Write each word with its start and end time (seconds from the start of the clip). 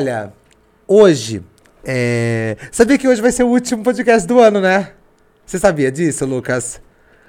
Olha, 0.00 0.32
hoje. 0.88 1.42
É... 1.84 2.56
Sabia 2.72 2.96
que 2.96 3.06
hoje 3.06 3.20
vai 3.20 3.30
ser 3.30 3.42
o 3.42 3.48
último 3.48 3.82
podcast 3.82 4.26
do 4.26 4.40
ano, 4.40 4.58
né? 4.58 4.92
Você 5.44 5.58
sabia 5.58 5.92
disso, 5.92 6.24
Lucas? 6.24 6.80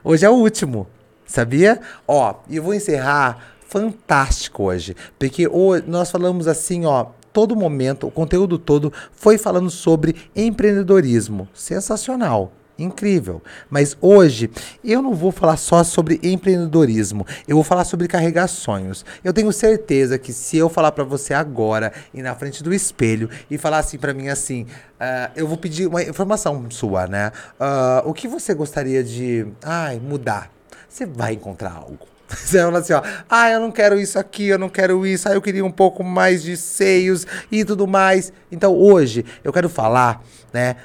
Hoje 0.02 0.26
é 0.26 0.30
o 0.30 0.36
último. 0.36 0.88
Sabia? 1.26 1.82
Ó, 2.08 2.34
e 2.48 2.56
eu 2.56 2.64
vou 2.64 2.74
encerrar 2.74 3.56
fantástico 3.68 4.64
hoje. 4.64 4.96
Porque 5.20 5.50
hoje 5.50 5.84
nós 5.86 6.10
falamos 6.10 6.48
assim, 6.48 6.86
ó, 6.86 7.08
todo 7.34 7.58
momento, 7.58 8.08
o 8.08 8.12
conteúdo 8.12 8.58
todo 8.58 8.94
foi 9.12 9.38
falando 9.38 9.70
sobre 9.70 10.16
empreendedorismo. 10.34 11.50
Sensacional. 11.54 12.54
Incrível. 12.82 13.42
Mas 13.70 13.96
hoje 14.02 14.50
eu 14.84 15.02
não 15.02 15.14
vou 15.14 15.32
falar 15.32 15.58
só 15.58 15.84
sobre 15.84 16.20
empreendedorismo, 16.24 17.26
eu 17.48 17.56
vou 17.56 17.64
falar 17.64 17.84
sobre 17.86 18.08
carregar 18.08 18.48
sonhos. 18.48 19.06
Eu 19.24 19.34
tenho 19.34 19.52
certeza 19.52 20.18
que 20.18 20.34
se 20.34 20.58
eu 20.58 20.70
falar 20.70 20.92
para 20.92 21.04
você 21.04 21.34
agora 21.34 21.94
e 22.14 22.22
na 22.22 22.36
frente 22.36 22.64
do 22.64 22.74
espelho 22.74 23.30
e 23.50 23.58
falar 23.58 23.80
assim 23.80 23.98
para 23.98 24.14
mim 24.14 24.30
assim, 24.30 24.64
uh, 24.64 25.32
eu 25.36 25.48
vou 25.48 25.58
pedir 25.58 25.88
uma 25.88 26.02
informação 26.02 26.70
sua, 26.72 27.08
né? 27.08 27.32
Uh, 27.60 28.10
o 28.10 28.14
que 28.14 28.28
você 28.28 28.54
gostaria 28.54 29.04
de, 29.04 29.48
ai, 29.64 30.00
mudar? 30.00 30.50
Você 30.90 31.06
vai 31.06 31.34
encontrar 31.34 31.74
algo. 31.74 32.12
Você 32.32 32.60
fala 32.60 32.80
assim, 32.80 32.94
ó, 32.94 33.02
ah, 33.30 33.50
eu 33.50 33.60
não 33.60 33.72
quero 33.72 34.00
isso 34.00 34.18
aqui, 34.18 34.48
eu 34.48 34.58
não 34.58 34.70
quero 34.70 35.06
isso, 35.06 35.28
ah, 35.28 35.34
eu 35.34 35.42
queria 35.42 35.66
um 35.66 35.72
pouco 35.72 36.04
mais 36.04 36.42
de 36.42 36.56
seios 36.56 37.28
e 37.52 37.66
tudo 37.66 37.86
mais. 37.86 38.32
Então 38.52 38.74
hoje 38.74 39.26
eu 39.44 39.52
quero 39.52 39.68
falar, 39.68 40.24
né, 40.54 40.78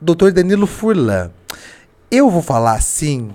Dr. 0.00 0.30
Danilo 0.30 0.66
Furlan. 0.66 1.30
Eu 2.10 2.30
vou 2.30 2.42
falar 2.42 2.74
assim, 2.74 3.34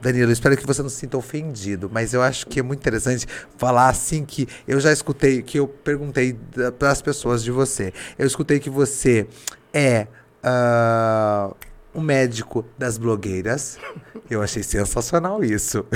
Danilo, 0.00 0.32
espero 0.32 0.56
que 0.56 0.66
você 0.66 0.82
não 0.82 0.88
se 0.88 0.96
sinta 0.96 1.16
ofendido, 1.16 1.88
mas 1.92 2.12
eu 2.12 2.22
acho 2.22 2.46
que 2.46 2.58
é 2.58 2.62
muito 2.62 2.80
interessante 2.80 3.26
falar 3.56 3.88
assim 3.88 4.24
que 4.24 4.48
eu 4.66 4.80
já 4.80 4.92
escutei, 4.92 5.42
que 5.42 5.58
eu 5.58 5.68
perguntei 5.68 6.36
para 6.78 6.90
as 6.90 7.00
pessoas 7.00 7.44
de 7.44 7.50
você. 7.50 7.92
Eu 8.18 8.26
escutei 8.26 8.58
que 8.58 8.68
você 8.68 9.26
é 9.72 10.06
uh, 10.42 11.54
um 11.94 12.00
médico 12.00 12.64
das 12.76 12.98
blogueiras. 12.98 13.78
Eu 14.30 14.42
achei 14.42 14.62
sensacional 14.62 15.44
isso. 15.44 15.84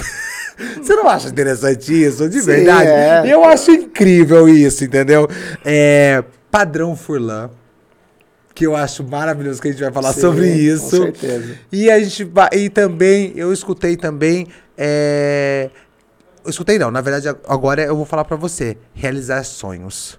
Você 0.80 0.94
não 0.94 1.06
acha 1.06 1.28
interessante 1.28 1.92
isso? 1.92 2.28
De 2.30 2.40
Sim, 2.40 2.46
verdade? 2.46 2.88
É. 2.88 3.22
Eu 3.26 3.44
acho 3.44 3.70
incrível 3.70 4.48
isso, 4.48 4.84
entendeu? 4.84 5.28
É, 5.62 6.24
padrão 6.50 6.96
Furlan 6.96 7.50
que 8.56 8.66
eu 8.66 8.74
acho 8.74 9.04
maravilhoso 9.04 9.60
que 9.60 9.68
a 9.68 9.70
gente 9.70 9.82
vai 9.82 9.92
falar 9.92 10.14
Sim, 10.14 10.22
sobre 10.22 10.48
isso. 10.48 10.96
Com 10.96 11.02
certeza. 11.02 11.58
E 11.70 11.90
a 11.90 12.00
gente 12.02 12.26
e 12.52 12.70
também 12.70 13.34
eu 13.36 13.52
escutei 13.52 13.98
também 13.98 14.46
é, 14.78 15.68
eu 16.42 16.48
escutei 16.50 16.78
não, 16.78 16.90
na 16.90 17.02
verdade 17.02 17.28
agora 17.46 17.82
eu 17.82 17.94
vou 17.94 18.06
falar 18.06 18.24
para 18.24 18.36
você, 18.36 18.78
realizar 18.94 19.44
sonhos. 19.44 20.18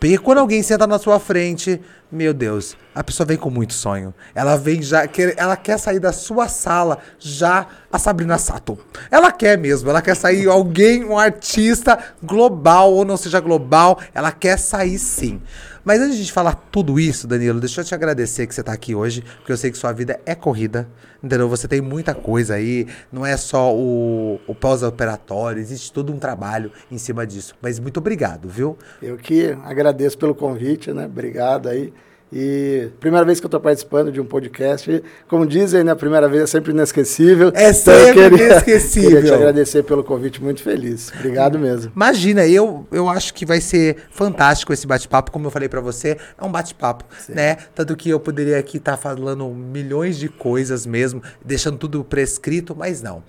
Porque 0.00 0.16
quando 0.16 0.38
alguém 0.38 0.62
senta 0.62 0.86
na 0.86 0.98
sua 0.98 1.20
frente, 1.20 1.78
meu 2.10 2.32
Deus, 2.32 2.74
a 2.94 3.04
pessoa 3.04 3.26
vem 3.26 3.36
com 3.36 3.50
muito 3.50 3.74
sonho. 3.74 4.14
Ela 4.34 4.56
vem 4.56 4.82
já, 4.82 5.06
quer, 5.06 5.34
ela 5.36 5.56
quer 5.56 5.78
sair 5.78 6.00
da 6.00 6.10
sua 6.10 6.48
sala 6.48 6.98
já 7.18 7.66
a 7.92 7.98
Sabrina 7.98 8.38
Sato. 8.38 8.78
Ela 9.10 9.30
quer 9.30 9.58
mesmo, 9.58 9.90
ela 9.90 10.00
quer 10.00 10.16
sair 10.16 10.48
alguém, 10.48 11.04
um 11.04 11.18
artista 11.18 11.98
global 12.22 12.94
ou 12.94 13.04
não 13.04 13.18
seja 13.18 13.38
global, 13.40 14.00
ela 14.14 14.32
quer 14.32 14.58
sair 14.58 14.98
sim. 14.98 15.40
Mas 15.84 16.00
antes 16.00 16.16
de 16.18 16.30
falar 16.30 16.54
tudo 16.70 16.98
isso, 17.00 17.26
Danilo, 17.26 17.60
deixa 17.60 17.80
eu 17.80 17.84
te 17.84 17.94
agradecer 17.94 18.46
que 18.46 18.54
você 18.54 18.60
está 18.60 18.72
aqui 18.72 18.94
hoje, 18.94 19.22
porque 19.38 19.52
eu 19.52 19.56
sei 19.56 19.70
que 19.70 19.78
sua 19.78 19.92
vida 19.92 20.20
é 20.26 20.34
corrida, 20.34 20.88
entendeu? 21.22 21.48
Você 21.48 21.66
tem 21.66 21.80
muita 21.80 22.14
coisa 22.14 22.54
aí, 22.54 22.86
não 23.12 23.24
é 23.24 23.36
só 23.36 23.74
o, 23.74 24.40
o 24.46 24.54
pós-operatório, 24.54 25.60
existe 25.60 25.92
todo 25.92 26.12
um 26.12 26.18
trabalho 26.18 26.70
em 26.90 26.98
cima 26.98 27.26
disso. 27.26 27.54
Mas 27.60 27.78
muito 27.78 27.98
obrigado, 27.98 28.48
viu? 28.48 28.76
Eu 29.02 29.16
que 29.16 29.56
agradeço 29.64 30.18
pelo 30.18 30.34
convite, 30.34 30.92
né? 30.92 31.06
Obrigado 31.06 31.68
aí. 31.68 31.92
E 32.32 32.90
primeira 33.00 33.26
vez 33.26 33.40
que 33.40 33.46
eu 33.46 33.48
estou 33.48 33.60
participando 33.60 34.12
de 34.12 34.20
um 34.20 34.24
podcast, 34.24 35.02
como 35.26 35.44
dizem, 35.44 35.82
né, 35.82 35.90
a 35.90 35.96
primeira 35.96 36.28
vez 36.28 36.44
é 36.44 36.46
sempre 36.46 36.70
inesquecível. 36.70 37.50
É 37.54 37.72
sempre 37.72 38.10
então, 38.10 38.30
queria, 38.30 38.46
inesquecível. 38.46 39.10
Queria 39.10 39.22
te 39.22 39.34
agradecer 39.34 39.82
pelo 39.82 40.04
convite, 40.04 40.40
muito 40.40 40.62
feliz. 40.62 41.12
Obrigado 41.12 41.58
mesmo. 41.58 41.90
Imagina, 41.94 42.46
eu, 42.46 42.86
eu 42.92 43.08
acho 43.08 43.34
que 43.34 43.44
vai 43.44 43.60
ser 43.60 43.96
fantástico 44.12 44.72
esse 44.72 44.86
bate-papo, 44.86 45.32
como 45.32 45.46
eu 45.48 45.50
falei 45.50 45.68
para 45.68 45.80
você, 45.80 46.16
é 46.38 46.44
um 46.44 46.52
bate-papo, 46.52 47.04
né? 47.28 47.56
Tanto 47.74 47.96
que 47.96 48.08
eu 48.08 48.20
poderia 48.20 48.58
aqui 48.58 48.76
estar 48.76 48.92
tá 48.92 48.96
falando 48.96 49.48
milhões 49.48 50.16
de 50.16 50.28
coisas 50.28 50.86
mesmo, 50.86 51.20
deixando 51.44 51.78
tudo 51.78 52.04
prescrito, 52.04 52.76
mas 52.76 53.02
não. 53.02 53.24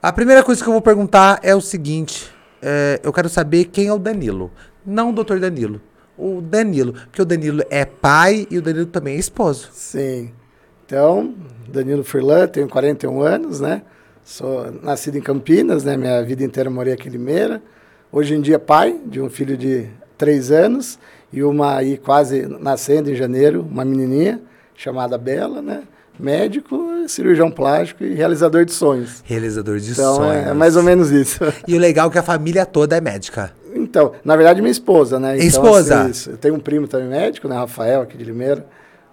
A 0.00 0.12
primeira 0.12 0.44
coisa 0.44 0.62
que 0.62 0.68
eu 0.68 0.72
vou 0.72 0.82
perguntar 0.82 1.40
é 1.42 1.54
o 1.54 1.60
seguinte, 1.60 2.30
é, 2.62 3.00
eu 3.02 3.12
quero 3.12 3.28
saber 3.28 3.64
quem 3.64 3.88
é 3.88 3.92
o 3.92 3.98
Danilo, 3.98 4.52
não 4.86 5.10
o 5.10 5.12
doutor 5.12 5.40
Danilo 5.40 5.80
o 6.16 6.40
Danilo. 6.40 6.92
Porque 6.92 7.22
o 7.22 7.24
Danilo 7.24 7.62
é 7.70 7.84
pai 7.84 8.46
e 8.50 8.58
o 8.58 8.62
Danilo 8.62 8.86
também 8.86 9.16
é 9.16 9.18
esposo. 9.18 9.68
Sim. 9.72 10.30
Então, 10.86 11.34
Danilo 11.68 12.04
Furlan, 12.04 12.46
tenho 12.46 12.68
41 12.68 13.22
anos, 13.22 13.60
né? 13.60 13.82
Sou 14.24 14.70
nascido 14.82 15.16
em 15.16 15.20
Campinas, 15.20 15.84
né? 15.84 15.96
Minha 15.96 16.22
vida 16.22 16.42
inteira 16.44 16.70
morei 16.70 16.92
aqui 16.92 17.08
em 17.08 17.12
Limeira. 17.12 17.62
Hoje 18.10 18.34
em 18.34 18.40
dia 18.40 18.58
pai 18.58 18.98
de 19.04 19.20
um 19.20 19.28
filho 19.28 19.56
de 19.56 19.86
3 20.16 20.50
anos 20.50 20.98
e 21.32 21.42
uma 21.42 21.76
aí 21.76 21.98
quase 21.98 22.46
nascendo 22.60 23.10
em 23.10 23.14
janeiro, 23.14 23.66
uma 23.68 23.84
menininha 23.84 24.40
chamada 24.74 25.18
Bela, 25.18 25.60
né? 25.60 25.82
Médico, 26.18 26.78
cirurgião 27.08 27.50
plástico 27.50 28.04
e 28.04 28.14
realizador 28.14 28.64
de 28.64 28.72
sonhos. 28.72 29.20
Realizador 29.24 29.78
de 29.80 29.92
então, 29.92 30.14
sonhos. 30.14 30.36
Então 30.42 30.50
é 30.52 30.54
mais 30.54 30.76
ou 30.76 30.82
menos 30.82 31.10
isso. 31.10 31.40
E 31.66 31.74
o 31.74 31.78
legal 31.78 32.08
é 32.08 32.12
que 32.12 32.18
a 32.18 32.22
família 32.22 32.64
toda 32.64 32.96
é 32.96 33.00
médica. 33.00 33.52
Então, 33.74 34.12
na 34.24 34.36
verdade, 34.36 34.60
minha 34.60 34.70
esposa, 34.70 35.18
né? 35.18 35.36
Então, 35.36 35.46
esposa? 35.46 36.02
Assim, 36.02 36.30
eu 36.30 36.36
tenho 36.36 36.54
um 36.54 36.60
primo 36.60 36.86
também 36.86 37.08
médico, 37.08 37.48
né? 37.48 37.56
Rafael, 37.56 38.02
aqui 38.02 38.16
de 38.16 38.24
Limeira. 38.24 38.64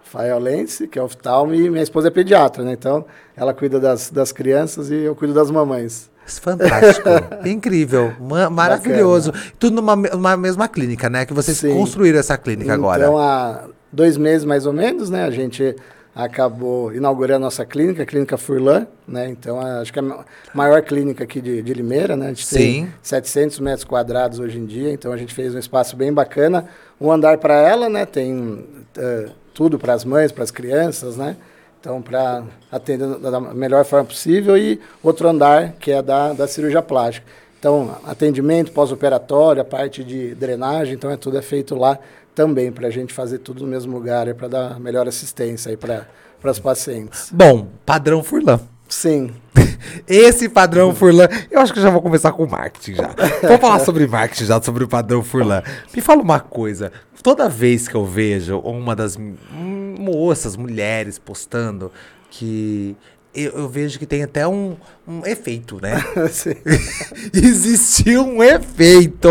Rafael 0.03 0.39
Lense, 0.39 0.87
que 0.87 0.99
é 0.99 1.01
oftalmo, 1.01 1.53
e 1.53 1.69
minha 1.69 1.83
esposa 1.83 2.09
é 2.09 2.11
pediatra, 2.11 2.63
né? 2.63 2.73
Então, 2.73 3.05
ela 3.35 3.53
cuida 3.53 3.79
das, 3.79 4.09
das 4.09 4.31
crianças 4.31 4.89
e 4.89 4.95
eu 4.95 5.15
cuido 5.15 5.33
das 5.33 5.49
mamães. 5.49 6.11
Fantástico, 6.25 7.09
incrível, 7.45 8.13
maravilhoso. 8.51 9.31
Bacana. 9.31 9.53
Tudo 9.59 9.75
numa, 9.75 9.95
numa, 9.95 10.37
mesma 10.37 10.67
clínica, 10.67 11.09
né? 11.09 11.25
Que 11.25 11.33
vocês 11.33 11.57
Sim. 11.57 11.73
construíram 11.73 12.19
essa 12.19 12.37
clínica 12.37 12.73
então, 12.73 12.75
agora. 12.75 13.03
Então, 13.03 13.17
há 13.17 13.65
dois 13.91 14.17
meses 14.17 14.45
mais 14.45 14.65
ou 14.65 14.73
menos, 14.73 15.09
né? 15.09 15.23
A 15.23 15.31
gente 15.31 15.75
acabou 16.13 16.93
inaugurando 16.93 17.37
a 17.37 17.47
nossa 17.47 17.65
clínica, 17.65 18.03
a 18.03 18.05
Clínica 18.05 18.37
Furlan, 18.37 18.85
né? 19.07 19.29
Então, 19.29 19.59
acho 19.59 19.93
que 19.93 19.99
é 19.99 20.01
a 20.01 20.25
maior 20.53 20.81
clínica 20.81 21.23
aqui 21.23 21.39
de, 21.39 21.61
de 21.61 21.73
Limeira, 21.73 22.17
né? 22.17 22.27
A 22.27 22.29
gente 22.29 22.45
Sim. 22.45 22.57
tem 22.57 22.93
700 23.01 23.59
metros 23.59 23.83
quadrados 23.85 24.39
hoje 24.39 24.57
em 24.57 24.65
dia, 24.65 24.91
então 24.91 25.11
a 25.13 25.17
gente 25.17 25.33
fez 25.33 25.55
um 25.55 25.59
espaço 25.59 25.95
bem 25.95 26.11
bacana. 26.11 26.67
Um 26.99 27.11
andar 27.11 27.37
para 27.37 27.55
ela, 27.55 27.89
né? 27.89 28.05
Tem 28.05 28.33
uh, 28.37 29.31
tudo 29.53 29.79
para 29.79 29.93
as 29.93 30.03
mães, 30.03 30.31
para 30.31 30.43
as 30.43 30.51
crianças, 30.51 31.15
né? 31.15 31.37
Então, 31.79 32.01
para 32.01 32.43
atender 32.71 33.07
da 33.17 33.39
melhor 33.39 33.83
forma 33.85 34.05
possível. 34.05 34.57
E 34.57 34.79
outro 35.01 35.27
andar, 35.27 35.73
que 35.79 35.91
é 35.91 36.01
da, 36.01 36.33
da 36.33 36.47
cirurgia 36.47 36.81
plástica. 36.81 37.25
Então, 37.57 37.95
atendimento 38.05 38.71
pós-operatório, 38.71 39.61
a 39.61 39.65
parte 39.65 40.03
de 40.03 40.33
drenagem, 40.33 40.95
então 40.95 41.11
é 41.11 41.15
tudo 41.15 41.37
é 41.37 41.43
feito 41.43 41.75
lá 41.75 41.97
também 42.33 42.71
para 42.71 42.87
a 42.87 42.91
gente 42.91 43.13
fazer 43.13 43.39
tudo 43.39 43.63
no 43.63 43.67
mesmo 43.67 43.93
lugar, 43.93 44.27
é 44.27 44.33
para 44.33 44.47
dar 44.47 44.79
melhor 44.79 45.07
assistência 45.07 45.69
aí 45.69 45.77
para 45.77 46.07
as 46.43 46.59
pacientes. 46.59 47.29
Bom, 47.31 47.67
padrão 47.85 48.23
Furlan. 48.23 48.59
Sim. 48.87 49.31
Esse 50.07 50.49
padrão 50.49 50.93
Furlan, 50.93 51.27
eu 51.49 51.59
acho 51.61 51.73
que 51.73 51.81
já 51.81 51.89
vou 51.89 52.01
começar 52.01 52.31
com 52.33 52.45
marketing 52.45 52.95
já. 52.95 53.15
Vou 53.47 53.57
falar 53.57 53.79
sobre 53.79 54.05
marketing 54.05 54.45
já, 54.45 54.61
sobre 54.61 54.83
o 54.83 54.87
padrão 54.87 55.23
Furlan. 55.23 55.63
Me 55.95 56.01
fala 56.01 56.21
uma 56.21 56.39
coisa, 56.39 56.91
toda 57.23 57.47
vez 57.47 57.87
que 57.87 57.95
eu 57.95 58.05
vejo 58.05 58.59
uma 58.59 58.95
das 58.95 59.17
moças, 59.17 60.57
mulheres 60.57 61.17
postando 61.17 61.91
que 62.29 62.95
eu, 63.33 63.51
eu, 63.51 63.69
vejo 63.69 63.97
que 63.97 64.05
tem 64.05 64.23
até 64.23 64.45
um, 64.45 64.75
um 65.07 65.25
efeito, 65.25 65.79
né? 65.81 66.03
Existiu 67.33 68.23
um 68.23 68.43
efeito. 68.43 69.29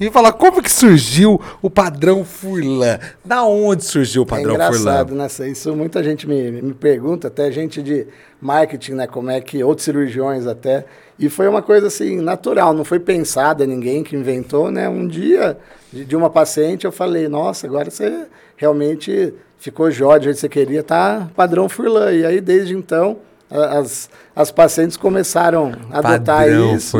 E 0.00 0.10
fala, 0.10 0.32
como 0.32 0.60
que 0.60 0.70
surgiu 0.70 1.40
o 1.62 1.70
padrão 1.70 2.24
Furlan? 2.24 2.98
Da 3.24 3.44
onde 3.44 3.84
surgiu 3.84 4.22
o 4.22 4.26
padrão 4.26 4.52
é 4.52 4.54
engraçado, 4.54 5.10
Furlan? 5.10 5.28
Né? 5.38 5.50
Isso 5.50 5.74
muita 5.76 6.02
gente 6.02 6.26
me, 6.26 6.50
me 6.50 6.74
pergunta, 6.74 7.28
até 7.28 7.50
gente 7.52 7.80
de 7.82 8.08
marketing, 8.40 8.92
né? 8.92 9.06
Como 9.06 9.30
é 9.30 9.40
que, 9.40 9.62
outros 9.62 9.84
cirurgiões 9.84 10.46
até. 10.46 10.84
E 11.16 11.28
foi 11.28 11.46
uma 11.46 11.62
coisa 11.62 11.86
assim, 11.86 12.20
natural, 12.20 12.74
não 12.74 12.84
foi 12.84 12.98
pensada, 12.98 13.64
ninguém 13.64 14.02
que 14.02 14.16
inventou, 14.16 14.72
né? 14.72 14.88
Um 14.88 15.06
dia, 15.06 15.56
de, 15.92 16.04
de 16.04 16.16
uma 16.16 16.28
paciente, 16.28 16.84
eu 16.84 16.92
falei, 16.92 17.28
nossa, 17.28 17.66
agora 17.66 17.90
você 17.90 18.26
realmente 18.56 19.32
ficou 19.56 19.88
que 20.34 20.40
você 20.40 20.48
queria, 20.48 20.82
tá 20.82 21.30
padrão 21.36 21.68
Furlan. 21.68 22.12
E 22.12 22.26
aí, 22.26 22.40
desde 22.40 22.74
então 22.74 23.18
as, 23.50 24.10
as 24.34 24.50
pacientes 24.50 24.96
começaram 24.96 25.72
a 25.90 25.98
adotar 25.98 26.44
Padrão 26.44 26.76
isso. 26.76 26.90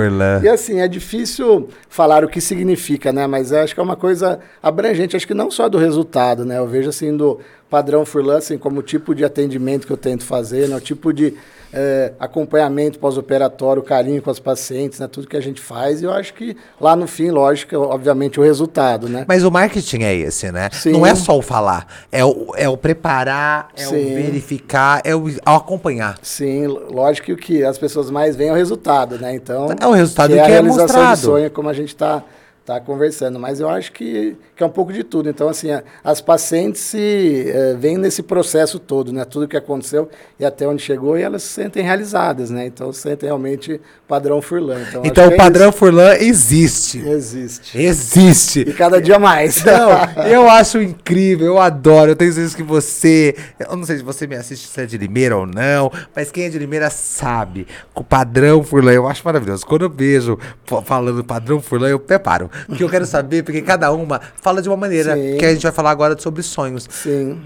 E 0.45 0.49
assim, 0.49 0.81
é 0.81 0.87
difícil 0.89 1.69
falar 1.89 2.25
o 2.25 2.29
que 2.29 2.41
significa, 2.41 3.13
né? 3.13 3.27
Mas 3.27 3.53
acho 3.53 3.75
que 3.75 3.81
é 3.81 3.83
uma 3.83 3.97
coisa 3.97 4.39
abrangente, 4.63 5.17
acho 5.17 5.27
que 5.27 5.35
não 5.35 5.51
só 5.51 5.69
do 5.69 5.79
resultado, 5.79 6.45
né? 6.45 6.59
Eu 6.59 6.67
vejo 6.67 6.89
assim 6.89 7.17
do 7.17 7.41
padrão 7.69 8.07
Furlan 8.07 8.39
assim, 8.39 8.57
como 8.57 8.81
o 8.81 8.83
tipo 8.83 9.15
de 9.15 9.25
atendimento 9.25 9.87
que 9.87 9.93
eu 9.93 9.97
tento 9.97 10.25
fazer, 10.25 10.69
né? 10.69 10.77
o 10.77 10.81
tipo 10.81 11.13
de 11.13 11.35
é, 11.73 12.13
acompanhamento 12.19 12.99
pós-operatório, 12.99 13.83
carinho 13.83 14.23
com 14.23 14.31
as 14.31 14.39
pacientes, 14.39 14.99
né? 14.99 15.09
Tudo 15.09 15.27
que 15.27 15.37
a 15.37 15.41
gente 15.41 15.61
faz. 15.61 16.01
E 16.01 16.05
eu 16.05 16.13
acho 16.13 16.35
que 16.35 16.57
lá 16.81 16.97
no 16.97 17.07
fim, 17.07 17.31
lógico, 17.31 17.77
obviamente, 17.77 18.41
o 18.41 18.43
resultado, 18.43 19.09
né? 19.09 19.25
Mas 19.29 19.45
o 19.45 19.51
marketing 19.51 20.03
é 20.03 20.15
esse, 20.15 20.51
né? 20.53 20.69
Sim. 20.73 20.93
Não 20.93 21.07
é 21.07 21.15
só 21.15 21.37
o 21.37 21.43
falar, 21.43 21.87
é 22.11 22.25
o, 22.25 22.53
é 22.57 22.69
o 22.69 22.77
preparar, 22.77 23.69
é 23.77 23.85
Sim. 23.85 24.13
o 24.13 24.15
verificar, 24.15 25.01
é 25.05 25.15
o, 25.15 25.29
é 25.29 25.35
acompanhar. 25.45 26.19
Sim, 26.23 26.67
lógico 26.67 27.27
que 27.27 27.33
o 27.33 27.37
que 27.37 27.65
as 27.65 27.79
pessoas 27.79 28.11
mais 28.11 28.37
veem 28.37 28.51
é 28.51 28.53
o 28.53 28.57
resultado, 28.57 29.19
né? 29.19 29.35
Então, 29.35 29.69
é 29.81 29.87
o 29.87 29.93
resultado 29.93 30.33
que, 30.33 30.39
é, 30.39 30.43
que 30.43 30.43
é 30.43 30.45
a 30.45 30.49
realização 30.49 30.87
mostrado. 30.87 31.21
sonho, 31.21 31.51
como 31.51 31.69
a 31.69 31.73
gente 31.73 31.89
está 31.89 32.23
tá 32.67 32.81
conversando, 32.81 33.39
mas 33.39 33.61
eu 33.61 33.69
acho 33.69 33.93
que, 33.93 34.37
que 34.57 34.63
é 34.63 34.67
um 34.67 34.71
pouco 34.71 34.93
de 34.93 35.05
tudo. 35.05 35.31
Então, 35.31 35.49
assim, 35.49 35.69
as 36.03 36.21
pacientes 36.21 36.81
se 36.81 37.49
é, 37.49 37.75
vêm 37.75 37.97
nesse 37.97 38.25
processo 38.25 38.81
todo, 38.81 39.13
né? 39.13 39.25
Tudo 39.25 39.47
que 39.47 39.57
aconteceu 39.57 40.11
e 40.39 40.45
até 40.45 40.67
onde 40.67 40.83
chegou, 40.83 41.17
e 41.17 41.23
elas 41.23 41.45
se 41.45 41.49
sentem 41.51 41.85
realizadas, 41.85 42.51
né? 42.51 42.67
Então, 42.67 42.93
sentem 42.93 43.29
realmente 43.29 43.81
padrão 44.09 44.43
Furlan. 44.43 44.81
Então, 44.89 45.03
então 45.05 45.29
o 45.29 45.33
é 45.33 45.37
padrão 45.37 45.69
isso. 45.69 45.79
Furlan 45.79 46.15
existe. 46.17 46.99
Existe. 47.07 47.79
Existe. 47.79 48.61
E 48.63 48.73
cada 48.73 49.01
dia 49.01 49.19
mais. 49.19 49.65
Não, 49.65 49.91
eu 50.27 50.51
acho 50.51 50.83
incrível, 50.83 51.47
eu 51.47 51.59
adoro. 51.61 52.11
Eu 52.11 52.17
tenho 52.17 52.33
certeza 52.33 52.57
que 52.57 52.65
você, 52.65 53.37
eu 53.61 53.77
não 53.77 53.85
sei 53.85 53.99
se 53.99 54.03
você 54.03 54.27
me 54.27 54.35
assiste 54.35 54.67
se 54.67 54.81
é 54.81 54.87
de 54.87 54.99
Limeira 54.99 55.37
ou 55.37 55.47
não, 55.47 55.91
mas 56.15 56.33
quem 56.33 56.47
é 56.47 56.49
de 56.49 56.59
Limeira 56.59 56.91
sabe. 56.91 57.65
O 57.95 58.03
padrão 58.03 58.65
Furlan, 58.65 58.93
eu 58.93 59.07
acho 59.07 59.23
maravilhoso. 59.25 59.65
Quando 59.65 59.83
eu 59.83 59.91
vejo 59.91 60.37
falando 60.85 61.23
padrão 61.23 61.61
Furlan, 61.61 61.91
eu 61.91 62.01
preparo 62.01 62.51
que 62.77 62.83
eu 62.83 62.89
quero 62.89 63.07
saber, 63.07 63.43
porque 63.43 63.63
cada 63.63 63.93
uma 63.93 64.21
fala 64.41 64.63
de 64.63 64.69
uma 64.69 64.77
maneira, 64.77 65.15
Sim. 65.15 65.39
que 65.39 65.45
a 65.45 65.53
gente 65.53 65.63
vai 65.63 65.73
falar 65.73 65.91
agora 65.91 66.19
sobre 66.19 66.43
sonhos. 66.43 66.89
Sim. 66.91 67.41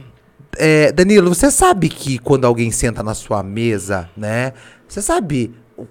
É, 0.56 0.90
Danilo, 0.92 1.32
você 1.32 1.50
sabe 1.50 1.88
que 1.88 2.18
quando 2.18 2.44
alguém 2.44 2.70
senta 2.70 3.02
na 3.02 3.14
sua 3.14 3.42
mesa, 3.42 4.10
né? 4.16 4.52
Você 4.88 5.00
sabe 5.00 5.54
o 5.76 5.86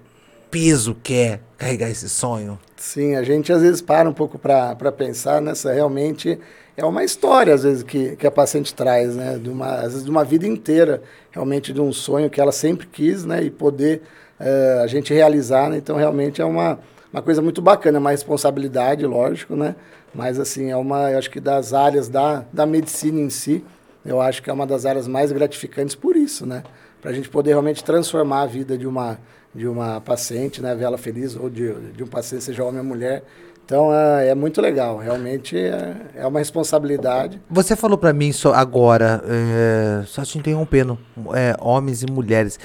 peso 0.50 0.96
que 1.02 1.14
é 1.14 1.40
carregar 1.56 1.88
esse 1.88 2.08
sonho? 2.08 2.58
Sim, 2.76 3.14
a 3.14 3.22
gente 3.22 3.52
às 3.52 3.62
vezes 3.62 3.80
para 3.80 4.08
um 4.08 4.12
pouco 4.12 4.38
para 4.38 4.92
pensar 4.92 5.40
nessa 5.40 5.72
realmente 5.72 6.38
é 6.76 6.84
uma 6.84 7.04
história 7.04 7.54
às 7.54 7.62
vezes 7.62 7.82
que, 7.82 8.16
que 8.16 8.26
a 8.26 8.30
paciente 8.30 8.74
traz, 8.74 9.16
né? 9.16 9.38
De 9.42 9.48
uma, 9.48 9.76
às 9.76 9.92
vezes 9.92 10.04
de 10.04 10.10
uma 10.10 10.24
vida 10.24 10.46
inteira, 10.46 11.02
realmente 11.30 11.72
de 11.72 11.80
um 11.80 11.92
sonho 11.92 12.28
que 12.28 12.40
ela 12.40 12.52
sempre 12.52 12.86
quis, 12.86 13.24
né? 13.24 13.42
E 13.42 13.50
poder 13.50 14.02
uh, 14.38 14.82
a 14.82 14.86
gente 14.86 15.12
realizar, 15.12 15.70
né? 15.70 15.78
Então 15.78 15.96
realmente 15.96 16.40
é 16.40 16.44
uma 16.44 16.78
uma 17.12 17.22
coisa 17.22 17.42
muito 17.42 17.60
bacana, 17.60 17.98
uma 17.98 18.10
responsabilidade, 18.10 19.04
lógico, 19.04 19.56
né? 19.56 19.74
Mas, 20.14 20.38
assim, 20.38 20.70
é 20.70 20.76
uma, 20.76 21.10
eu 21.10 21.18
acho 21.18 21.30
que 21.30 21.40
das 21.40 21.72
áreas 21.72 22.08
da, 22.08 22.44
da 22.52 22.66
medicina 22.66 23.20
em 23.20 23.30
si, 23.30 23.64
eu 24.04 24.20
acho 24.20 24.42
que 24.42 24.50
é 24.50 24.52
uma 24.52 24.66
das 24.66 24.86
áreas 24.86 25.06
mais 25.06 25.32
gratificantes 25.32 25.94
por 25.94 26.16
isso, 26.16 26.46
né? 26.46 26.62
Para 27.00 27.10
a 27.10 27.14
gente 27.14 27.28
poder 27.28 27.50
realmente 27.50 27.82
transformar 27.82 28.42
a 28.42 28.46
vida 28.46 28.76
de 28.76 28.86
uma, 28.86 29.18
de 29.54 29.66
uma 29.66 30.00
paciente, 30.00 30.62
né? 30.62 30.74
Ver 30.74 30.84
ela 30.84 30.98
feliz, 30.98 31.36
ou 31.36 31.50
de, 31.50 31.72
de 31.92 32.02
um 32.02 32.06
paciente, 32.06 32.44
seja 32.44 32.64
homem 32.64 32.80
ou 32.80 32.86
mulher. 32.86 33.24
Então 33.70 33.94
é, 33.94 34.30
é, 34.30 34.34
muito 34.34 34.60
legal, 34.60 34.98
realmente 34.98 35.56
é, 35.56 35.94
é 36.16 36.26
uma 36.26 36.40
responsabilidade. 36.40 37.40
Você 37.48 37.76
falou 37.76 37.96
para 37.96 38.12
mim 38.12 38.32
só 38.32 38.52
agora, 38.52 39.22
é, 39.24 40.02
só 40.06 40.24
te 40.24 40.38
interrompendo, 40.38 40.98
é, 41.32 41.54
homens 41.60 42.02
e 42.02 42.06
mulheres. 42.10 42.58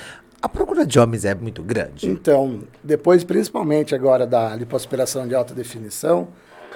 A 0.45 0.47
procura 0.47 0.85
de 0.85 0.99
homens 0.99 1.25
é 1.25 1.33
muito 1.33 1.63
grande. 1.63 2.07
Então, 2.07 2.59
depois, 2.83 3.23
principalmente 3.23 3.95
agora 3.95 4.27
da 4.27 4.55
lipoaspiração 4.55 5.27
de 5.27 5.33
alta 5.33 5.55
definição, 5.55 6.27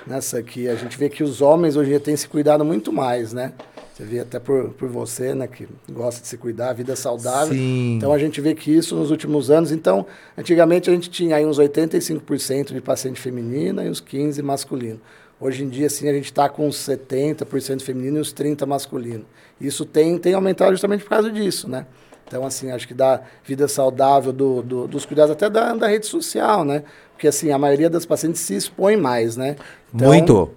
nessa 0.08 0.40
aqui, 0.40 0.68
a 0.68 0.74
gente 0.74 0.98
vê 0.98 1.08
que 1.08 1.24
os 1.24 1.40
homens 1.40 1.76
hoje 1.76 1.90
em 1.90 1.92
dia 1.92 2.00
têm 2.00 2.18
se 2.18 2.28
cuidado 2.28 2.66
muito 2.66 2.92
mais, 2.92 3.32
né? 3.32 3.54
Você 3.94 4.04
vê 4.06 4.22
até 4.22 4.40
por, 4.40 4.72
por 4.72 4.90
você, 4.90 5.36
né, 5.36 5.46
que 5.46 5.68
gosta 5.88 6.20
de 6.20 6.28
se 6.28 6.36
cuidar, 6.36 6.74
vida 6.74 6.96
saudável. 6.96 7.54
Sim. 7.54 7.98
Então 7.98 8.12
a 8.12 8.18
gente 8.18 8.42
vê 8.42 8.56
que 8.56 8.76
isso 8.76 8.96
nos 8.96 9.12
últimos 9.12 9.52
anos. 9.52 9.72
Então, 9.72 10.04
antigamente 10.36 10.90
a 10.90 10.94
gente 10.94 11.08
tinha 11.08 11.36
aí 11.36 11.46
uns 11.46 11.60
85% 11.60 12.74
de 12.74 12.82
paciente 12.82 13.22
feminina 13.22 13.86
e 13.86 13.90
uns 13.92 14.02
15% 14.02 14.42
masculino. 14.42 15.00
Hoje 15.40 15.64
em 15.64 15.70
dia, 15.70 15.86
assim, 15.86 16.10
a 16.10 16.14
gente 16.14 16.26
está 16.26 16.50
com 16.50 16.68
uns 16.68 16.76
70% 16.78 17.84
feminino 17.84 18.18
e 18.18 18.22
uns 18.22 18.34
30% 18.34 18.66
masculino. 18.66 19.26
Isso 19.62 19.86
tem, 19.86 20.18
tem 20.18 20.34
aumentado 20.34 20.72
justamente 20.72 21.04
por 21.04 21.12
causa 21.12 21.32
disso, 21.32 21.70
né? 21.70 21.86
Então, 22.30 22.46
assim, 22.46 22.70
acho 22.70 22.88
que 22.88 22.94
da 22.94 23.22
vida 23.44 23.68
saudável, 23.68 24.32
do, 24.32 24.62
do, 24.62 24.88
dos 24.88 25.04
cuidados 25.04 25.32
até 25.32 25.50
da, 25.50 25.74
da 25.74 25.88
rede 25.88 26.06
social, 26.06 26.64
né? 26.64 26.84
Porque, 27.14 27.28
assim, 27.28 27.52
a 27.52 27.58
maioria 27.58 27.90
das 27.90 28.06
pacientes 28.06 28.40
se 28.42 28.56
expõe 28.56 28.96
mais, 28.96 29.36
né? 29.36 29.56
Então, 29.94 30.08
Muito. 30.08 30.52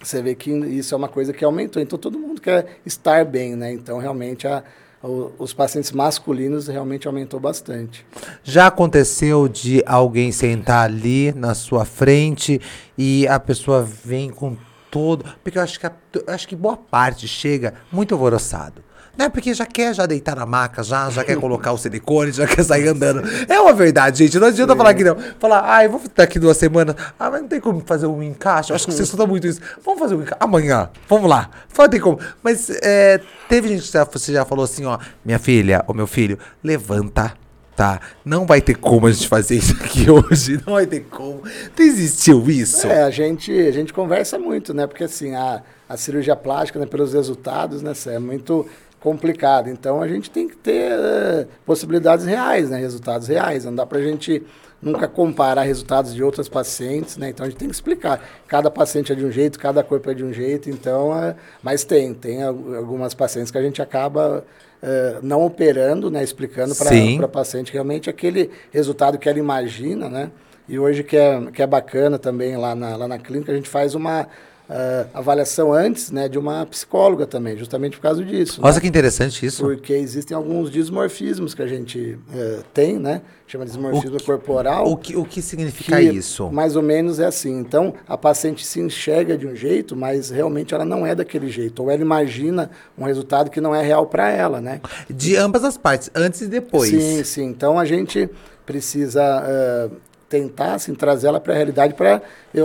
Você 0.00 0.22
vê 0.22 0.36
que 0.36 0.52
isso 0.52 0.94
é 0.94 0.96
uma 0.96 1.08
coisa 1.08 1.32
que 1.32 1.44
aumentou. 1.44 1.82
Então, 1.82 1.98
todo 1.98 2.16
mundo 2.16 2.40
quer 2.40 2.78
estar 2.86 3.24
bem, 3.24 3.56
né? 3.56 3.72
Então, 3.72 3.98
realmente, 3.98 4.46
a, 4.46 4.62
o, 5.02 5.32
os 5.36 5.52
pacientes 5.52 5.90
masculinos 5.90 6.68
realmente 6.68 7.08
aumentou 7.08 7.40
bastante. 7.40 8.06
Já 8.44 8.68
aconteceu 8.68 9.48
de 9.48 9.82
alguém 9.84 10.30
sentar 10.30 10.84
ali 10.84 11.32
na 11.32 11.54
sua 11.54 11.84
frente 11.84 12.60
e 12.96 13.26
a 13.26 13.40
pessoa 13.40 13.82
vem 13.82 14.30
com 14.30 14.56
todo... 14.92 15.24
Porque 15.42 15.58
eu 15.58 15.62
acho 15.62 15.80
que, 15.80 15.86
a, 15.86 15.92
acho 16.28 16.46
que 16.46 16.54
boa 16.54 16.76
parte 16.76 17.26
chega 17.26 17.74
muito 17.90 18.14
alvoroçado. 18.14 18.85
Né? 19.16 19.28
Porque 19.28 19.54
já 19.54 19.64
quer 19.64 19.94
já 19.94 20.04
deitar 20.06 20.36
na 20.36 20.44
maca, 20.44 20.82
já, 20.82 21.08
já 21.10 21.24
quer 21.24 21.36
colocar 21.36 21.72
o 21.72 21.78
silicone, 21.78 22.32
já 22.32 22.46
quer 22.46 22.62
sair 22.62 22.88
andando. 22.88 23.22
É 23.48 23.58
uma 23.58 23.72
verdade, 23.72 24.18
gente. 24.18 24.38
Não 24.38 24.48
adianta 24.48 24.72
Sim. 24.72 24.78
falar 24.78 24.94
que 24.94 25.04
não. 25.04 25.16
Falar, 25.38 25.64
ah, 25.66 25.84
eu 25.84 25.90
vou 25.90 26.00
daqui 26.14 26.38
duas 26.38 26.56
semanas. 26.56 26.94
Ah, 27.18 27.30
mas 27.30 27.42
não 27.42 27.48
tem 27.48 27.60
como 27.60 27.82
fazer 27.84 28.06
um 28.06 28.22
encaixe. 28.22 28.70
Eu 28.70 28.76
acho 28.76 28.86
que 28.86 28.92
você 28.92 29.02
escuta 29.02 29.26
muito 29.26 29.46
isso. 29.46 29.60
Vamos 29.84 30.00
fazer 30.00 30.14
um 30.14 30.22
encaixe. 30.22 30.36
Amanhã. 30.40 30.90
Vamos 31.08 31.30
lá. 31.30 31.50
Fala, 31.68 31.88
tem 31.88 32.00
como. 32.00 32.18
Mas 32.42 32.70
é, 32.82 33.20
teve 33.48 33.68
gente 33.68 33.90
que 33.90 34.18
você 34.18 34.32
já 34.32 34.44
falou 34.44 34.64
assim, 34.64 34.84
ó, 34.84 34.98
minha 35.24 35.38
filha, 35.38 35.84
ou 35.86 35.94
meu 35.94 36.06
filho, 36.06 36.38
levanta 36.62 37.34
tá? 37.76 38.00
Não 38.24 38.46
vai 38.46 38.60
ter 38.60 38.74
como 38.74 39.06
a 39.06 39.12
gente 39.12 39.28
fazer 39.28 39.56
isso 39.56 39.74
aqui 39.74 40.06
hoje, 40.10 40.60
não 40.66 40.72
vai 40.72 40.86
ter 40.86 41.00
como. 41.00 41.42
Não 41.78 41.84
existiu 41.84 42.48
isso? 42.48 42.86
É, 42.86 43.02
a 43.02 43.10
gente, 43.10 43.52
a 43.52 43.70
gente 43.70 43.92
conversa 43.92 44.38
muito, 44.38 44.72
né? 44.72 44.86
Porque 44.86 45.04
assim, 45.04 45.34
a, 45.34 45.62
a 45.86 45.96
cirurgia 45.96 46.34
plástica, 46.34 46.78
né, 46.78 46.86
pelos 46.86 47.12
resultados, 47.12 47.82
né, 47.82 47.92
é 48.06 48.18
muito 48.18 48.66
complicado. 49.00 49.68
Então 49.68 50.02
a 50.02 50.08
gente 50.08 50.30
tem 50.30 50.48
que 50.48 50.56
ter 50.56 50.92
uh, 50.92 51.46
possibilidades 51.64 52.24
reais, 52.24 52.70
né? 52.70 52.78
resultados 52.78 53.28
reais. 53.28 53.64
Não 53.64 53.74
dá 53.74 53.86
para 53.86 53.98
a 53.98 54.02
gente 54.02 54.42
nunca 54.80 55.08
comparar 55.08 55.62
resultados 55.62 56.14
de 56.14 56.22
outras 56.22 56.48
pacientes, 56.48 57.16
né? 57.16 57.30
Então 57.30 57.44
a 57.46 57.48
gente 57.48 57.58
tem 57.58 57.68
que 57.68 57.74
explicar. 57.74 58.22
Cada 58.46 58.70
paciente 58.70 59.12
é 59.12 59.14
de 59.14 59.24
um 59.24 59.30
jeito, 59.30 59.58
cada 59.58 59.82
corpo 59.82 60.10
é 60.10 60.14
de 60.14 60.24
um 60.24 60.32
jeito, 60.32 60.68
então, 60.68 61.10
uh, 61.10 61.34
mas 61.62 61.82
tem, 61.82 62.12
tem 62.14 62.42
algumas 62.42 63.14
pacientes 63.14 63.50
que 63.50 63.58
a 63.58 63.62
gente 63.62 63.80
acaba 63.80 64.44
uh, 64.82 65.18
não 65.22 65.44
operando, 65.44 66.10
né? 66.10 66.22
Explicando 66.22 66.74
para 66.74 66.90
a 67.24 67.28
paciente 67.28 67.72
realmente 67.72 68.10
aquele 68.10 68.50
resultado 68.70 69.18
que 69.18 69.28
ela 69.28 69.38
imagina, 69.38 70.08
né? 70.08 70.30
E 70.68 70.78
hoje 70.78 71.04
que 71.04 71.16
é, 71.16 71.40
que 71.52 71.62
é 71.62 71.66
bacana 71.66 72.18
também 72.18 72.56
lá 72.56 72.74
na, 72.74 72.96
lá 72.96 73.08
na 73.08 73.18
clínica, 73.18 73.52
a 73.52 73.54
gente 73.54 73.68
faz 73.68 73.94
uma 73.94 74.26
uh, 74.68 75.08
avaliação 75.14 75.72
antes 75.72 76.10
né, 76.10 76.28
de 76.28 76.38
uma 76.38 76.66
psicóloga 76.66 77.26
também, 77.26 77.56
justamente 77.56 77.96
por 77.96 78.02
causa 78.02 78.24
disso. 78.24 78.60
Nossa, 78.60 78.74
né? 78.74 78.80
que 78.80 78.88
interessante 78.88 79.44
isso. 79.44 79.62
Porque 79.62 79.92
existem 79.92 80.36
alguns 80.36 80.70
dismorfismos 80.70 81.54
que 81.54 81.62
a 81.62 81.66
gente 81.66 82.18
uh, 82.28 82.62
tem, 82.72 82.98
né? 82.98 83.22
Chama 83.46 83.64
de 83.64 83.70
dismorfismo 83.70 84.18
que, 84.18 84.24
corporal. 84.24 84.90
O 84.90 84.96
que, 84.96 85.16
o 85.16 85.24
que 85.24 85.40
significa 85.40 85.96
que 85.96 86.02
isso? 86.02 86.50
Mais 86.50 86.74
ou 86.74 86.82
menos 86.82 87.20
é 87.20 87.26
assim. 87.26 87.56
Então, 87.58 87.94
a 88.08 88.18
paciente 88.18 88.66
se 88.66 88.80
enxerga 88.80 89.38
de 89.38 89.46
um 89.46 89.54
jeito, 89.54 89.94
mas 89.94 90.30
realmente 90.30 90.74
ela 90.74 90.84
não 90.84 91.06
é 91.06 91.14
daquele 91.14 91.48
jeito. 91.48 91.80
Ou 91.82 91.90
ela 91.90 92.02
imagina 92.02 92.70
um 92.98 93.04
resultado 93.04 93.48
que 93.50 93.60
não 93.60 93.72
é 93.74 93.82
real 93.82 94.06
para 94.06 94.30
ela, 94.30 94.60
né? 94.60 94.80
De 95.08 95.36
ambas 95.36 95.62
as 95.62 95.78
partes, 95.78 96.10
antes 96.12 96.40
e 96.40 96.48
depois. 96.48 96.90
Sim, 96.90 97.22
sim. 97.22 97.44
Então, 97.44 97.78
a 97.78 97.84
gente 97.84 98.28
precisa 98.64 99.22
uh, 99.22 99.96
tentar 100.28 100.74
assim, 100.74 100.94
trazer 100.94 101.28
ela 101.28 101.40
para 101.40 101.52
a 101.52 101.56
realidade 101.56 101.94
para 101.94 102.20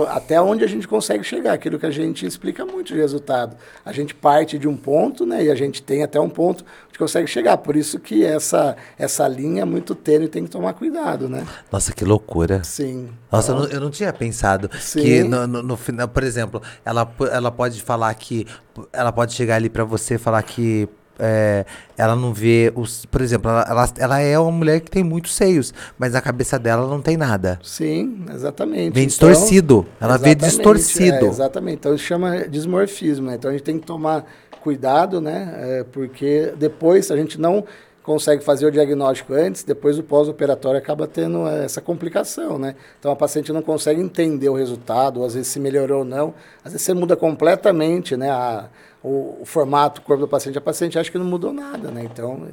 até 0.08 0.40
onde 0.40 0.64
a 0.64 0.66
gente 0.66 0.88
consegue 0.88 1.22
chegar, 1.22 1.52
aquilo 1.52 1.78
que 1.78 1.86
a 1.86 1.90
gente 1.90 2.26
explica 2.26 2.64
muito 2.64 2.88
de 2.88 2.94
resultado. 2.98 3.56
A 3.84 3.92
gente 3.92 4.14
parte 4.14 4.58
de 4.58 4.66
um 4.66 4.76
ponto, 4.76 5.26
né, 5.26 5.44
e 5.44 5.50
a 5.50 5.54
gente 5.54 5.82
tem 5.82 6.02
até 6.02 6.18
um 6.18 6.28
ponto 6.28 6.64
que 6.90 6.98
consegue 6.98 7.26
chegar. 7.28 7.58
Por 7.58 7.76
isso 7.76 7.98
que 7.98 8.24
essa 8.24 8.76
essa 8.98 9.28
linha 9.28 9.62
é 9.62 9.64
muito 9.64 9.94
tênue 9.94 10.28
tem 10.28 10.44
que 10.44 10.50
tomar 10.50 10.72
cuidado, 10.72 11.28
né? 11.28 11.46
Nossa, 11.70 11.92
que 11.92 12.04
loucura. 12.04 12.64
Sim. 12.64 13.10
Nossa, 13.30 13.52
eu, 13.52 13.56
não, 13.56 13.64
eu, 13.66 13.80
não, 13.80 13.90
tinha 13.90 14.12
pensado 14.12 14.70
Sim. 14.78 15.02
que 15.02 15.22
no, 15.22 15.46
no, 15.46 15.62
no, 15.62 15.76
final, 15.76 16.08
por 16.08 16.22
exemplo, 16.22 16.62
ela 16.84 17.10
ela 17.30 17.50
pode 17.50 17.82
falar 17.82 18.12
que 18.14 18.46
ela 18.92 19.12
pode 19.12 19.34
chegar 19.34 19.56
ali 19.56 19.68
para 19.68 19.84
você 19.84 20.18
falar 20.18 20.42
que 20.42 20.88
é, 21.18 21.64
ela 21.96 22.16
não 22.16 22.32
vê 22.32 22.72
os. 22.74 23.04
Por 23.06 23.20
exemplo, 23.20 23.50
ela, 23.50 23.66
ela, 23.68 23.88
ela, 23.98 24.20
é 24.20 24.38
uma 24.38 24.50
mulher 24.50 24.80
que 24.80 24.90
tem 24.90 25.04
muitos 25.04 25.34
seios, 25.34 25.72
mas 25.98 26.12
na 26.12 26.20
cabeça 26.20 26.58
dela 26.58 26.86
não 26.86 27.00
tem 27.00 27.16
nada. 27.16 27.58
Sim, 27.62 28.24
exatamente. 28.32 28.94
Vem 28.94 29.04
então, 29.04 29.06
distorcido. 29.06 29.86
Ela 30.00 30.16
vê 30.16 30.34
distorcido. 30.34 31.26
É, 31.26 31.28
exatamente. 31.28 31.76
Então 31.76 31.94
isso 31.94 32.04
chama 32.04 32.48
dismorfismo, 32.48 33.26
né? 33.26 33.34
Então 33.34 33.50
a 33.50 33.52
gente 33.52 33.62
tem 33.62 33.78
que 33.78 33.86
tomar 33.86 34.24
cuidado, 34.62 35.20
né? 35.20 35.54
É, 35.56 35.84
porque 35.84 36.52
depois 36.56 37.10
a 37.10 37.16
gente 37.16 37.40
não 37.40 37.64
consegue 38.02 38.42
fazer 38.42 38.66
o 38.66 38.70
diagnóstico 38.70 39.32
antes, 39.32 39.62
depois 39.62 39.98
o 39.98 40.02
pós-operatório 40.02 40.76
acaba 40.78 41.06
tendo 41.06 41.46
essa 41.46 41.80
complicação, 41.80 42.58
né? 42.58 42.74
Então 42.98 43.12
a 43.12 43.16
paciente 43.16 43.52
não 43.52 43.62
consegue 43.62 44.00
entender 44.00 44.48
o 44.48 44.54
resultado, 44.54 45.24
às 45.24 45.34
vezes 45.34 45.48
se 45.48 45.60
melhorou 45.60 46.00
ou 46.00 46.04
não. 46.04 46.34
Às 46.64 46.72
vezes 46.72 46.84
você 46.84 46.94
muda 46.94 47.16
completamente, 47.16 48.16
né? 48.16 48.30
A, 48.30 48.68
o, 49.02 49.38
o, 49.40 49.44
formato, 49.44 50.00
o 50.00 50.04
corpo 50.04 50.22
do 50.22 50.28
paciente, 50.28 50.56
a 50.56 50.60
paciente 50.60 50.98
acha 50.98 51.10
que 51.10 51.18
não 51.18 51.24
mudou 51.24 51.52
nada, 51.52 51.90
né? 51.90 52.02
Então, 52.04 52.48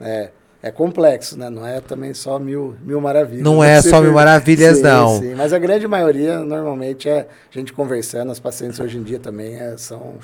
é, 0.00 0.30
é 0.62 0.70
complexo, 0.70 1.38
né? 1.38 1.48
Não 1.48 1.66
é 1.66 1.80
também 1.80 2.12
só 2.14 2.38
mil, 2.38 2.76
mil 2.82 3.00
maravilhas. 3.00 3.44
Não 3.44 3.62
é 3.62 3.80
só 3.80 4.00
mil 4.00 4.12
maravilhas, 4.14 4.78
sim, 4.78 4.82
não. 4.82 5.18
Sim, 5.18 5.34
mas 5.34 5.52
a 5.52 5.58
grande 5.58 5.86
maioria, 5.86 6.40
normalmente, 6.40 7.08
é 7.08 7.28
a 7.50 7.58
gente 7.58 7.72
conversando, 7.72 8.32
as 8.32 8.40
pacientes 8.40 8.78
hoje 8.80 8.98
em 8.98 9.02
dia 9.02 9.18
também 9.18 9.54
é, 9.54 9.76
são... 9.76 10.14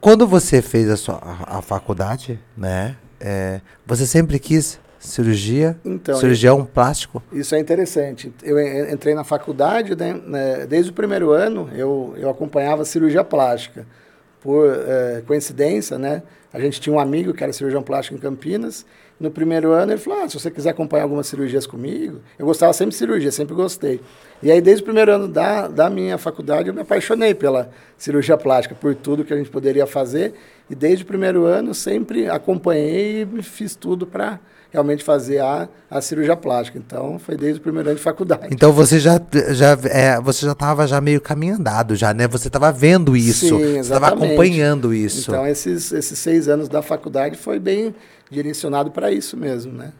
Quando 0.00 0.26
você 0.26 0.60
fez 0.60 0.90
a, 0.90 0.96
sua, 0.96 1.14
a, 1.14 1.58
a 1.58 1.62
faculdade, 1.62 2.38
né? 2.56 2.96
É, 3.20 3.60
você 3.86 4.06
sempre 4.06 4.38
quis 4.38 4.78
cirurgia, 4.98 5.76
então, 5.84 6.18
cirurgião 6.18 6.64
plástico? 6.64 7.22
Isso 7.32 7.54
é 7.54 7.58
interessante. 7.58 8.32
Eu 8.42 8.58
entrei 8.92 9.14
na 9.14 9.24
faculdade, 9.24 9.96
né, 9.96 10.20
né, 10.26 10.66
desde 10.66 10.90
o 10.90 10.94
primeiro 10.94 11.30
ano 11.30 11.68
eu, 11.72 12.14
eu 12.16 12.28
acompanhava 12.28 12.84
cirurgia 12.84 13.24
plástica. 13.24 13.86
Por 14.40 14.66
é, 14.66 15.22
coincidência, 15.26 15.98
né, 15.98 16.22
a 16.52 16.58
gente 16.58 16.80
tinha 16.80 16.94
um 16.94 16.98
amigo 16.98 17.34
que 17.34 17.42
era 17.42 17.52
cirurgião 17.52 17.82
plástico 17.82 18.16
em 18.16 18.18
Campinas. 18.18 18.86
No 19.20 19.30
primeiro 19.30 19.72
ano 19.72 19.92
ele 19.92 20.00
falou: 20.00 20.22
ah, 20.22 20.28
se 20.28 20.38
você 20.38 20.50
quiser 20.50 20.70
acompanhar 20.70 21.02
algumas 21.02 21.26
cirurgias 21.26 21.66
comigo, 21.66 22.20
eu 22.38 22.46
gostava 22.46 22.72
sempre 22.72 22.92
de 22.92 22.96
cirurgia, 22.96 23.32
sempre 23.32 23.54
gostei. 23.54 24.00
E 24.42 24.50
aí, 24.50 24.60
desde 24.60 24.82
o 24.82 24.84
primeiro 24.84 25.12
ano 25.12 25.28
da, 25.28 25.66
da 25.66 25.90
minha 25.90 26.16
faculdade, 26.16 26.68
eu 26.68 26.74
me 26.74 26.80
apaixonei 26.80 27.34
pela 27.34 27.70
cirurgia 27.96 28.36
plástica, 28.36 28.74
por 28.74 28.94
tudo 28.94 29.24
que 29.24 29.34
a 29.34 29.36
gente 29.36 29.50
poderia 29.50 29.86
fazer. 29.86 30.34
E 30.70 30.74
desde 30.74 31.04
o 31.04 31.06
primeiro 31.06 31.44
ano, 31.44 31.74
sempre 31.74 32.28
acompanhei 32.28 33.26
e 33.36 33.42
fiz 33.42 33.74
tudo 33.74 34.06
para 34.06 34.38
realmente 34.70 35.02
fazer 35.02 35.38
a, 35.38 35.68
a 35.90 36.00
cirurgia 36.00 36.36
plástica. 36.36 36.78
Então, 36.78 37.18
foi 37.18 37.36
desde 37.36 37.58
o 37.58 37.62
primeiro 37.62 37.88
ano 37.88 37.96
de 37.96 38.02
faculdade. 38.02 38.48
Então, 38.50 38.72
você 38.72 38.98
já 38.98 39.20
já 39.50 39.78
é, 39.90 40.20
você 40.20 40.46
já 40.46 40.52
estava 40.52 40.86
já 40.86 41.00
meio 41.00 41.20
caminho 41.20 41.56
andado, 41.56 41.96
já, 41.96 42.12
né? 42.12 42.28
Você 42.28 42.48
estava 42.48 42.70
vendo 42.70 43.16
isso, 43.16 43.46
Sim, 43.46 43.72
você 43.72 43.78
estava 43.78 44.08
acompanhando 44.08 44.94
isso. 44.94 45.30
Então, 45.30 45.46
esses, 45.46 45.92
esses 45.92 46.18
seis 46.18 46.48
anos 46.48 46.68
da 46.68 46.82
faculdade 46.82 47.36
foi 47.36 47.58
bem 47.58 47.94
direcionado 48.30 48.90
para 48.90 49.10
isso 49.10 49.36
mesmo, 49.36 49.72
né? 49.72 49.92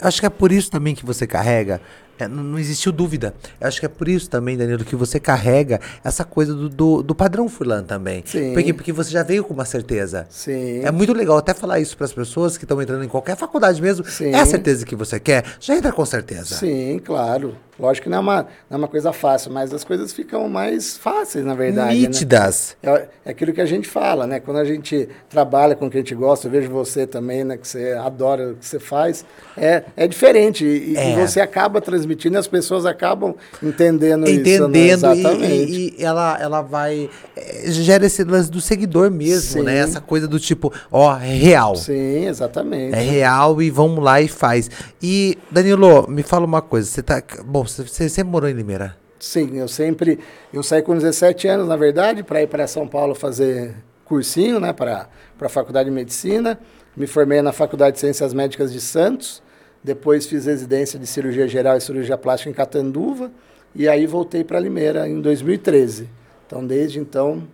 Eu 0.00 0.06
acho 0.06 0.20
que 0.20 0.26
é 0.26 0.30
por 0.30 0.52
isso 0.52 0.70
também 0.70 0.94
que 0.94 1.04
você 1.04 1.26
carrega 1.26 1.80
é, 2.18 2.28
não, 2.28 2.58
existiu 2.58 2.92
dúvida. 2.92 3.34
Eu 3.60 3.66
acho 3.66 3.80
que 3.80 3.86
é 3.86 3.88
por 3.88 4.08
isso 4.08 4.30
também, 4.30 4.56
Danilo, 4.56 4.84
que 4.84 4.96
você 4.96 5.18
carrega 5.18 5.80
essa 6.02 6.24
coisa 6.24 6.54
do, 6.54 6.68
do, 6.68 7.02
do 7.02 7.14
padrão 7.14 7.48
Furlan 7.48 7.82
também. 7.82 8.22
Sim. 8.24 8.52
Porque, 8.52 8.72
porque 8.72 8.92
você 8.92 9.10
já 9.10 9.22
veio 9.22 9.44
com 9.44 9.52
uma 9.52 9.64
certeza. 9.64 10.26
Sim. 10.30 10.80
É 10.84 10.90
muito 10.90 11.12
legal 11.12 11.36
até 11.36 11.52
falar 11.52 11.80
isso 11.80 11.96
para 11.96 12.06
as 12.06 12.12
pessoas 12.12 12.56
que 12.56 12.64
estão 12.64 12.80
entrando 12.80 13.04
em 13.04 13.08
qualquer 13.08 13.36
faculdade 13.36 13.80
mesmo. 13.82 14.04
Sim. 14.04 14.30
É 14.32 14.40
a 14.40 14.46
certeza 14.46 14.86
que 14.86 14.94
você 14.94 15.18
quer, 15.18 15.44
já 15.58 15.76
entra 15.76 15.92
com 15.92 16.04
certeza. 16.04 16.54
Sim, 16.54 17.00
claro. 17.04 17.54
Lógico 17.78 18.04
que 18.04 18.10
não 18.10 18.18
é, 18.18 18.20
uma, 18.20 18.42
não 18.70 18.74
é 18.74 18.76
uma 18.76 18.88
coisa 18.88 19.12
fácil, 19.12 19.50
mas 19.50 19.74
as 19.74 19.82
coisas 19.82 20.12
ficam 20.12 20.48
mais 20.48 20.96
fáceis, 20.96 21.44
na 21.44 21.54
verdade. 21.54 22.00
Né? 22.00 22.06
Nítidas. 22.06 22.76
Né? 22.80 23.08
É, 23.24 23.30
aquilo 23.30 23.52
que 23.52 23.60
a 23.60 23.66
gente 23.66 23.88
fala, 23.88 24.26
né? 24.26 24.38
Quando 24.38 24.58
a 24.58 24.64
gente 24.64 25.08
trabalha 25.28 25.74
com 25.74 25.86
o 25.86 25.90
que 25.90 25.96
a 25.96 26.00
gente 26.00 26.14
gosta, 26.14 26.46
eu 26.46 26.52
vejo 26.52 26.70
você 26.70 27.06
também, 27.06 27.42
né? 27.42 27.56
Que 27.56 27.66
você 27.66 27.92
adora 27.92 28.52
o 28.52 28.54
que 28.54 28.64
você 28.64 28.78
faz. 28.78 29.24
É, 29.56 29.82
é 29.96 30.06
diferente. 30.06 30.64
E, 30.64 30.96
é. 30.96 31.12
e 31.12 31.16
você 31.16 31.40
acaba 31.40 31.80
transmitindo 32.04 32.38
as 32.38 32.46
pessoas 32.46 32.84
acabam 32.84 33.34
entendendo, 33.62 34.28
entendendo 34.28 34.76
isso. 34.76 35.06
Né? 35.06 35.14
Exatamente. 35.14 35.72
E, 35.72 35.94
e, 35.98 36.04
ela, 36.04 36.38
ela 36.40 36.62
vai. 36.62 37.08
É, 37.34 37.70
gera 37.70 38.04
esse 38.04 38.22
lance 38.22 38.50
do 38.50 38.60
seguidor 38.60 39.10
mesmo, 39.10 39.62
né? 39.62 39.72
Sim. 39.72 39.76
né? 39.76 39.78
Essa 39.78 40.00
coisa 40.00 40.28
do 40.28 40.38
tipo, 40.38 40.72
ó, 40.92 41.16
é 41.16 41.34
real. 41.34 41.74
Sim, 41.74 42.26
exatamente. 42.26 42.94
É 42.94 43.00
real 43.00 43.60
e 43.60 43.70
vamos 43.70 44.02
lá 44.04 44.20
e 44.20 44.28
faz. 44.28 44.70
E, 45.02 45.38
Danilo, 45.50 46.06
me 46.08 46.22
fala 46.22 46.44
uma 46.44 46.62
coisa. 46.62 46.88
Você 46.88 47.02
tá. 47.02 47.22
Bom, 47.44 47.64
você 47.64 48.08
sempre 48.08 48.30
morou 48.30 48.48
em 48.48 48.52
Limeira? 48.52 48.96
Sim, 49.18 49.56
eu 49.56 49.68
sempre. 49.68 50.18
Eu 50.52 50.62
saí 50.62 50.82
com 50.82 50.94
17 50.94 51.48
anos, 51.48 51.66
na 51.66 51.76
verdade, 51.76 52.22
para 52.22 52.42
ir 52.42 52.46
para 52.46 52.66
São 52.66 52.86
Paulo 52.86 53.14
fazer 53.14 53.74
cursinho, 54.04 54.60
né, 54.60 54.72
para 54.72 55.08
a 55.40 55.48
Faculdade 55.48 55.88
de 55.88 55.94
Medicina. 55.94 56.58
Me 56.94 57.06
formei 57.06 57.40
na 57.40 57.50
Faculdade 57.50 57.94
de 57.94 58.00
Ciências 58.00 58.34
Médicas 58.34 58.72
de 58.72 58.80
Santos. 58.80 59.42
Depois 59.84 60.24
fiz 60.24 60.46
residência 60.46 60.98
de 60.98 61.06
cirurgia 61.06 61.46
geral 61.46 61.76
e 61.76 61.80
cirurgia 61.80 62.16
plástica 62.16 62.48
em 62.48 62.54
Catanduva. 62.54 63.30
E 63.74 63.86
aí 63.86 64.06
voltei 64.06 64.42
para 64.42 64.58
Limeira 64.58 65.06
em 65.06 65.20
2013. 65.20 66.08
Então, 66.46 66.66
desde 66.66 66.98
então, 66.98 67.46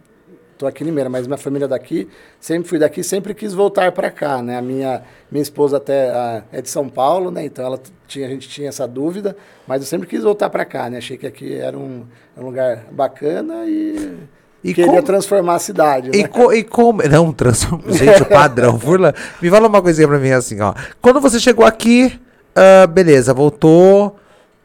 estou 0.52 0.68
aqui 0.68 0.84
em 0.84 0.86
Limeira, 0.86 1.10
mas 1.10 1.26
minha 1.26 1.38
família 1.38 1.64
é 1.64 1.68
daqui, 1.68 2.06
sempre 2.38 2.68
fui 2.68 2.78
daqui, 2.78 3.02
sempre 3.02 3.34
quis 3.34 3.52
voltar 3.52 3.90
para 3.92 4.10
cá, 4.10 4.42
né? 4.42 4.58
A 4.58 4.62
minha, 4.62 5.02
minha 5.30 5.42
esposa 5.42 5.78
até 5.78 6.10
a, 6.10 6.44
é 6.52 6.62
de 6.62 6.68
São 6.68 6.88
Paulo, 6.88 7.30
né? 7.30 7.44
Então 7.46 7.64
ela 7.64 7.80
tinha, 8.06 8.26
a 8.26 8.30
gente 8.30 8.48
tinha 8.48 8.68
essa 8.68 8.86
dúvida, 8.86 9.36
mas 9.66 9.80
eu 9.80 9.86
sempre 9.86 10.06
quis 10.06 10.22
voltar 10.22 10.50
para 10.50 10.64
cá, 10.64 10.88
né? 10.88 10.98
Achei 10.98 11.16
que 11.16 11.26
aqui 11.26 11.54
era 11.54 11.76
um, 11.76 12.06
um 12.36 12.44
lugar 12.44 12.84
bacana 12.92 13.64
e 13.66 14.18
e 14.62 14.74
queria 14.74 14.90
como, 14.90 15.02
transformar 15.02 15.54
a 15.54 15.58
cidade, 15.58 16.10
e, 16.12 16.22
né? 16.22 16.28
co, 16.28 16.52
e 16.52 16.62
como... 16.62 17.02
Não, 17.02 17.32
transforma... 17.32 17.84
Gente, 17.92 18.22
o 18.22 18.26
padrão. 18.26 18.78
Furla, 18.78 19.14
me 19.40 19.48
fala 19.48 19.68
uma 19.68 19.80
coisinha 19.80 20.06
pra 20.06 20.18
mim 20.18 20.30
assim, 20.30 20.60
ó. 20.60 20.74
Quando 21.00 21.20
você 21.20 21.40
chegou 21.40 21.64
aqui, 21.64 22.12
uh, 22.56 22.86
beleza, 22.88 23.32
voltou... 23.34 24.16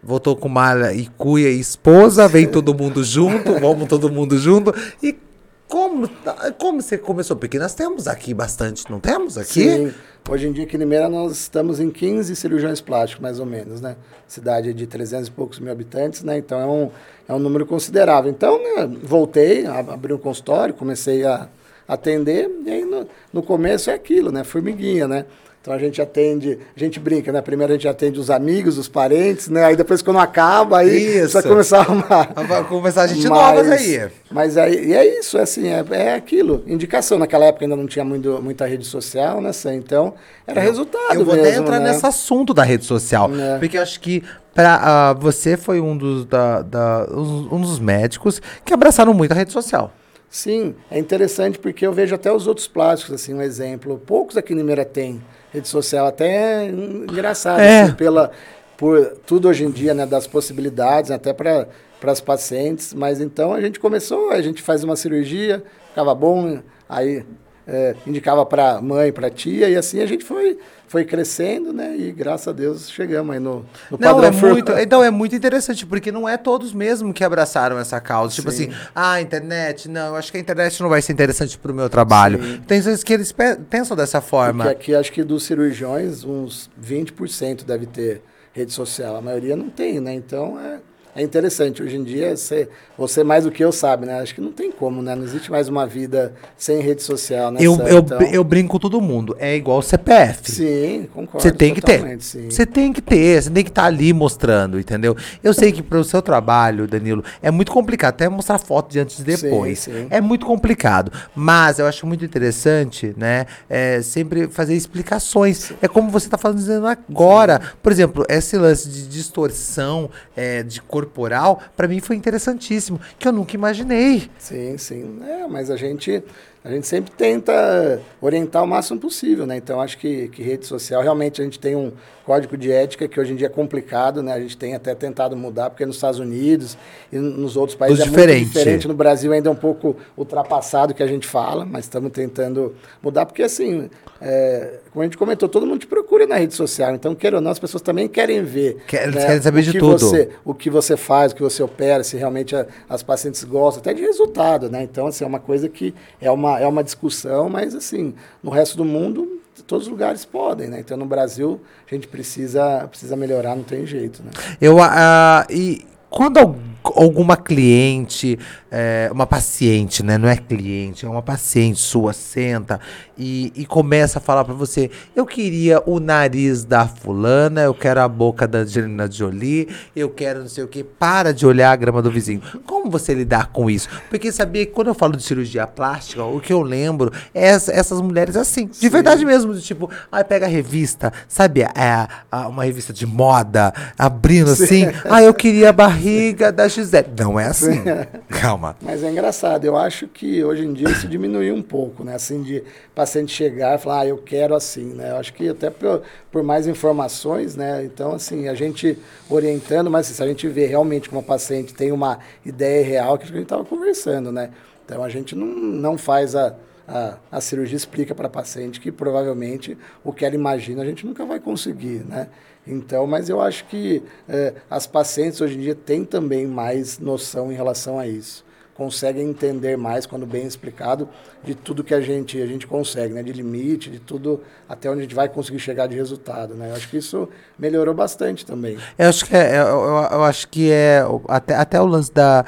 Voltou 0.07 0.35
com 0.35 0.47
mala 0.47 0.93
e 0.93 1.07
cuia 1.17 1.49
e 1.49 1.59
esposa, 1.59 2.27
vem 2.27 2.45
todo 2.45 2.75
mundo 2.75 3.03
junto, 3.03 3.59
vamos 3.59 3.87
todo 3.87 4.07
mundo 4.07 4.37
junto. 4.37 4.71
E 5.01 5.17
como, 5.67 6.09
como 6.57 6.81
você 6.81 6.97
começou? 6.97 7.35
Porque 7.35 7.57
nós 7.57 7.73
temos 7.73 8.07
aqui 8.07 8.33
bastante, 8.33 8.89
não 8.89 8.99
temos 8.99 9.37
aqui? 9.37 9.63
Sim. 9.63 9.93
Hoje 10.27 10.47
em 10.47 10.51
dia, 10.51 10.63
aqui 10.63 10.75
em 10.75 10.79
Limeira, 10.79 11.07
nós 11.07 11.33
estamos 11.33 11.79
em 11.79 11.89
15 11.91 12.35
cirurgiões 12.35 12.81
plásticos, 12.81 13.21
mais 13.21 13.39
ou 13.39 13.45
menos, 13.45 13.79
né? 13.81 13.95
Cidade 14.27 14.73
de 14.73 14.87
300 14.87 15.27
e 15.27 15.31
poucos 15.31 15.59
mil 15.59 15.71
habitantes, 15.71 16.23
né? 16.23 16.37
Então, 16.37 16.59
é 16.59 16.65
um, 16.65 16.91
é 17.27 17.33
um 17.33 17.39
número 17.39 17.65
considerável. 17.65 18.31
Então, 18.31 18.57
né, 18.57 18.89
voltei, 19.03 19.65
abri 19.65 20.13
um 20.13 20.17
consultório, 20.17 20.73
comecei 20.73 21.23
a 21.25 21.47
atender, 21.87 22.49
e 22.65 22.69
aí 22.71 22.85
no, 22.85 23.07
no 23.31 23.43
começo 23.43 23.91
é 23.91 23.93
aquilo, 23.93 24.31
né? 24.31 24.43
Formiguinha, 24.43 25.07
né? 25.07 25.25
Então 25.65 25.73
a 25.73 25.79
gente 25.79 25.99
atende, 25.99 26.59
a 26.75 26.79
gente 26.79 26.99
brinca, 26.99 27.31
né? 27.31 27.41
Primeiro 27.41 27.73
a 27.73 27.75
gente 27.75 27.87
atende 27.87 28.19
os 28.19 28.29
amigos, 28.29 28.77
os 28.77 28.87
parentes, 28.87 29.47
né? 29.47 29.65
Aí 29.65 29.75
depois 29.75 29.99
quando 29.99 30.19
acaba, 30.19 30.77
aí 30.77 31.23
isso. 31.23 31.33
vai 31.33 31.41
começar 31.41 31.77
a 31.77 31.81
arrumar. 31.81 32.33
Vai 32.47 32.63
começar 32.65 33.01
a 33.01 33.07
gente 33.07 33.27
mas, 33.27 33.31
novas 33.31 33.71
aí. 33.71 34.07
Mas 34.29 34.57
aí, 34.57 34.89
e 34.89 34.93
é 34.93 35.19
isso, 35.19 35.39
é 35.39 35.41
assim, 35.41 35.69
é, 35.69 35.83
é 35.89 36.13
aquilo. 36.13 36.63
Indicação. 36.67 37.17
Naquela 37.17 37.45
época 37.45 37.65
ainda 37.65 37.75
não 37.75 37.87
tinha 37.87 38.05
muito, 38.05 38.39
muita 38.43 38.67
rede 38.67 38.85
social, 38.85 39.41
né? 39.41 39.49
Então, 39.73 40.13
era 40.45 40.61
eu, 40.61 40.67
resultado. 40.67 41.15
Eu 41.15 41.25
vou 41.25 41.33
mesmo, 41.33 41.49
até 41.49 41.57
entrar 41.57 41.79
né? 41.79 41.91
nesse 41.91 42.05
assunto 42.05 42.53
da 42.53 42.61
rede 42.61 42.85
social. 42.85 43.31
É. 43.33 43.57
Porque 43.57 43.79
eu 43.79 43.81
acho 43.81 43.99
que 43.99 44.23
para 44.53 45.15
uh, 45.17 45.19
você 45.19 45.57
foi 45.57 45.81
um 45.81 45.97
dos, 45.97 46.25
da, 46.25 46.61
da, 46.61 47.07
um 47.11 47.59
dos 47.59 47.79
médicos 47.79 48.39
que 48.63 48.71
abraçaram 48.71 49.15
muito 49.15 49.31
a 49.31 49.35
rede 49.35 49.51
social. 49.51 49.91
Sim, 50.29 50.75
é 50.91 50.99
interessante 50.99 51.57
porque 51.57 51.87
eu 51.87 51.91
vejo 51.93 52.13
até 52.13 52.31
os 52.31 52.45
outros 52.45 52.67
plásticos, 52.67 53.15
assim, 53.15 53.33
um 53.33 53.41
exemplo. 53.41 53.99
Poucos 54.05 54.37
aqui 54.37 54.53
em 54.53 54.57
Limeira 54.57 54.85
têm 54.85 55.23
rede 55.55 55.67
social, 55.67 56.05
até 56.05 56.67
engraçado, 56.67 57.59
é. 57.59 57.83
assim, 57.83 57.93
pela, 57.93 58.31
por 58.77 59.17
tudo 59.25 59.47
hoje 59.47 59.63
em 59.63 59.71
dia, 59.71 59.93
né, 59.93 60.05
das 60.05 60.27
possibilidades, 60.27 61.11
até 61.11 61.33
para 61.33 61.67
as 62.03 62.21
pacientes. 62.21 62.93
Mas 62.93 63.19
então 63.19 63.53
a 63.53 63.61
gente 63.61 63.79
começou, 63.79 64.31
a 64.31 64.41
gente 64.41 64.61
faz 64.61 64.83
uma 64.83 64.95
cirurgia, 64.95 65.63
ficava 65.89 66.13
bom, 66.13 66.59
aí 66.87 67.25
é, 67.67 67.95
indicava 68.05 68.45
para 68.45 68.81
mãe, 68.81 69.11
para 69.11 69.29
tia, 69.29 69.69
e 69.69 69.75
assim 69.75 70.01
a 70.01 70.05
gente 70.05 70.23
foi, 70.23 70.57
foi 70.87 71.03
crescendo, 71.03 71.73
né? 71.73 71.95
E 71.97 72.11
graças 72.11 72.47
a 72.47 72.51
Deus 72.51 72.89
chegamos 72.89 73.33
aí 73.33 73.39
no, 73.39 73.65
no 73.89 73.97
não, 73.99 74.23
é 74.23 74.31
muito, 74.31 74.71
Então 74.73 75.03
é 75.03 75.09
muito 75.09 75.35
interessante, 75.35 75.85
porque 75.85 76.11
não 76.11 76.29
é 76.29 76.37
todos 76.37 76.73
mesmo 76.73 77.13
que 77.13 77.23
abraçaram 77.23 77.79
essa 77.79 77.99
causa. 77.99 78.35
Tipo 78.35 78.51
Sim. 78.51 78.69
Assim, 78.69 78.77
ah, 78.93 79.19
internet, 79.19 79.89
não, 79.89 80.07
eu 80.07 80.15
acho 80.15 80.31
que 80.31 80.37
a 80.37 80.41
internet 80.41 80.81
não 80.81 80.89
vai 80.89 81.01
ser 81.01 81.13
interessante 81.13 81.57
para 81.57 81.71
o 81.71 81.75
meu 81.75 81.89
trabalho. 81.89 82.43
Sim. 82.43 82.61
Tem 82.67 82.81
vezes 82.81 83.03
que 83.03 83.13
eles 83.13 83.33
pensam 83.69 83.97
dessa 83.97 84.21
forma. 84.21 84.65
Porque 84.65 84.75
aqui 84.75 84.95
acho 84.95 85.11
que 85.11 85.23
dos 85.23 85.43
cirurgiões, 85.43 86.23
uns 86.23 86.69
20% 86.81 87.63
deve 87.63 87.85
ter 87.87 88.21
rede 88.53 88.71
social. 88.71 89.15
A 89.15 89.21
maioria 89.21 89.55
não 89.55 89.69
tem, 89.69 89.99
né? 89.99 90.13
Então 90.13 90.59
é 90.59 90.79
é 91.15 91.21
interessante. 91.23 91.81
Hoje 91.81 91.95
em 91.95 92.03
dia, 92.03 92.35
você, 92.35 92.67
você 92.97 93.23
mais 93.23 93.45
do 93.45 93.51
que 93.51 93.63
eu 93.63 93.71
sabe, 93.71 94.05
né? 94.05 94.19
Acho 94.19 94.35
que 94.35 94.41
não 94.41 94.51
tem 94.51 94.69
como, 94.69 95.01
né? 95.01 95.15
Não 95.15 95.23
existe 95.23 95.49
mais 95.49 95.69
uma 95.69 95.87
vida 95.87 96.33
sem 96.57 96.81
rede 96.81 97.01
social, 97.01 97.51
né? 97.51 97.59
Eu, 97.61 97.79
eu, 97.87 97.99
então... 97.99 98.21
eu 98.21 98.43
brinco 98.43 98.73
com 98.73 98.79
todo 98.79 98.99
mundo. 98.99 99.33
É 99.39 99.55
igual 99.55 99.81
CPF. 99.81 100.51
Sim, 100.51 101.07
concordo. 101.13 101.41
Você 101.41 101.53
tem 101.53 101.73
que 101.73 101.81
ter. 101.81 102.17
Você 102.17 102.65
tem 102.65 102.91
que 102.91 103.01
ter. 103.01 103.41
Você 103.41 103.49
tem 103.49 103.63
que 103.63 103.69
estar 103.69 103.83
tá 103.83 103.87
ali 103.87 104.11
mostrando, 104.11 104.77
entendeu? 104.77 105.15
Eu 105.41 105.53
sei 105.53 105.71
que 105.71 105.81
para 105.81 105.99
o 105.99 106.03
seu 106.03 106.21
trabalho, 106.21 106.85
Danilo, 106.85 107.23
é 107.41 107.49
muito 107.49 107.71
complicado. 107.71 108.15
Até 108.15 108.27
mostrar 108.27 108.57
foto 108.57 108.91
de 108.91 108.99
antes 108.99 109.19
e 109.19 109.23
depois. 109.23 109.79
Sim, 109.79 109.93
sim. 109.93 110.07
É 110.09 110.19
muito 110.19 110.45
complicado. 110.45 111.13
Mas 111.33 111.79
eu 111.79 111.87
acho 111.87 112.05
muito 112.05 112.25
interessante, 112.25 113.13
né? 113.15 113.45
É, 113.69 114.01
sempre 114.01 114.47
fazer 114.47 114.75
explicações. 114.75 115.71
É 115.81 115.87
como 115.87 116.09
você 116.09 116.27
está 116.27 116.37
falando 116.37 116.57
dizendo 116.57 116.87
agora. 116.87 117.61
Por 117.81 117.89
exemplo, 117.89 118.25
esse 118.27 118.57
lance 118.57 118.89
de 118.89 119.07
distorção 119.07 120.09
é, 120.35 120.61
de 120.61 120.81
corpo 120.81 121.04
corporal, 121.05 121.61
para 121.75 121.87
mim 121.87 121.99
foi 121.99 122.15
interessantíssimo, 122.15 122.99
que 123.17 123.27
eu 123.27 123.31
nunca 123.31 123.55
imaginei. 123.55 124.29
Sim, 124.37 124.77
sim. 124.77 125.19
É, 125.23 125.47
mas 125.47 125.69
a 125.69 125.77
gente 125.77 126.23
a 126.65 126.71
gente 126.71 126.87
sempre 126.87 127.11
tenta 127.11 128.01
orientar 128.19 128.63
o 128.63 128.67
máximo 128.67 128.99
possível, 128.99 129.45
né? 129.45 129.55
Então 129.55 129.79
acho 129.79 129.99
que, 129.99 130.29
que 130.29 130.41
rede 130.41 130.65
social 130.65 130.99
realmente 131.03 131.39
a 131.39 131.43
gente 131.43 131.59
tem 131.59 131.75
um 131.75 131.91
código 132.25 132.57
de 132.57 132.71
ética 132.71 133.07
que 133.07 133.19
hoje 133.19 133.33
em 133.33 133.35
dia 133.35 133.45
é 133.45 133.49
complicado, 133.49 134.23
né? 134.23 134.33
A 134.33 134.39
gente 134.39 134.57
tem 134.57 134.73
até 134.73 134.95
tentado 134.95 135.37
mudar 135.37 135.69
porque 135.69 135.85
nos 135.85 135.97
Estados 135.97 136.19
Unidos 136.19 136.75
e 137.13 137.17
nos 137.17 137.55
outros 137.55 137.77
países 137.77 137.99
Os 137.99 138.07
é 138.07 138.09
diferente. 138.09 138.41
muito 138.41 138.53
diferente. 138.53 138.87
No 138.87 138.95
Brasil 138.95 139.31
ainda 139.31 139.47
é 139.47 139.51
um 139.51 139.55
pouco 139.55 139.95
ultrapassado 140.17 140.91
o 140.91 140.95
que 140.95 141.03
a 141.03 141.07
gente 141.07 141.27
fala, 141.27 141.65
mas 141.65 141.85
estamos 141.85 142.11
tentando 142.11 142.75
mudar 142.99 143.27
porque 143.27 143.43
assim, 143.43 143.87
é, 144.19 144.79
como 144.91 145.03
a 145.03 145.05
gente 145.05 145.17
comentou, 145.17 145.49
todo 145.49 145.67
mundo 145.67 145.79
te 145.81 145.87
procura 145.87 146.25
na 146.25 146.35
rede 146.37 146.53
social. 146.53 146.95
Então, 146.95 147.13
queira 147.13 147.35
ou 147.35 147.41
não, 147.41 147.51
as 147.51 147.59
pessoas 147.59 147.81
também 147.81 148.07
querem 148.07 148.41
ver. 148.43 148.77
Quer, 148.87 149.11
né, 149.11 149.25
querem 149.25 149.41
saber 149.41 149.61
de 149.61 149.77
tudo. 149.77 149.99
Você, 149.99 150.29
o 150.43 150.53
que 150.53 150.69
você 150.69 150.95
faz, 150.95 151.31
o 151.31 151.35
que 151.35 151.43
você 151.43 151.61
opera, 151.61 152.03
se 152.03 152.15
realmente 152.15 152.55
a, 152.55 152.65
as 152.89 153.03
pacientes 153.03 153.43
gostam, 153.43 153.81
até 153.81 153.93
de 153.93 154.01
resultado, 154.01 154.69
né? 154.69 154.83
Então, 154.83 155.07
assim, 155.07 155.23
é 155.23 155.27
uma 155.27 155.39
coisa 155.39 155.67
que 155.67 155.93
é 156.21 156.31
uma, 156.31 156.54
é 156.59 156.67
uma 156.67 156.83
discussão, 156.83 157.49
mas 157.49 157.75
assim, 157.75 158.13
no 158.41 158.49
resto 158.49 158.77
do 158.77 158.85
mundo, 158.85 159.41
todos 159.67 159.87
os 159.87 159.91
lugares 159.91 160.25
podem, 160.25 160.67
né? 160.67 160.79
Então, 160.79 160.97
no 160.97 161.05
Brasil, 161.05 161.61
a 161.89 161.93
gente 161.93 162.07
precisa, 162.07 162.87
precisa 162.87 163.15
melhorar, 163.15 163.55
não 163.55 163.63
tem 163.63 163.85
jeito, 163.85 164.23
né? 164.23 164.31
Eu, 164.59 164.77
uh, 164.77 165.45
e 165.49 165.85
quando 166.09 166.55
alguma 166.95 167.37
cliente, 167.37 168.37
é, 168.71 169.09
uma 169.11 169.25
paciente, 169.25 170.03
né? 170.03 170.17
Não 170.17 170.27
é 170.27 170.35
cliente, 170.35 171.05
é 171.05 171.09
uma 171.09 171.21
paciente 171.21 171.79
sua, 171.79 172.13
senta 172.13 172.79
e, 173.17 173.51
e 173.55 173.65
começa 173.65 174.19
a 174.19 174.21
falar 174.21 174.43
para 174.43 174.53
você: 174.53 174.89
eu 175.15 175.25
queria 175.25 175.81
o 175.85 175.99
nariz 175.99 176.63
da 176.63 176.87
fulana, 176.87 177.61
eu 177.61 177.73
quero 177.73 178.01
a 178.01 178.07
boca 178.07 178.47
da 178.47 178.59
Angelina 178.59 179.09
Jolie, 179.09 179.69
eu 179.95 180.09
quero 180.09 180.41
não 180.41 180.47
sei 180.47 180.63
o 180.63 180.67
que. 180.67 180.83
Para 180.83 181.33
de 181.33 181.45
olhar 181.45 181.71
a 181.71 181.75
grama 181.75 182.01
do 182.01 182.11
vizinho. 182.11 182.41
Como 182.65 182.89
você 182.89 183.13
lidar 183.13 183.47
com 183.47 183.69
isso? 183.69 183.87
Porque 184.09 184.31
sabia 184.31 184.65
que 184.65 184.71
quando 184.71 184.87
eu 184.87 184.93
falo 184.93 185.15
de 185.15 185.23
cirurgia 185.23 185.65
plástica, 185.65 186.23
o 186.23 186.39
que 186.39 186.51
eu 186.51 186.61
lembro 186.61 187.11
é 187.33 187.47
essas 187.47 188.01
mulheres 188.01 188.35
assim, 188.35 188.67
de 188.67 188.75
Sim. 188.75 188.89
verdade 188.89 189.25
mesmo, 189.25 189.53
de 189.53 189.61
tipo, 189.61 189.89
ah, 190.11 190.23
pega 190.23 190.45
a 190.45 190.49
revista, 190.49 191.13
sabe? 191.27 191.61
É, 191.61 192.07
uma 192.47 192.63
revista 192.63 192.91
de 192.91 193.05
moda, 193.05 193.73
abrindo 193.97 194.53
Sim. 194.55 194.63
assim, 194.63 194.85
ah, 195.05 195.21
eu 195.21 195.33
queria 195.33 195.69
a 195.69 195.73
barriga 195.73 196.51
da 196.51 196.67
Gisele. 196.75 197.07
Não 197.17 197.39
é 197.39 197.47
assim. 197.47 197.83
Calma. 198.29 198.75
Mas 198.81 199.03
é 199.03 199.09
engraçado, 199.09 199.65
eu 199.65 199.75
acho 199.75 200.07
que 200.07 200.43
hoje 200.43 200.65
em 200.65 200.73
dia 200.73 200.89
isso 200.89 201.07
diminuiu 201.07 201.55
um 201.55 201.61
pouco, 201.61 202.03
né? 202.03 202.15
Assim, 202.15 202.41
de 202.41 202.63
paciente 202.93 203.31
chegar 203.31 203.75
e 203.75 203.77
falar, 203.81 204.01
ah, 204.01 204.07
eu 204.07 204.17
quero 204.17 204.53
assim, 204.55 204.93
né? 204.93 205.11
Eu 205.11 205.17
acho 205.17 205.33
que 205.33 205.49
até 205.49 205.69
por, 205.69 206.01
por 206.31 206.43
mais 206.43 206.67
informações, 206.67 207.55
né? 207.55 207.83
Então, 207.83 208.13
assim, 208.13 208.47
a 208.47 208.53
gente 208.53 208.97
orientando, 209.29 209.89
mas 209.89 210.07
assim, 210.07 210.15
se 210.15 210.23
a 210.23 210.27
gente 210.27 210.47
vê 210.47 210.65
realmente 210.65 211.09
que 211.09 211.15
uma 211.15 211.23
paciente 211.23 211.73
tem 211.73 211.91
uma 211.91 212.19
ideia 212.45 212.85
real, 212.85 213.17
que 213.17 213.23
a 213.23 213.27
gente 213.27 213.43
estava 213.43 213.65
conversando, 213.65 214.31
né? 214.31 214.51
Então, 214.85 215.03
a 215.03 215.09
gente 215.09 215.35
não, 215.35 215.47
não 215.47 215.97
faz 215.97 216.35
a, 216.35 216.55
a, 216.87 217.17
a 217.31 217.41
cirurgia 217.41 217.75
explica 217.75 218.13
para 218.13 218.27
a 218.27 218.29
paciente 218.29 218.79
que 218.79 218.91
provavelmente 218.91 219.77
o 220.03 220.13
que 220.13 220.25
ela 220.25 220.35
imagina 220.35 220.83
a 220.83 220.85
gente 220.85 221.05
nunca 221.05 221.25
vai 221.25 221.39
conseguir, 221.39 222.05
né? 222.05 222.27
Então, 222.67 223.05
mas 223.05 223.29
eu 223.29 223.41
acho 223.41 223.65
que 223.65 224.01
é, 224.27 224.53
as 224.69 224.87
pacientes 224.87 225.41
hoje 225.41 225.55
em 225.57 225.61
dia 225.61 225.75
têm 225.75 226.05
também 226.05 226.47
mais 226.47 226.99
noção 226.99 227.51
em 227.51 227.55
relação 227.55 227.99
a 227.99 228.07
isso. 228.07 228.44
Conseguem 228.75 229.29
entender 229.29 229.77
mais, 229.77 230.05
quando 230.05 230.25
bem 230.25 230.45
explicado, 230.45 231.07
de 231.41 231.55
tudo 231.55 231.81
que 231.81 231.93
a 231.93 232.01
gente, 232.01 232.41
a 232.41 232.45
gente 232.45 232.67
consegue, 232.67 233.13
né? 233.13 233.23
De 233.23 233.31
limite, 233.31 233.89
de 233.89 233.99
tudo, 233.99 234.41
até 234.67 234.89
onde 234.89 234.99
a 234.99 235.01
gente 235.03 235.15
vai 235.15 235.29
conseguir 235.29 235.59
chegar 235.59 235.87
de 235.87 235.95
resultado, 235.95 236.55
né? 236.55 236.71
Eu 236.71 236.75
acho 236.75 236.89
que 236.89 236.97
isso 236.97 237.29
melhorou 237.57 237.93
bastante 237.93 238.45
também. 238.45 238.77
Eu 238.97 239.07
acho 239.07 239.25
que 239.25 239.33
é, 239.33 239.61
eu, 239.61 239.65
eu 240.11 240.23
acho 240.25 240.49
que 240.49 240.69
é 240.69 241.03
até, 241.29 241.55
até 241.55 241.81
o 241.81 241.85
lance 241.85 242.11
da, 242.13 242.43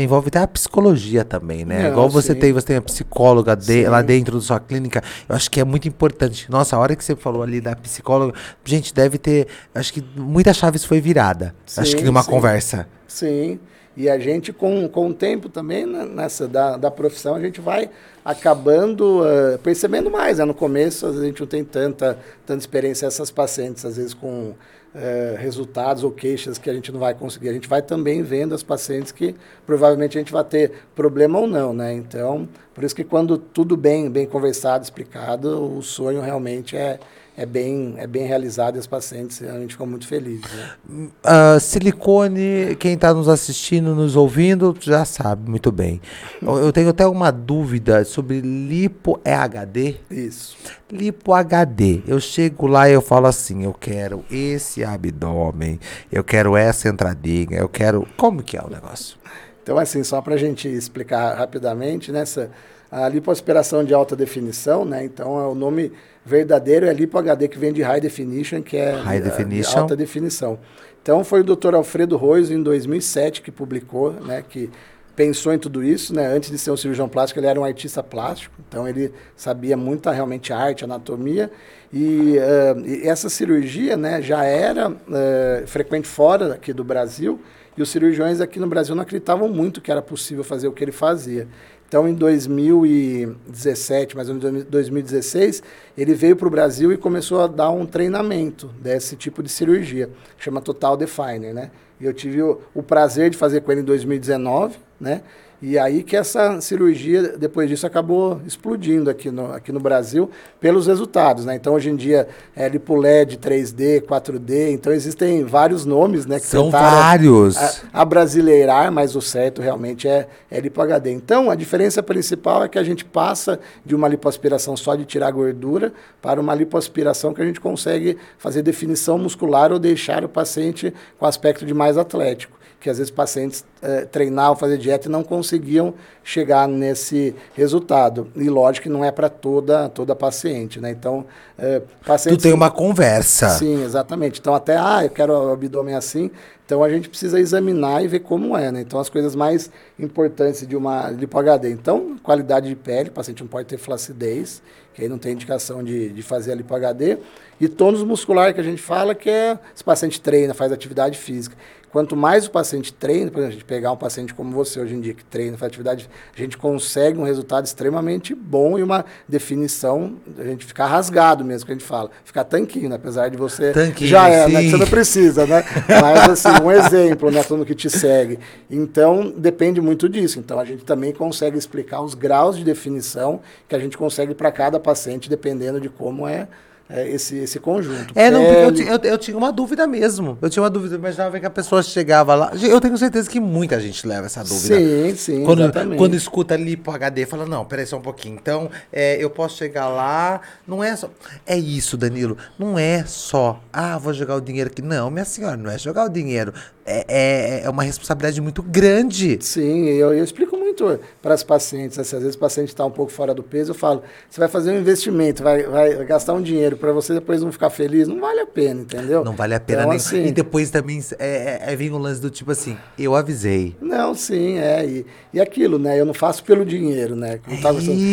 envolve 0.00 0.28
até 0.28 0.38
a 0.38 0.46
psicologia 0.46 1.24
também, 1.24 1.64
né? 1.64 1.82
Não, 1.82 1.90
Igual 1.90 2.08
você 2.08 2.32
sim. 2.34 2.38
tem, 2.38 2.52
você 2.52 2.66
tem 2.66 2.76
a 2.76 2.82
psicóloga 2.82 3.56
de, 3.56 3.88
lá 3.88 4.00
dentro 4.00 4.36
da 4.36 4.40
sua 4.40 4.60
clínica. 4.60 5.02
Eu 5.28 5.34
acho 5.34 5.50
que 5.50 5.60
é 5.60 5.64
muito 5.64 5.88
importante. 5.88 6.48
Nossa, 6.50 6.76
a 6.76 6.78
hora 6.78 6.94
que 6.94 7.04
você 7.04 7.16
falou 7.16 7.42
ali 7.42 7.60
da 7.60 7.74
psicóloga, 7.74 8.38
gente, 8.64 8.94
deve 8.94 9.18
ter, 9.18 9.48
acho 9.74 9.92
que 9.92 10.04
muitas 10.16 10.56
chaves 10.56 10.84
foi 10.84 11.00
virada. 11.00 11.54
Sim, 11.66 11.80
acho 11.80 11.96
que 11.96 12.04
numa 12.04 12.22
sim. 12.22 12.30
conversa. 12.30 12.86
Sim. 13.08 13.58
E 13.96 14.08
a 14.08 14.18
gente, 14.18 14.52
com, 14.52 14.88
com 14.88 15.08
o 15.08 15.14
tempo 15.14 15.48
também, 15.48 15.86
né, 15.86 16.04
nessa 16.04 16.48
da, 16.48 16.76
da 16.76 16.90
profissão, 16.90 17.34
a 17.34 17.40
gente 17.40 17.60
vai 17.60 17.88
acabando 18.24 19.22
uh, 19.22 19.58
percebendo 19.58 20.10
mais. 20.10 20.38
Né? 20.38 20.44
No 20.44 20.54
começo, 20.54 21.06
a 21.06 21.12
gente 21.24 21.40
não 21.40 21.46
tem 21.46 21.64
tanta, 21.64 22.18
tanta 22.44 22.60
experiência 22.60 23.06
essas 23.06 23.30
pacientes, 23.30 23.84
às 23.84 23.96
vezes 23.96 24.12
com 24.12 24.54
uh, 24.94 25.36
resultados 25.38 26.02
ou 26.02 26.10
queixas 26.10 26.58
que 26.58 26.68
a 26.68 26.74
gente 26.74 26.90
não 26.90 26.98
vai 26.98 27.14
conseguir. 27.14 27.50
A 27.50 27.52
gente 27.52 27.68
vai 27.68 27.82
também 27.82 28.22
vendo 28.22 28.54
as 28.54 28.62
pacientes 28.62 29.12
que 29.12 29.34
provavelmente 29.66 30.16
a 30.18 30.20
gente 30.20 30.32
vai 30.32 30.44
ter 30.44 30.72
problema 30.94 31.38
ou 31.38 31.46
não, 31.46 31.72
né? 31.72 31.92
Então, 31.92 32.48
por 32.74 32.82
isso 32.82 32.94
que 32.94 33.04
quando 33.04 33.38
tudo 33.38 33.76
bem, 33.76 34.10
bem 34.10 34.26
conversado, 34.26 34.82
explicado, 34.82 35.76
o 35.76 35.82
sonho 35.82 36.20
realmente 36.20 36.76
é 36.76 36.98
é 37.36 37.44
bem, 37.44 37.94
é 37.98 38.06
bem 38.06 38.26
realizado 38.26 38.76
e 38.76 38.78
os 38.78 38.86
pacientes 38.86 39.42
a 39.42 39.58
gente 39.58 39.72
ficou 39.72 39.86
muito 39.86 40.06
feliz. 40.06 40.40
Né? 40.40 41.08
Uh, 41.24 41.58
silicone, 41.58 42.76
quem 42.78 42.94
está 42.94 43.12
nos 43.12 43.28
assistindo, 43.28 43.94
nos 43.94 44.14
ouvindo, 44.14 44.76
já 44.80 45.04
sabe 45.04 45.50
muito 45.50 45.72
bem. 45.72 46.00
Eu, 46.40 46.58
eu 46.58 46.72
tenho 46.72 46.90
até 46.90 47.06
uma 47.06 47.32
dúvida 47.32 48.04
sobre 48.04 48.40
lipo 48.40 49.20
é 49.24 49.34
HD? 49.34 49.96
Isso. 50.08 50.56
Lipo 50.90 51.32
HD. 51.32 52.02
Eu 52.06 52.20
chego 52.20 52.68
lá 52.68 52.88
e 52.88 52.92
eu 52.92 53.02
falo 53.02 53.26
assim, 53.26 53.64
eu 53.64 53.74
quero 53.74 54.24
esse 54.30 54.84
abdômen, 54.84 55.80
eu 56.12 56.22
quero 56.22 56.56
essa 56.56 56.88
entradinha, 56.88 57.58
eu 57.58 57.68
quero... 57.68 58.06
Como 58.16 58.44
que 58.44 58.56
é 58.56 58.62
o 58.62 58.70
negócio? 58.70 59.18
Então, 59.60 59.76
assim, 59.78 60.04
só 60.04 60.20
para 60.20 60.34
a 60.34 60.38
gente 60.38 60.68
explicar 60.68 61.36
rapidamente, 61.36 62.12
nessa... 62.12 62.42
Né, 62.42 62.50
a 62.94 63.08
lipoaspiração 63.08 63.82
de 63.84 63.92
alta 63.92 64.14
definição, 64.14 64.84
né? 64.84 65.04
Então, 65.04 65.36
é 65.40 65.48
o 65.48 65.54
nome 65.54 65.90
verdadeiro 66.24 66.86
é 66.86 66.92
Lipo 66.92 67.18
HD, 67.18 67.48
que 67.48 67.58
vem 67.58 67.72
de 67.72 67.82
High 67.82 68.00
Definition, 68.00 68.62
que 68.62 68.76
é 68.76 68.92
High 68.92 69.20
definition. 69.20 69.80
alta 69.80 69.96
definição. 69.96 70.58
Então 71.02 71.24
foi 71.24 71.40
o 71.40 71.44
Dr. 71.44 71.74
Alfredo 71.74 72.16
Roizo, 72.16 72.54
em 72.54 72.62
2007, 72.62 73.42
que 73.42 73.50
publicou, 73.50 74.12
né, 74.12 74.44
que 74.48 74.70
pensou 75.16 75.52
em 75.52 75.58
tudo 75.58 75.82
isso, 75.82 76.14
né? 76.14 76.26
Antes 76.26 76.50
de 76.50 76.58
ser 76.58 76.70
um 76.70 76.76
cirurgião 76.76 77.08
plástico, 77.08 77.40
ele 77.40 77.46
era 77.46 77.60
um 77.60 77.64
artista 77.64 78.02
plástico, 78.02 78.54
então 78.66 78.88
ele 78.88 79.12
sabia 79.36 79.76
muita 79.76 80.10
realmente 80.12 80.52
arte, 80.52 80.84
anatomia, 80.84 81.50
e, 81.92 82.36
uh, 82.38 82.86
e 82.86 83.06
essa 83.06 83.28
cirurgia, 83.28 83.96
né, 83.96 84.22
já 84.22 84.44
era 84.44 84.90
uh, 84.90 85.66
frequente 85.66 86.08
fora 86.08 86.54
aqui 86.54 86.72
do 86.72 86.82
Brasil, 86.82 87.40
e 87.76 87.82
os 87.82 87.90
cirurgiões 87.90 88.40
aqui 88.40 88.58
no 88.58 88.66
Brasil 88.66 88.94
não 88.94 89.02
acreditavam 89.02 89.48
muito 89.48 89.80
que 89.80 89.90
era 89.90 90.00
possível 90.00 90.44
fazer 90.44 90.68
o 90.68 90.72
que 90.72 90.82
ele 90.82 90.92
fazia. 90.92 91.48
Então, 91.88 92.08
em 92.08 92.14
2017, 92.14 94.16
mais 94.16 94.28
ou 94.28 94.34
menos 94.34 94.64
2016, 94.64 95.62
ele 95.96 96.14
veio 96.14 96.34
para 96.34 96.48
o 96.48 96.50
Brasil 96.50 96.92
e 96.92 96.96
começou 96.96 97.40
a 97.40 97.46
dar 97.46 97.70
um 97.70 97.86
treinamento 97.86 98.68
desse 98.80 99.16
tipo 99.16 99.42
de 99.42 99.48
cirurgia, 99.48 100.10
chama 100.38 100.60
Total 100.60 100.96
Definer, 100.96 101.54
né? 101.54 101.70
E 102.00 102.04
eu 102.04 102.12
tive 102.12 102.42
o, 102.42 102.60
o 102.74 102.82
prazer 102.82 103.30
de 103.30 103.36
fazer 103.36 103.60
com 103.60 103.70
ele 103.70 103.82
em 103.82 103.84
2019, 103.84 104.76
né? 105.00 105.22
E 105.62 105.78
aí 105.78 106.02
que 106.02 106.16
essa 106.16 106.60
cirurgia, 106.60 107.36
depois 107.38 107.68
disso, 107.68 107.86
acabou 107.86 108.40
explodindo 108.46 109.08
aqui 109.08 109.30
no, 109.30 109.52
aqui 109.52 109.72
no 109.72 109.80
Brasil 109.80 110.30
pelos 110.60 110.86
resultados, 110.86 111.44
né? 111.44 111.54
Então, 111.54 111.74
hoje 111.74 111.90
em 111.90 111.96
dia, 111.96 112.28
é 112.54 112.68
LipoLED 112.68 113.38
3D, 113.38 114.02
4D, 114.02 114.72
então 114.72 114.92
existem 114.92 115.44
vários 115.44 115.84
nomes, 115.84 116.26
né? 116.26 116.38
Que 116.38 116.46
São 116.46 116.70
vários! 116.70 117.56
A, 117.56 118.00
a, 118.00 118.04
brasileirar, 118.04 118.92
mas 118.92 119.16
o 119.16 119.22
certo 119.22 119.62
realmente 119.62 120.06
é, 120.06 120.28
é 120.50 120.60
LipoHD. 120.60 121.10
Então, 121.10 121.50
a 121.50 121.54
diferença 121.54 122.02
principal 122.02 122.64
é 122.64 122.68
que 122.68 122.78
a 122.78 122.84
gente 122.84 123.04
passa 123.04 123.58
de 123.84 123.94
uma 123.94 124.08
lipoaspiração 124.08 124.76
só 124.76 124.94
de 124.94 125.04
tirar 125.04 125.30
gordura 125.30 125.92
para 126.20 126.40
uma 126.40 126.54
lipoaspiração 126.54 127.32
que 127.32 127.40
a 127.40 127.46
gente 127.46 127.60
consegue 127.60 128.18
fazer 128.38 128.62
definição 128.62 129.18
muscular 129.18 129.72
ou 129.72 129.78
deixar 129.78 130.24
o 130.24 130.28
paciente 130.28 130.92
com 131.18 131.26
aspecto 131.26 131.64
de 131.64 131.72
mais 131.72 131.96
atlético 131.96 132.63
que 132.84 132.90
às 132.90 132.98
vezes 132.98 133.10
pacientes 133.10 133.64
eh, 133.80 134.04
treinavam, 134.04 134.54
fazer 134.54 134.76
dieta 134.76 135.08
e 135.08 135.10
não 135.10 135.24
conseguiam 135.24 135.94
chegar 136.22 136.68
nesse 136.68 137.34
resultado. 137.54 138.28
E 138.36 138.50
lógico 138.50 138.82
que 138.82 138.88
não 138.90 139.02
é 139.02 139.10
para 139.10 139.30
toda, 139.30 139.88
toda 139.88 140.14
paciente, 140.14 140.78
né? 140.78 140.90
Então, 140.90 141.24
eh, 141.58 141.80
pacientes... 142.04 142.42
Tu 142.42 142.42
tem 142.42 142.52
uma 142.52 142.70
conversa. 142.70 143.48
Sim, 143.48 143.82
exatamente. 143.82 144.38
Então, 144.38 144.54
até, 144.54 144.76
ah, 144.76 145.02
eu 145.02 145.08
quero 145.08 145.32
o 145.32 145.52
abdômen 145.54 145.94
assim, 145.94 146.30
então 146.66 146.84
a 146.84 146.90
gente 146.90 147.08
precisa 147.08 147.40
examinar 147.40 148.04
e 148.04 148.06
ver 148.06 148.20
como 148.20 148.54
é, 148.54 148.70
né? 148.70 148.82
Então, 148.82 149.00
as 149.00 149.08
coisas 149.08 149.34
mais 149.34 149.70
importantes 149.98 150.66
de 150.66 150.76
uma 150.76 151.08
lipo-HD. 151.08 151.70
Então, 151.70 152.18
qualidade 152.22 152.68
de 152.68 152.76
pele, 152.76 153.08
o 153.08 153.12
paciente 153.12 153.40
não 153.40 153.48
pode 153.48 153.66
ter 153.66 153.78
flacidez, 153.78 154.62
que 154.94 155.02
aí 155.02 155.08
não 155.08 155.18
tem 155.18 155.32
indicação 155.32 155.82
de, 155.82 156.08
de 156.08 156.22
fazer 156.22 156.52
a 156.52 156.54
lipo-HD. 156.54 157.18
E 157.60 157.68
tônus 157.68 158.02
muscular, 158.02 158.54
que 158.54 158.60
a 158.60 158.64
gente 158.64 158.80
fala 158.80 159.14
que 159.14 159.28
é, 159.28 159.58
se 159.74 159.82
o 159.82 159.84
paciente 159.84 160.20
treina, 160.20 160.54
faz 160.54 160.72
atividade 160.72 161.18
física. 161.18 161.56
Quanto 161.94 162.16
mais 162.16 162.44
o 162.44 162.50
paciente 162.50 162.92
treina, 162.92 163.30
por 163.30 163.38
exemplo, 163.38 163.50
a 163.50 163.52
gente 163.52 163.64
pegar 163.64 163.92
um 163.92 163.96
paciente 163.96 164.34
como 164.34 164.50
você 164.50 164.80
hoje 164.80 164.96
em 164.96 165.00
dia, 165.00 165.14
que 165.14 165.24
treina, 165.24 165.56
faz 165.56 165.70
atividade, 165.70 166.10
a 166.36 166.36
gente 166.36 166.58
consegue 166.58 167.16
um 167.16 167.22
resultado 167.22 167.64
extremamente 167.66 168.34
bom 168.34 168.76
e 168.76 168.82
uma 168.82 169.04
definição, 169.28 170.16
a 170.36 170.42
gente 170.42 170.66
ficar 170.66 170.86
rasgado 170.86 171.44
mesmo, 171.44 171.66
que 171.66 171.70
a 171.70 171.74
gente 171.76 171.86
fala. 171.86 172.10
Ficar 172.24 172.42
tanquinho, 172.42 172.88
né? 172.88 172.96
apesar 172.96 173.28
de 173.28 173.36
você. 173.36 173.70
Tanquinho, 173.70 174.10
já 174.10 174.28
é, 174.28 174.48
né? 174.48 174.62
Você 174.68 174.76
não 174.76 174.88
precisa, 174.88 175.46
né? 175.46 175.64
Mas 176.02 176.30
assim, 176.30 176.64
um 176.64 176.72
exemplo, 176.72 177.30
né? 177.30 177.44
Todo 177.44 177.58
mundo 177.58 177.66
que 177.68 177.76
te 177.76 177.88
segue. 177.88 178.40
Então, 178.68 179.32
depende 179.36 179.80
muito 179.80 180.08
disso. 180.08 180.40
Então, 180.40 180.58
a 180.58 180.64
gente 180.64 180.84
também 180.84 181.12
consegue 181.12 181.56
explicar 181.56 182.02
os 182.02 182.14
graus 182.14 182.58
de 182.58 182.64
definição 182.64 183.40
que 183.68 183.76
a 183.76 183.78
gente 183.78 183.96
consegue 183.96 184.34
para 184.34 184.50
cada 184.50 184.80
paciente, 184.84 185.28
dependendo 185.28 185.80
de 185.80 185.88
como 185.88 186.28
é 186.28 186.46
é, 186.88 187.08
esse, 187.08 187.36
esse 187.36 187.58
conjunto. 187.58 188.12
É, 188.14 188.30
não, 188.30 188.42
eu, 188.42 188.70
eu, 188.76 188.98
eu, 189.02 189.18
tinha 189.18 189.36
uma 189.36 189.50
dúvida 189.50 189.86
mesmo. 189.86 190.36
Eu 190.42 190.50
tinha 190.50 190.62
uma 190.62 190.68
dúvida, 190.68 190.96
imaginava 190.96 191.40
que 191.40 191.46
a 191.46 191.50
pessoa 191.50 191.82
chegava 191.82 192.34
lá. 192.34 192.52
Eu 192.62 192.78
tenho 192.78 192.96
certeza 192.98 193.28
que 193.28 193.40
muita 193.40 193.80
gente 193.80 194.06
leva 194.06 194.26
essa 194.26 194.44
dúvida. 194.44 194.76
Sim, 194.76 195.16
sim. 195.16 195.44
Quando, 195.44 195.62
exatamente. 195.62 195.98
quando 195.98 196.14
escuta 196.14 196.56
lipo 196.56 196.90
HD, 196.90 197.24
fala: 197.24 197.46
não, 197.46 197.64
peraí 197.64 197.86
só 197.86 197.96
um 197.96 198.02
pouquinho. 198.02 198.34
Então, 198.34 198.70
é, 198.92 199.16
eu 199.16 199.30
posso 199.30 199.56
chegar 199.56 199.88
lá. 199.88 200.42
Não 200.66 200.84
é 200.84 200.94
só. 200.94 201.08
É 201.46 201.56
isso, 201.56 201.96
Danilo. 201.96 202.36
Não 202.58 202.78
é 202.78 203.04
só, 203.06 203.60
ah, 203.72 203.96
vou 203.96 204.12
jogar 204.12 204.36
o 204.36 204.40
dinheiro 204.40 204.70
aqui. 204.70 204.82
Não, 204.82 205.10
minha 205.10 205.24
senhora, 205.24 205.56
não 205.56 205.70
é 205.70 205.78
jogar 205.78 206.04
o 206.04 206.08
dinheiro. 206.10 206.52
É, 206.86 207.04
é, 207.08 207.64
é 207.64 207.70
uma 207.70 207.82
responsabilidade 207.82 208.40
muito 208.40 208.62
grande. 208.62 209.38
Sim, 209.40 209.88
eu, 209.88 210.12
eu 210.12 210.22
explico 210.22 210.56
muito 210.56 211.00
para 211.22 211.34
as 211.34 211.42
pacientes. 211.42 211.98
Assim, 211.98 212.16
às 212.16 212.22
vezes 212.22 212.36
o 212.36 212.38
paciente 212.38 212.68
está 212.68 212.84
um 212.84 212.90
pouco 212.90 213.10
fora 213.10 213.32
do 213.32 213.42
peso, 213.42 213.70
eu 213.70 213.74
falo: 213.74 214.02
você 214.28 214.38
vai 214.38 214.48
fazer 214.48 214.70
um 214.70 214.78
investimento, 214.78 215.42
vai, 215.42 215.62
vai 215.62 216.04
gastar 216.04 216.34
um 216.34 216.42
dinheiro 216.42 216.76
para 216.76 216.92
você 216.92 217.14
depois 217.14 217.42
não 217.42 217.50
ficar 217.50 217.70
feliz, 217.70 218.06
não 218.06 218.20
vale 218.20 218.40
a 218.40 218.46
pena, 218.46 218.82
entendeu? 218.82 219.24
Não 219.24 219.34
vale 219.34 219.54
a 219.54 219.60
pena 219.60 219.80
então, 219.80 219.90
nem. 219.90 219.96
Assim, 219.96 220.26
e 220.26 220.32
depois 220.32 220.70
também 220.70 221.02
é, 221.18 221.60
é, 221.68 221.72
é 221.72 221.76
vem 221.76 221.90
um 221.90 221.98
lance 221.98 222.20
do 222.20 222.30
tipo 222.30 222.50
assim: 222.50 222.76
eu 222.98 223.14
avisei. 223.14 223.74
Não, 223.80 224.14
sim, 224.14 224.58
é. 224.58 224.84
E, 224.84 225.06
e 225.32 225.40
aquilo, 225.40 225.78
né? 225.78 225.98
Eu 225.98 226.04
não 226.04 226.14
faço 226.14 226.44
pelo 226.44 226.64
dinheiro, 226.64 227.16
né? 227.16 227.40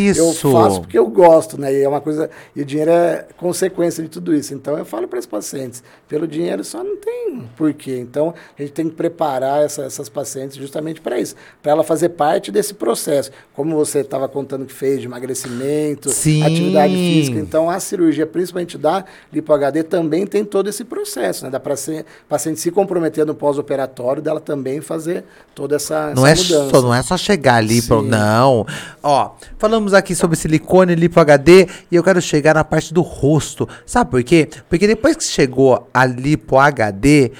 isso. 0.10 0.48
Eu 0.48 0.52
faço 0.54 0.82
porque 0.82 0.98
eu 0.98 1.08
gosto, 1.08 1.60
né? 1.60 1.74
E 1.74 1.84
é 1.84 1.90
uma 1.90 2.02
coisa. 2.02 2.30
E 2.56 2.62
o 2.62 2.66
dinheiro 2.66 2.92
é 2.92 3.28
consequência 3.38 4.04
de 4.04 4.10
tudo 4.10 4.34
isso. 4.34 4.54
Então 4.54 4.78
eu 4.78 4.86
falo 4.86 5.08
para 5.08 5.20
os 5.20 5.26
pacientes: 5.26 5.84
pelo 6.08 6.28
dinheiro 6.28 6.64
só 6.64 6.84
não 6.84 6.96
tem 6.96 7.44
porquê. 7.58 7.98
Então 7.98 8.34
a 8.64 8.66
gente 8.66 8.74
tem 8.74 8.90
que 8.90 8.96
preparar 8.96 9.64
essa, 9.64 9.84
essas 9.84 10.08
pacientes 10.08 10.58
justamente 10.58 11.02
para 11.02 11.20
isso, 11.20 11.36
para 11.62 11.72
ela 11.72 11.84
fazer 11.84 12.10
parte 12.10 12.52
desse 12.52 12.74
processo. 12.74 13.32
Como 13.54 13.76
você 13.76 14.00
estava 14.00 14.28
contando 14.28 14.66
que 14.66 14.74
fez 14.74 15.00
de 15.00 15.08
emagrecimento, 15.08 16.10
Sim. 16.10 16.44
atividade 16.44 16.94
física. 16.94 17.40
Então 17.40 17.70
a 17.70 17.80
cirurgia, 17.80 18.26
principalmente 18.26 18.78
da 18.78 19.04
lipo 19.32 19.52
HD, 19.52 19.84
também 19.84 20.28
tem 20.28 20.46
todo 20.46 20.70
esse 20.70 20.84
processo, 20.84 21.46
né? 21.46 21.50
Dá 21.50 21.60
para 21.60 21.76
ser 21.76 22.06
paciente 22.30 22.60
se 22.60 22.72
comprometer 22.72 23.26
no 23.26 23.34
pós-operatório, 23.34 24.22
dela 24.22 24.40
também 24.40 24.82
fazer 24.82 25.24
toda 25.56 25.76
essa, 25.76 26.14
não 26.16 26.26
essa 26.26 26.42
é 26.42 26.58
mudança. 26.58 26.70
Só, 26.70 26.82
não 26.82 26.94
é 26.94 27.02
só 27.02 27.18
chegar 27.18 27.56
ali, 27.56 27.82
pro, 27.82 28.02
não. 28.02 28.66
Ó, 29.02 29.32
falamos 29.58 29.94
aqui 29.94 30.14
sobre 30.14 30.38
silicone, 30.38 30.96
lipo 30.96 31.20
HD 31.20 31.68
e 31.92 31.96
eu 31.96 32.04
quero 32.04 32.22
chegar 32.22 32.54
na 32.56 32.64
parte 32.64 32.94
do 32.94 33.02
rosto. 33.02 33.68
Sabe 33.86 34.12
por 34.12 34.24
quê? 34.24 34.48
Porque 34.70 34.86
depois 34.86 35.16
que 35.16 35.24
chegou 35.24 35.88
a 35.94 36.06
lipo 36.06 36.58
HD, 36.58 37.32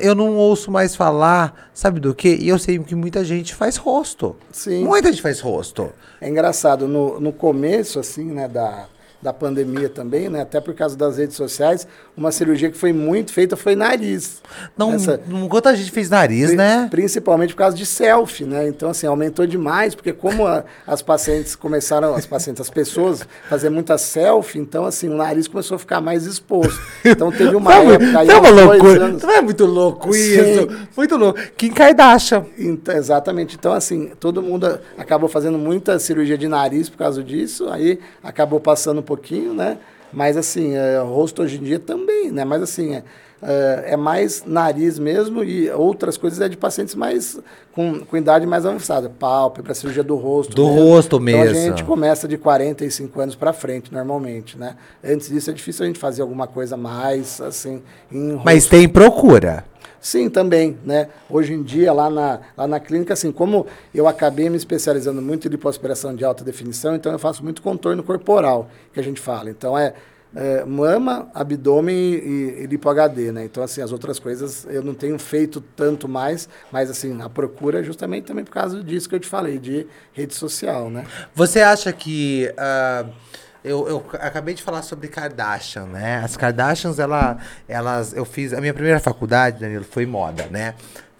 eu 0.00 0.14
não 0.14 0.36
ouço 0.36 0.67
mais 0.70 0.94
falar, 0.94 1.70
sabe 1.72 2.00
do 2.00 2.14
quê? 2.14 2.36
E 2.40 2.48
eu 2.48 2.58
sei 2.58 2.78
que 2.78 2.94
muita 2.94 3.24
gente 3.24 3.54
faz 3.54 3.76
rosto. 3.76 4.36
Sim. 4.52 4.84
Muita 4.84 5.10
gente 5.10 5.22
faz 5.22 5.40
rosto. 5.40 5.90
É 6.20 6.28
engraçado, 6.28 6.86
no, 6.86 7.20
no 7.20 7.32
começo, 7.32 7.98
assim, 7.98 8.24
né, 8.24 8.48
da, 8.48 8.86
da 9.20 9.32
pandemia 9.32 9.88
também, 9.88 10.28
né? 10.28 10.42
Até 10.42 10.60
por 10.60 10.74
causa 10.74 10.96
das 10.96 11.18
redes 11.18 11.36
sociais, 11.36 11.86
uma 12.18 12.32
cirurgia 12.32 12.68
que 12.68 12.76
foi 12.76 12.92
muito 12.92 13.32
feita 13.32 13.56
foi 13.56 13.76
nariz. 13.76 14.42
Não, 14.76 14.92
Essa, 14.92 15.20
quanta 15.48 15.74
gente 15.76 15.92
fez 15.92 16.10
nariz, 16.10 16.52
né? 16.52 16.88
Principalmente 16.90 17.54
por 17.54 17.60
causa 17.60 17.76
de 17.76 17.86
selfie, 17.86 18.44
né? 18.44 18.66
Então, 18.66 18.90
assim, 18.90 19.06
aumentou 19.06 19.46
demais, 19.46 19.94
porque 19.94 20.12
como 20.12 20.44
a, 20.44 20.64
as 20.84 21.00
pacientes 21.00 21.54
começaram, 21.54 22.14
as 22.14 22.26
pacientes, 22.26 22.60
as 22.60 22.68
pessoas 22.68 23.24
fazer 23.48 23.70
muita 23.70 23.96
selfie, 23.96 24.58
então, 24.58 24.84
assim, 24.84 25.08
o 25.08 25.14
nariz 25.14 25.46
começou 25.46 25.76
a 25.76 25.78
ficar 25.78 26.00
mais 26.00 26.26
exposto. 26.26 26.78
Então, 27.04 27.30
teve 27.30 27.54
uma 27.54 27.74
época... 27.74 28.18
Aí, 28.18 28.28
é 28.28 28.36
uma 28.36 28.50
loucura. 28.50 29.08
Não 29.08 29.30
é 29.30 29.40
muito 29.40 29.64
louco 29.64 30.10
isso? 30.10 30.68
Sim. 30.68 30.88
Muito 30.96 31.16
louco. 31.16 31.38
Kim 31.56 31.70
Kardashian. 31.70 32.44
Então, 32.58 32.96
exatamente. 32.96 33.54
Então, 33.54 33.72
assim, 33.72 34.10
todo 34.18 34.42
mundo 34.42 34.80
acabou 34.96 35.28
fazendo 35.28 35.56
muita 35.56 35.98
cirurgia 36.00 36.36
de 36.36 36.48
nariz 36.48 36.88
por 36.88 36.98
causa 36.98 37.22
disso, 37.22 37.68
aí 37.70 38.00
acabou 38.22 38.58
passando 38.58 39.02
pouquinho, 39.02 39.54
né? 39.54 39.78
Mas 40.12 40.36
assim, 40.36 40.74
é, 40.74 40.98
rosto 40.98 41.42
hoje 41.42 41.58
em 41.58 41.62
dia 41.62 41.78
também, 41.78 42.30
né? 42.30 42.44
Mas 42.44 42.62
assim, 42.62 42.94
é, 42.94 43.02
é, 43.40 43.92
é, 43.92 43.96
mais 43.96 44.42
nariz 44.44 44.98
mesmo 44.98 45.44
e 45.44 45.70
outras 45.70 46.16
coisas 46.16 46.40
é 46.40 46.48
de 46.48 46.56
pacientes 46.56 46.94
mais 46.94 47.38
com, 47.72 48.00
com 48.00 48.16
idade 48.16 48.44
mais 48.46 48.66
avançada, 48.66 49.08
pálpebra, 49.08 49.74
cirurgia 49.74 50.02
do 50.02 50.16
rosto. 50.16 50.54
Do 50.54 50.66
mesmo. 50.66 50.82
rosto 50.82 51.20
mesmo. 51.20 51.44
Então 51.44 51.52
a 51.52 51.64
gente 51.64 51.84
começa 51.84 52.26
de 52.26 52.36
45 52.36 53.20
anos 53.20 53.34
para 53.36 53.52
frente, 53.52 53.92
normalmente, 53.92 54.58
né? 54.58 54.74
Antes 55.04 55.28
disso 55.28 55.50
é 55.50 55.52
difícil 55.52 55.84
a 55.84 55.86
gente 55.86 55.98
fazer 55.98 56.22
alguma 56.22 56.46
coisa 56.48 56.76
mais 56.76 57.40
assim 57.40 57.80
em 58.10 58.40
Mas 58.44 58.66
tem 58.66 58.88
procura. 58.88 59.64
Sim, 60.00 60.30
também, 60.30 60.78
né? 60.84 61.08
Hoje 61.28 61.52
em 61.52 61.62
dia, 61.62 61.92
lá 61.92 62.08
na, 62.08 62.40
lá 62.56 62.66
na 62.66 62.80
clínica, 62.80 63.14
assim, 63.14 63.32
como 63.32 63.66
eu 63.92 64.06
acabei 64.06 64.48
me 64.48 64.56
especializando 64.56 65.20
muito 65.20 65.48
em 65.48 65.50
lipoaspiração 65.50 66.14
de 66.14 66.24
alta 66.24 66.44
definição, 66.44 66.94
então 66.94 67.10
eu 67.10 67.18
faço 67.18 67.42
muito 67.42 67.60
contorno 67.62 68.02
corporal, 68.02 68.70
que 68.92 69.00
a 69.00 69.02
gente 69.02 69.20
fala. 69.20 69.50
Então, 69.50 69.76
é, 69.76 69.94
é 70.36 70.64
mama, 70.64 71.28
abdômen 71.34 71.96
e, 71.96 72.62
e 72.62 72.66
lipo 72.66 72.88
HD, 72.88 73.32
né? 73.32 73.44
Então, 73.44 73.62
assim, 73.62 73.82
as 73.82 73.90
outras 73.90 74.18
coisas 74.18 74.66
eu 74.70 74.82
não 74.82 74.94
tenho 74.94 75.18
feito 75.18 75.60
tanto 75.60 76.08
mais, 76.08 76.48
mas, 76.70 76.90
assim, 76.90 77.20
a 77.20 77.28
procura 77.28 77.80
é 77.80 77.82
justamente 77.82 78.24
também 78.24 78.44
por 78.44 78.52
causa 78.52 78.82
disso 78.82 79.08
que 79.08 79.14
eu 79.16 79.20
te 79.20 79.28
falei, 79.28 79.58
de 79.58 79.86
rede 80.12 80.34
social, 80.34 80.88
né? 80.90 81.04
Você 81.34 81.60
acha 81.60 81.92
que... 81.92 82.52
Uh 82.54 83.38
eu, 83.64 83.88
eu 83.88 84.06
acabei 84.14 84.54
de 84.54 84.62
falar 84.62 84.82
sobre 84.82 85.08
Kardashian, 85.08 85.86
né? 85.86 86.22
As 86.24 86.36
Kardashians, 86.36 86.98
ela, 86.98 87.38
elas, 87.68 88.12
eu 88.12 88.24
fiz 88.24 88.52
a 88.52 88.60
minha 88.60 88.72
primeira 88.72 89.00
faculdade, 89.00 89.60
Danilo, 89.60 89.84
foi 89.84 90.06
moda, 90.06 90.46
né? 90.46 90.74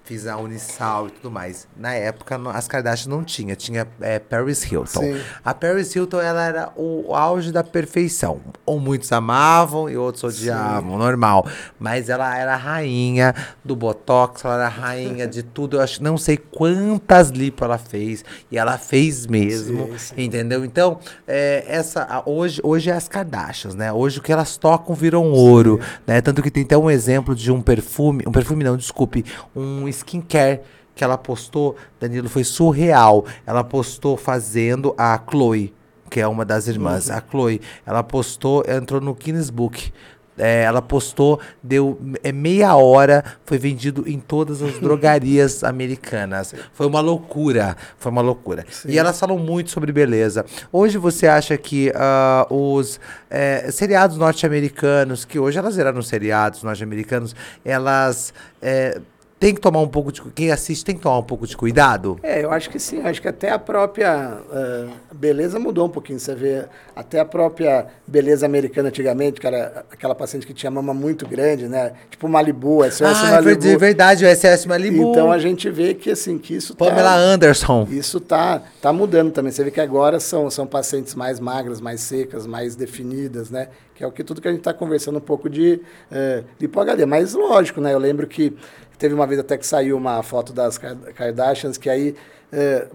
Fiz 0.09 0.27
a 0.27 0.39
Unisal 0.39 1.09
e 1.09 1.11
tudo 1.11 1.31
mais. 1.31 1.69
Na 1.77 1.93
época, 1.93 2.41
as 2.55 2.67
Kardashian 2.67 3.11
não 3.11 3.23
tinha, 3.23 3.55
tinha 3.55 3.87
é, 4.01 4.19
Paris 4.19 4.65
Hilton. 4.65 5.01
Sim. 5.01 5.21
A 5.45 5.53
Paris 5.53 5.95
Hilton, 5.95 6.19
ela 6.19 6.47
era 6.47 6.73
o 6.77 7.15
auge 7.15 7.53
da 7.53 7.63
perfeição. 7.63 8.41
Ou 8.65 8.81
muitos 8.81 9.13
amavam 9.13 9.91
e 9.91 9.99
outros 9.99 10.25
odiavam, 10.25 10.93
Sim. 10.93 10.97
normal. 10.97 11.47
Mas 11.79 12.09
ela 12.09 12.35
era 12.39 12.55
a 12.55 12.57
rainha 12.57 13.35
do 13.63 13.77
Botox, 13.77 14.47
ela 14.47 14.55
era 14.55 14.65
a 14.65 14.69
rainha 14.69 15.27
de 15.27 15.43
tudo. 15.43 15.77
Eu 15.77 15.83
acho, 15.83 16.03
não 16.03 16.17
sei 16.17 16.39
quantas 16.39 17.29
lipo 17.29 17.63
ela 17.63 17.77
fez, 17.77 18.25
e 18.51 18.57
ela 18.57 18.79
fez 18.79 19.27
mesmo, 19.27 19.91
sim, 19.99 20.25
entendeu? 20.25 20.65
Então, 20.65 21.01
é, 21.27 21.67
essa, 21.69 22.23
hoje, 22.25 22.63
hoje 22.65 22.89
é 22.89 22.95
as 22.95 23.09
Kardashians, 23.09 23.75
né? 23.75 23.93
Hoje 23.93 24.21
o 24.21 24.23
que 24.23 24.33
elas 24.33 24.57
tocam 24.57 24.95
viram 24.95 25.31
ouro, 25.33 25.79
né? 26.07 26.23
Tanto 26.23 26.43
que 26.43 26.51
tem 26.51 26.63
até 26.63 26.79
um 26.79 26.91
exemplo 26.91 27.35
de 27.35 27.53
um 27.53 27.61
perfume, 27.61 28.25
um 28.27 28.33
perfume 28.33 28.65
não, 28.65 28.75
desculpe, 28.75 29.23
um 29.55 29.87
skincare 29.99 30.61
que 30.99 31.05
ela 31.05 31.17
postou, 31.17 31.77
Danilo, 32.01 32.29
foi 32.29 32.43
surreal. 32.43 33.25
Ela 33.47 33.63
postou 33.63 34.17
fazendo 34.17 34.95
a 34.99 35.19
Chloe, 35.31 35.73
que 36.11 36.21
é 36.21 36.27
uma 36.27 36.45
das 36.45 36.67
irmãs. 36.67 37.09
Uhum. 37.09 37.15
A 37.15 37.23
Chloe, 37.31 37.61
ela 37.87 38.03
postou, 38.03 38.65
entrou 38.69 39.01
no 39.01 39.15
Guinness 39.15 39.49
Book. 39.49 39.93
É, 40.37 40.63
ela 40.63 40.81
postou, 40.81 41.41
deu 41.63 42.01
é, 42.23 42.31
meia 42.31 42.77
hora, 42.77 43.25
foi 43.45 43.59
vendido 43.59 44.05
em 44.07 44.21
todas 44.21 44.63
as 44.63 44.79
drogarias 44.79 45.65
americanas. 45.65 46.55
Foi 46.73 46.87
uma 46.87 47.01
loucura, 47.01 47.77
foi 47.97 48.13
uma 48.13 48.23
loucura. 48.23 48.65
Sim. 48.71 48.91
E 48.91 48.99
elas 48.99 49.19
falam 49.19 49.39
muito 49.39 49.71
sobre 49.71 49.93
beleza. 49.93 50.45
Hoje 50.73 50.97
você 50.97 51.27
acha 51.27 51.57
que 51.57 51.91
uh, 51.91 52.55
os 52.55 53.01
é, 53.29 53.71
seriados 53.73 54.17
norte-americanos, 54.17 55.25
que 55.25 55.39
hoje 55.39 55.59
elas 55.59 55.77
viraram 55.77 56.03
seriados 56.03 56.63
norte-americanos, 56.63 57.35
elas 57.65 58.33
é, 58.63 59.01
tem 59.39 59.55
que 59.55 59.61
tomar 59.61 59.81
um 59.81 59.89
pouco 59.89 60.11
de 60.11 60.21
quem 60.35 60.51
assiste 60.51 60.85
tem 60.85 60.97
que 60.97 61.03
tomar 61.03 61.19
um 61.19 61.23
pouco 61.23 61.47
de 61.47 61.57
cuidado? 61.57 62.19
É, 62.23 62.43
eu 62.43 62.51
acho 62.51 62.69
que 62.69 62.79
sim. 62.79 63.01
Acho 63.03 63.23
que 63.23 63.29
até 63.29 63.51
a 63.51 63.59
própria 63.59 64.39
uh, 64.51 65.15
beleza 65.15 65.59
mudou 65.59 65.87
um 65.87 65.89
pouquinho. 65.89 66.19
Você 66.19 66.35
vê 66.35 66.65
até 66.95 67.21
a 67.21 67.25
própria 67.25 67.87
beleza 68.07 68.45
americana 68.47 68.89
antigamente, 68.89 69.41
cara, 69.41 69.85
aquela 69.91 70.15
paciente 70.15 70.47
que 70.47 70.53
tinha 70.53 70.71
mama 70.71 70.93
muito 70.93 71.27
grande, 71.27 71.69
né? 71.69 71.93
Tipo 72.11 72.29
Malibu, 72.29 72.83
SOS 72.91 73.03
ah, 73.03 73.31
Malibu. 73.31 73.67
É 73.67 73.77
verdade, 73.77 74.25
o 74.27 74.37
SOS 74.37 74.67
Malibu. 74.67 75.11
Então 75.11 75.31
a 75.31 75.39
gente 75.39 75.71
vê 75.71 75.95
que 75.95 76.11
assim 76.11 76.37
que 76.37 76.55
isso 76.55 76.75
tá 76.75 76.87
Pamela 76.87 77.11
tá, 77.11 77.17
Anderson. 77.17 77.87
Isso 77.91 78.19
tá 78.19 78.63
tá 78.83 78.93
mudando 78.93 79.31
também. 79.31 79.53
Você 79.53 79.63
vê 79.63 79.71
que 79.71 79.81
agora 79.81 80.19
são 80.19 80.51
são 80.51 80.67
pacientes 80.67 81.15
mais 81.15 81.39
magras, 81.39 81.81
mais 81.81 82.01
secas, 82.01 82.45
mais 82.45 82.75
definidas, 82.75 83.51
né? 83.51 83.69
Que 83.95 84.03
é 84.03 84.07
o 84.07 84.13
que 84.13 84.25
tudo 84.25 84.41
que 84.41 84.49
a 84.49 84.51
gente 84.51 84.61
está 84.61 84.73
conversando 84.73 85.19
um 85.19 85.21
pouco 85.21 85.49
de 85.49 85.81
uh, 86.11 86.45
lipo 86.61 86.81
HD. 86.81 87.07
Mas 87.07 87.35
lógico, 87.35 87.81
né? 87.81 87.93
Eu 87.93 87.99
lembro 87.99 88.27
que 88.27 88.57
Teve 88.99 89.15
uma 89.15 89.27
vez 89.27 89.41
até 89.41 89.57
que 89.57 89.67
saiu 89.67 89.97
uma 89.97 90.23
foto 90.23 90.53
das 90.53 90.79
Kardashians, 90.79 91.79
que 91.79 91.89
aí 91.89 92.15
é, 92.53 92.87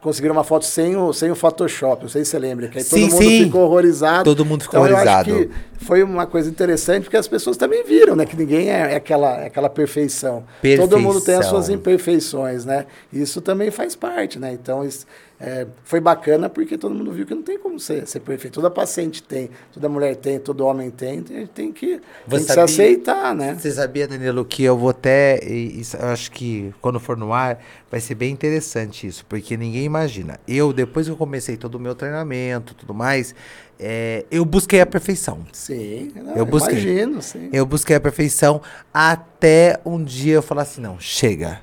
conseguiram 0.00 0.34
uma 0.34 0.44
foto 0.44 0.64
sem 0.64 0.96
o, 0.96 1.12
sem 1.12 1.30
o 1.30 1.34
Photoshop, 1.34 2.02
não 2.02 2.08
sei 2.08 2.24
se 2.24 2.30
você 2.30 2.38
lembra, 2.38 2.68
que 2.68 2.78
aí 2.78 2.84
sim, 2.84 3.08
todo 3.08 3.12
mundo 3.12 3.22
sim. 3.22 3.44
ficou 3.44 3.62
horrorizado. 3.62 4.24
Todo 4.24 4.44
mundo 4.44 4.62
ficou 4.62 4.80
então, 4.80 4.92
horrorizado. 4.92 5.30
Eu 5.30 5.36
acho 5.36 5.48
que 5.48 5.84
foi 5.84 6.02
uma 6.02 6.26
coisa 6.26 6.50
interessante, 6.50 7.04
porque 7.04 7.16
as 7.16 7.28
pessoas 7.28 7.56
também 7.56 7.84
viram, 7.84 8.16
né? 8.16 8.26
Que 8.26 8.36
ninguém 8.36 8.70
é, 8.70 8.92
é 8.92 8.96
aquela, 8.96 9.42
é 9.42 9.46
aquela 9.46 9.70
perfeição. 9.70 10.44
perfeição. 10.60 10.88
Todo 10.88 11.00
mundo 11.00 11.20
tem 11.20 11.36
as 11.36 11.46
suas 11.46 11.68
imperfeições, 11.68 12.64
né? 12.64 12.86
Isso 13.12 13.40
também 13.40 13.70
faz 13.70 13.94
parte, 13.94 14.38
né? 14.38 14.52
Então, 14.52 14.84
isso, 14.84 15.06
é, 15.40 15.66
foi 15.84 16.00
bacana 16.00 16.48
porque 16.48 16.76
todo 16.76 16.92
mundo 16.92 17.12
viu 17.12 17.24
que 17.24 17.34
não 17.34 17.42
tem 17.42 17.58
como 17.58 17.78
ser, 17.78 18.06
ser 18.08 18.20
perfeito. 18.20 18.54
Toda 18.54 18.68
paciente 18.70 19.22
tem, 19.22 19.50
toda 19.72 19.88
mulher 19.88 20.16
tem, 20.16 20.40
todo 20.40 20.66
homem 20.66 20.90
tem, 20.90 21.24
a 21.30 21.32
gente 21.32 21.48
tem 21.50 21.72
que, 21.72 22.00
tem 22.28 22.38
que 22.40 22.44
sabia, 22.44 22.54
se 22.54 22.60
aceitar, 22.60 23.34
né? 23.36 23.54
Você 23.54 23.70
sabia, 23.70 24.08
Danilo, 24.08 24.44
que 24.44 24.64
eu 24.64 24.76
vou 24.76 24.90
até. 24.90 25.38
Isso, 25.44 25.96
eu 25.96 26.08
acho 26.08 26.32
que 26.32 26.74
quando 26.80 26.98
for 26.98 27.16
no 27.16 27.32
ar 27.32 27.62
vai 27.88 28.00
ser 28.00 28.16
bem 28.16 28.32
interessante 28.32 29.06
isso, 29.06 29.24
porque 29.26 29.56
ninguém 29.56 29.84
imagina. 29.84 30.40
Eu, 30.46 30.72
depois 30.72 31.06
que 31.06 31.12
eu 31.12 31.16
comecei 31.16 31.56
todo 31.56 31.76
o 31.76 31.80
meu 31.80 31.94
treinamento 31.94 32.74
tudo 32.74 32.92
mais, 32.92 33.32
é, 33.78 34.26
eu 34.32 34.44
busquei 34.44 34.80
a 34.80 34.86
perfeição. 34.86 35.46
Sim, 35.52 36.10
não, 36.16 36.34
eu 36.34 36.44
busquei. 36.44 36.80
imagino, 36.80 37.22
sim. 37.22 37.48
Eu 37.52 37.64
busquei 37.64 37.94
a 37.94 38.00
perfeição 38.00 38.60
até 38.92 39.78
um 39.86 40.02
dia 40.02 40.34
eu 40.34 40.42
falar 40.42 40.62
assim: 40.62 40.80
não, 40.80 40.98
chega 40.98 41.60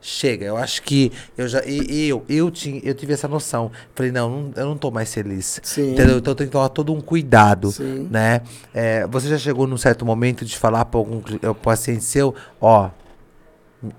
chega. 0.00 0.46
Eu 0.46 0.56
acho 0.56 0.82
que 0.82 1.12
eu 1.36 1.46
já 1.46 1.62
e, 1.64 2.08
eu 2.08 2.24
eu 2.28 2.50
tinha 2.50 2.80
eu 2.84 2.94
tive 2.94 3.12
essa 3.12 3.28
noção. 3.28 3.70
Falei 3.94 4.10
não, 4.12 4.50
eu 4.56 4.66
não 4.66 4.76
tô 4.76 4.90
mais 4.90 5.12
feliz. 5.12 5.60
Sim. 5.62 5.92
Entendeu? 5.92 6.18
Então 6.18 6.32
eu 6.32 6.34
tenho 6.34 6.48
que 6.48 6.52
tomar 6.52 6.68
todo 6.70 6.92
um 6.92 7.00
cuidado, 7.00 7.70
Sim. 7.70 8.08
né? 8.10 8.42
É, 8.72 9.06
você 9.06 9.28
já 9.28 9.38
chegou 9.38 9.66
num 9.66 9.76
certo 9.76 10.04
momento 10.04 10.44
de 10.44 10.56
falar 10.56 10.84
para 10.84 10.98
algum 10.98 11.20
paciente 11.62 12.04
seu, 12.04 12.34
ó, 12.60 12.90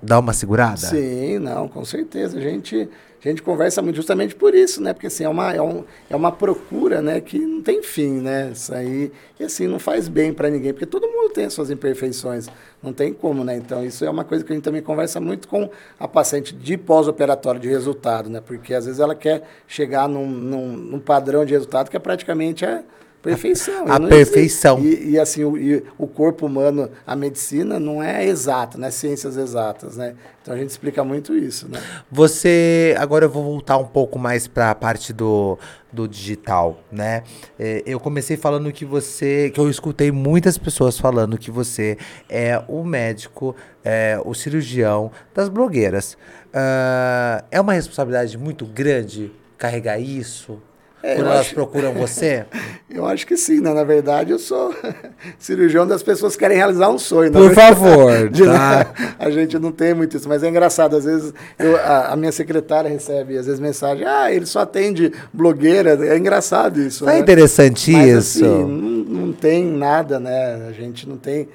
dá 0.02 0.20
uma 0.20 0.34
segurada? 0.34 0.78
Sim, 0.78 1.40
não, 1.40 1.68
com 1.68 1.84
certeza. 1.86 2.38
A 2.38 2.42
gente 2.42 2.90
a 3.30 3.32
gente 3.32 3.44
conversa 3.44 3.82
muito 3.82 3.96
justamente 3.96 4.34
por 4.34 4.56
isso, 4.56 4.82
né? 4.82 4.94
Porque 4.94 5.08
assim, 5.08 5.24
é 5.24 5.30
uma, 5.30 5.54
é, 5.54 5.62
um, 5.62 5.84
é 6.10 6.16
uma 6.16 6.32
procura, 6.32 7.02
né? 7.02 7.22
Que 7.22 7.38
não 7.38 7.62
tem 7.62 7.84
fim, 7.84 8.20
né? 8.20 8.52
Isso 8.52 8.74
aí, 8.74 9.12
e 9.40 9.44
assim, 9.44 9.68
não 9.68 9.78
faz 9.78 10.08
bem 10.08 10.34
para 10.34 10.50
ninguém, 10.50 10.74
porque 10.74 10.88
todo 10.88 11.08
mundo 11.08 11.32
tem 11.32 11.46
as 11.46 11.54
suas 11.54 11.70
imperfeições, 11.70 12.50
não 12.82 12.92
tem 12.92 13.14
como, 13.14 13.44
né? 13.44 13.56
Então, 13.56 13.86
isso 13.86 14.04
é 14.04 14.10
uma 14.10 14.24
coisa 14.24 14.44
que 14.44 14.52
a 14.52 14.56
gente 14.56 14.64
também 14.64 14.82
conversa 14.82 15.20
muito 15.20 15.48
com 15.48 15.70
a 16.00 16.08
paciente 16.08 16.56
de 16.56 16.78
pós-operatório 16.78 17.60
de 17.60 17.70
resultado, 17.70 18.30
né? 18.30 18.42
Porque 18.42 18.74
às 18.74 18.86
vezes 18.86 19.00
ela 19.00 19.14
quer 19.14 19.48
chegar 19.68 20.10
num, 20.10 20.26
num, 20.28 20.68
num 20.76 21.00
padrão 21.00 21.46
de 21.46 21.54
resultado 21.54 21.90
que 21.92 21.98
é 21.98 22.00
praticamente 22.00 22.66
é 22.66 22.84
Perfeição. 23.22 23.86
A, 23.88 24.00
perfeição. 24.00 24.80
E, 24.80 25.12
e, 25.12 25.20
assim, 25.20 25.44
o, 25.44 25.56
e 25.56 25.84
o 25.96 26.08
corpo 26.08 26.48
humano, 26.48 26.90
a 27.06 27.16
medicina 27.16 27.80
não 27.80 28.02
é 28.02 28.26
exata, 28.26 28.80
não 28.80 28.88
é 28.88 28.92
ciências 28.92 29.38
exatas, 29.38 29.96
né? 29.98 30.16
Então 30.42 30.56
a 30.56 30.58
gente 30.58 30.70
explica 30.70 31.04
muito 31.04 31.36
isso, 31.36 31.70
né? 31.70 31.80
Você, 32.12 32.96
agora 32.98 33.26
eu 33.26 33.30
vou 33.30 33.44
voltar 33.44 33.78
um 33.78 33.86
pouco 33.86 34.18
mais 34.18 34.48
para 34.48 34.72
a 34.72 34.76
parte 34.76 35.14
do, 35.14 35.60
do 35.94 36.08
digital, 36.08 36.84
né? 36.92 37.22
É, 37.60 37.84
eu 37.86 38.00
comecei 38.00 38.38
falando 38.38 38.72
que 38.72 38.86
você, 38.86 39.52
que 39.54 39.60
eu 39.60 39.70
escutei 39.70 40.12
muitas 40.12 40.58
pessoas 40.58 40.98
falando 40.98 41.38
que 41.38 41.52
você 41.52 42.00
é 42.28 42.60
o 42.68 42.84
médico, 42.84 43.56
é, 43.84 44.20
o 44.26 44.34
cirurgião 44.34 45.12
das 45.32 45.48
blogueiras. 45.48 46.18
Uh, 46.48 47.46
é 47.52 47.62
uma 47.62 47.74
responsabilidade 47.74 48.36
muito 48.36 48.66
grande 48.66 49.32
carregar 49.60 50.00
isso? 50.00 50.60
É, 51.04 51.16
Quando 51.16 51.28
elas 51.28 51.40
acho... 51.42 51.54
procuram 51.56 51.94
você? 51.94 52.46
eu 52.90 53.06
acho 53.06 53.26
que 53.26 53.36
sim, 53.36 53.60
né? 53.60 53.74
Na 53.74 53.84
verdade, 53.84 54.32
eu 54.32 54.40
sou 54.40 54.74
cirurgião 55.40 55.88
das 55.88 56.04
pessoas 56.04 56.34
que 56.34 56.40
querem 56.40 56.58
realizar 56.58 56.90
um 56.90 57.00
sonho. 57.00 57.32
Por 57.32 57.54
favor, 57.54 58.30
de, 58.30 58.46
tá? 58.46 58.94
A 59.18 59.30
gente 59.32 59.58
não 59.58 59.72
tem 59.72 59.94
muito 59.94 60.18
isso, 60.18 60.30
mas 60.30 60.44
é 60.44 60.50
engraçado. 60.50 60.96
Às 60.96 61.06
vezes, 61.06 61.34
eu, 61.58 61.76
a, 61.78 62.14
a, 62.14 62.16
minha 62.16 62.32
secretária 62.32 62.90
recebe, 62.90 63.38
às 63.38 63.46
vezes, 63.46 63.60
mensagem, 63.60 64.06
ah, 64.06 64.32
ele 64.32 64.46
só 64.46 64.60
atende 64.60 65.12
blogueira. 65.34 65.98
É 66.06 66.18
engraçado 66.18 66.80
isso. 66.80 67.10
É 67.10 67.14
né? 67.14 67.20
interessante 67.20 67.92
mas, 67.92 68.08
isso. 68.08 68.46
Assim, 68.46 68.64
não, 68.64 68.68
não 68.68 69.34
tem 69.34 69.66
nada, 69.66 70.20
né? 70.20 70.68
A 70.70 70.72
gente 70.72 71.10
não 71.10 71.18
tem 71.18 71.48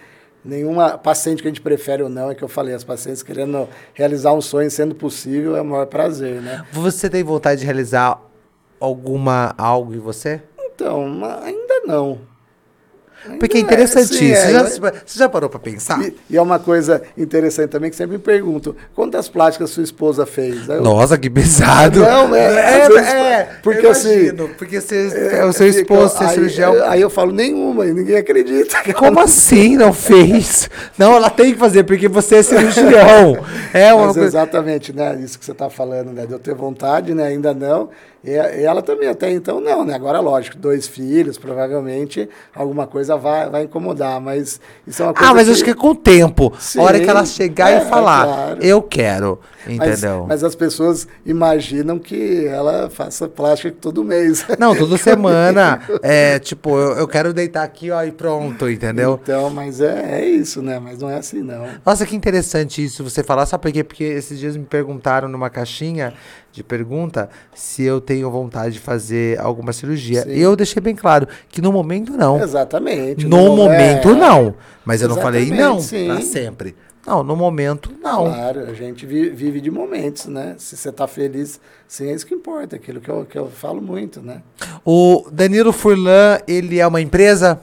nenhuma 0.45 0.97
paciente 0.97 1.43
que 1.43 1.49
a 1.49 1.51
gente 1.51 1.61
prefere 1.61 2.03
ou 2.03 2.09
não, 2.09 2.31
é 2.31 2.35
que 2.35 2.43
eu 2.43 2.49
falei, 2.49 2.73
as 2.73 2.85
pacientes 2.85 3.23
querendo 3.23 3.69
realizar 3.93 4.33
um 4.33 4.41
sonho 4.41 4.71
sendo 4.71 4.95
possível 4.95 5.57
é 5.57 5.61
o 5.61 5.65
maior 5.65 5.87
prazer, 5.87 6.41
né? 6.41 6.65
Você 6.73 7.11
tem 7.11 7.25
vontade 7.25 7.61
de 7.61 7.67
realizar 7.67 8.21
alguma 8.81 9.55
algo 9.57 9.95
em 9.95 9.99
você? 9.99 10.43
Então, 10.59 11.23
ainda 11.43 11.81
não. 11.87 12.19
Porque 13.39 13.59
é 13.59 13.61
interessante 13.61 14.33
é. 14.33 14.37
É, 14.37 14.47
você, 14.47 14.53
já, 14.53 14.93
você 15.05 15.19
já 15.19 15.29
parou 15.29 15.51
para 15.51 15.59
pensar? 15.59 16.01
E, 16.01 16.15
e, 16.31 16.37
é 16.37 16.43
uma 16.43 16.59
coisa 16.59 17.03
interessante 17.17 17.71
também 17.71 17.91
que 17.91 17.97
sempre 17.97 18.17
me 18.17 18.23
perguntam: 18.23 18.75
quantas 18.95 19.29
plásticas 19.29 19.71
sua 19.71 19.83
esposa 19.83 20.25
fez? 20.25 20.69
Eu, 20.69 20.81
Nossa, 20.81 21.19
que 21.19 21.29
pesado! 21.29 22.01
Não, 22.01 22.35
é. 22.35 22.83
é, 22.83 22.89
vezes, 22.89 23.09
é 23.09 23.49
porque 23.63 23.87
assim. 23.87 24.35
Porque 24.57 24.81
você, 24.81 25.33
é, 25.33 25.45
o 25.45 25.53
seu 25.53 25.69
esposo, 25.69 26.17
seu 26.17 26.29
cirurgião. 26.29 26.73
Aí, 26.75 26.83
aí 26.83 27.01
eu 27.01 27.11
falo: 27.11 27.33
nenhuma, 27.33 27.87
e 27.87 27.93
ninguém 27.93 28.17
acredita. 28.17 28.77
Como 28.95 29.19
assim 29.19 29.77
não 29.77 29.93
fez? 29.93 30.71
Não, 30.97 31.15
ela 31.15 31.31
tem 31.31 31.53
que 31.53 31.59
fazer, 31.59 31.85
porque 31.85 32.09
você 32.09 32.37
é 32.37 32.43
cirurgião. 32.43 33.45
É 33.73 33.93
uma 33.93 34.07
Mas 34.07 34.15
coisa... 34.15 34.29
Exatamente, 34.29 34.93
né? 34.93 35.19
Isso 35.21 35.39
que 35.39 35.45
você 35.45 35.53
está 35.53 35.69
falando, 35.69 36.11
né? 36.11 36.25
De 36.25 36.33
eu 36.33 36.39
ter 36.39 36.55
vontade, 36.55 37.13
né? 37.13 37.27
Ainda 37.27 37.53
não. 37.53 37.91
E 38.27 38.65
ela 38.65 38.83
também, 38.83 39.09
até 39.09 39.31
então, 39.31 39.61
não, 39.61 39.85
né? 39.85 39.95
Agora, 39.95 40.19
lógico, 40.19 40.57
dois 40.57 40.89
filhos, 40.89 41.39
provavelmente 41.39 42.29
alguma 42.53 42.85
coisa 42.85 43.17
vai, 43.17 43.49
vai 43.49 43.63
incomodar, 43.63 44.21
mas 44.21 44.61
isso 44.85 45.03
é 45.03 45.07
uma 45.07 45.15
coisa. 45.15 45.31
Ah, 45.31 45.35
mas 45.35 45.47
que... 45.47 45.53
acho 45.53 45.65
que 45.65 45.71
é 45.71 45.75
com 45.75 45.91
o 45.91 45.95
tempo. 45.95 46.53
Sim, 46.59 46.81
a 46.81 46.83
hora 46.83 46.99
que 46.99 47.09
ela 47.09 47.25
chegar 47.25 47.71
é, 47.71 47.79
e 47.79 47.89
falar, 47.89 48.25
claro. 48.25 48.63
eu 48.63 48.83
quero. 48.83 49.39
Entendeu? 49.69 50.21
Mas, 50.21 50.29
mas, 50.29 50.45
as 50.45 50.55
pessoas 50.55 51.09
imaginam 51.25 51.99
que 51.99 52.47
ela 52.47 52.89
faça 52.89 53.29
plástica 53.29 53.77
todo 53.81 54.05
mês. 54.05 54.47
Não, 54.59 54.77
toda 54.77 54.97
semana. 54.99 55.81
é, 56.03 56.39
tipo, 56.39 56.71
eu, 56.79 56.99
eu, 56.99 57.09
quero 57.09 57.33
deitar 57.33 57.65
aqui, 57.65 57.91
ó, 57.91 58.03
e 58.05 58.13
pronto, 58.13 58.71
entendeu? 58.71 59.19
Então, 59.23 59.51
mas 59.51 59.81
é, 59.81 60.21
é 60.21 60.25
isso, 60.25 60.63
né? 60.63 60.79
Mas 60.79 61.01
não 61.01 61.11
é 61.11 61.17
assim, 61.17 61.43
não. 61.43 61.67
Nossa, 61.85 62.07
que 62.07 62.15
interessante 62.15 62.85
isso 62.85 63.03
você 63.03 63.23
falar. 63.23 63.47
Sabe 63.47 63.63
por 63.63 63.73
quê? 63.73 63.83
Porque 63.83 64.05
esses 64.05 64.39
dias 64.39 64.57
me 64.57 64.65
perguntaram 64.65 65.29
numa 65.29 65.51
caixinha 65.51 66.15
de 66.57 66.65
pergunta 66.65 67.29
se 67.55 67.83
eu 67.83 68.01
tenho 68.01 68.31
vontade 68.31 68.75
de 68.75 68.81
fazer 68.81 69.39
alguma 69.39 69.73
cirurgia. 69.73 70.23
Sim. 70.23 70.31
Eu 70.31 70.57
deixei 70.57 70.81
bem 70.81 70.97
claro 70.97 71.29
que 71.49 71.61
no 71.61 71.71
momento 71.71 72.13
não. 72.13 72.43
Exatamente. 72.43 73.27
No 73.27 73.55
momento 73.55 74.11
é... 74.11 74.15
não. 74.15 74.55
Mas 74.85 75.03
eu 75.03 75.09
não 75.09 75.17
falei 75.17 75.51
não 75.51 75.77
para 75.77 76.23
sempre. 76.23 76.75
Não, 77.07 77.23
no 77.23 77.37
momento 77.37 77.93
não. 78.03 78.25
Claro, 78.25 78.63
a 78.63 78.75
gente 78.75 79.07
vive 79.07 79.61
de 79.61 79.71
momentos, 79.71 80.27
né? 80.27 80.57
Se 80.59 80.77
você 80.77 80.89
está 80.89 81.07
feliz, 81.07 81.61
sim, 81.87 82.09
é 82.09 82.15
isso 82.15 82.27
que 82.27 82.35
importa, 82.35 82.75
aquilo 82.75 83.01
que 83.01 83.09
eu, 83.09 83.25
que 83.25 83.39
eu 83.39 83.49
falo 83.49 83.81
muito, 83.81 84.21
né? 84.21 84.43
O 84.85 85.25
Danilo 85.31 85.73
Furlan, 85.73 86.41
ele 86.49 86.81
é 86.81 86.87
uma 86.87 87.01
empresa? 87.01 87.61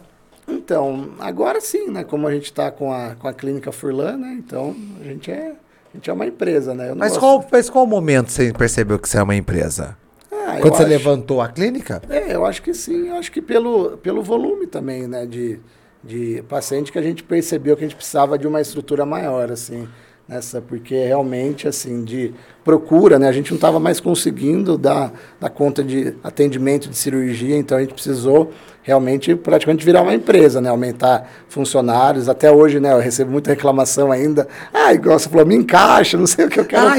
Então, 0.47 1.09
agora 1.19 1.59
sim, 1.59 1.89
né? 1.89 2.05
Como 2.05 2.25
a 2.25 2.33
gente 2.33 2.45
está 2.45 2.71
com 2.71 2.93
a, 2.93 3.15
com 3.15 3.27
a 3.27 3.33
clínica 3.33 3.71
Furlan, 3.71 4.15
né? 4.17 4.35
Então, 4.39 4.73
a 5.01 5.03
gente 5.03 5.29
é 5.29 5.55
a 5.93 5.97
gente 5.97 6.09
é 6.09 6.13
uma 6.13 6.25
empresa, 6.25 6.73
né? 6.73 6.91
Mas, 6.95 7.15
qual, 7.15 7.45
mas 7.51 7.69
qual 7.69 7.85
momento 7.85 8.31
você 8.31 8.51
percebeu 8.51 8.97
que 8.97 9.07
você 9.07 9.19
é 9.19 9.23
uma 9.23 9.35
empresa? 9.35 9.95
Ah, 10.31 10.57
Quando 10.59 10.75
você 10.75 10.81
acho... 10.81 10.89
levantou 10.89 11.39
a 11.39 11.47
clínica? 11.47 12.01
É, 12.09 12.33
eu 12.35 12.45
acho 12.45 12.63
que 12.63 12.73
sim. 12.73 13.09
Eu 13.09 13.15
acho 13.15 13.31
que 13.31 13.41
pelo, 13.41 13.97
pelo 13.97 14.23
volume 14.23 14.65
também, 14.65 15.07
né? 15.07 15.27
De, 15.27 15.59
de 16.03 16.43
paciente 16.49 16.91
que 16.91 16.97
a 16.97 17.01
gente 17.01 17.23
percebeu 17.23 17.77
que 17.77 17.83
a 17.83 17.87
gente 17.87 17.95
precisava 17.95 18.39
de 18.39 18.47
uma 18.47 18.59
estrutura 18.59 19.05
maior, 19.05 19.51
assim. 19.51 19.87
Nessa, 20.27 20.61
porque 20.61 20.95
realmente, 20.95 21.67
assim, 21.67 22.03
de 22.03 22.33
procura, 22.63 23.19
né? 23.19 23.27
A 23.27 23.31
gente 23.31 23.51
não 23.51 23.57
estava 23.57 23.79
mais 23.79 23.99
conseguindo 23.99 24.77
dar, 24.77 25.13
dar 25.39 25.49
conta 25.49 25.83
de 25.83 26.15
atendimento 26.23 26.89
de 26.89 26.97
cirurgia, 26.97 27.57
então 27.57 27.77
a 27.77 27.81
gente 27.81 27.93
precisou 27.93 28.51
realmente 28.83 29.33
praticamente 29.35 29.83
virar 29.83 30.01
uma 30.01 30.13
empresa, 30.13 30.61
né? 30.61 30.69
Aumentar 30.69 31.27
funcionários. 31.47 32.29
Até 32.29 32.51
hoje, 32.51 32.79
né? 32.79 32.91
Eu 32.91 32.99
recebo 32.99 33.31
muita 33.31 33.49
reclamação 33.51 34.11
ainda. 34.11 34.47
Ah, 34.73 34.93
igual 34.93 35.17
você 35.17 35.29
falou, 35.29 35.45
me 35.45 35.55
encaixa, 35.55 36.17
não 36.17 36.27
sei 36.27 36.45
o 36.45 36.49
que 36.49 36.59
eu 36.59 36.65
quero. 36.65 36.87
Ah, 36.87 36.95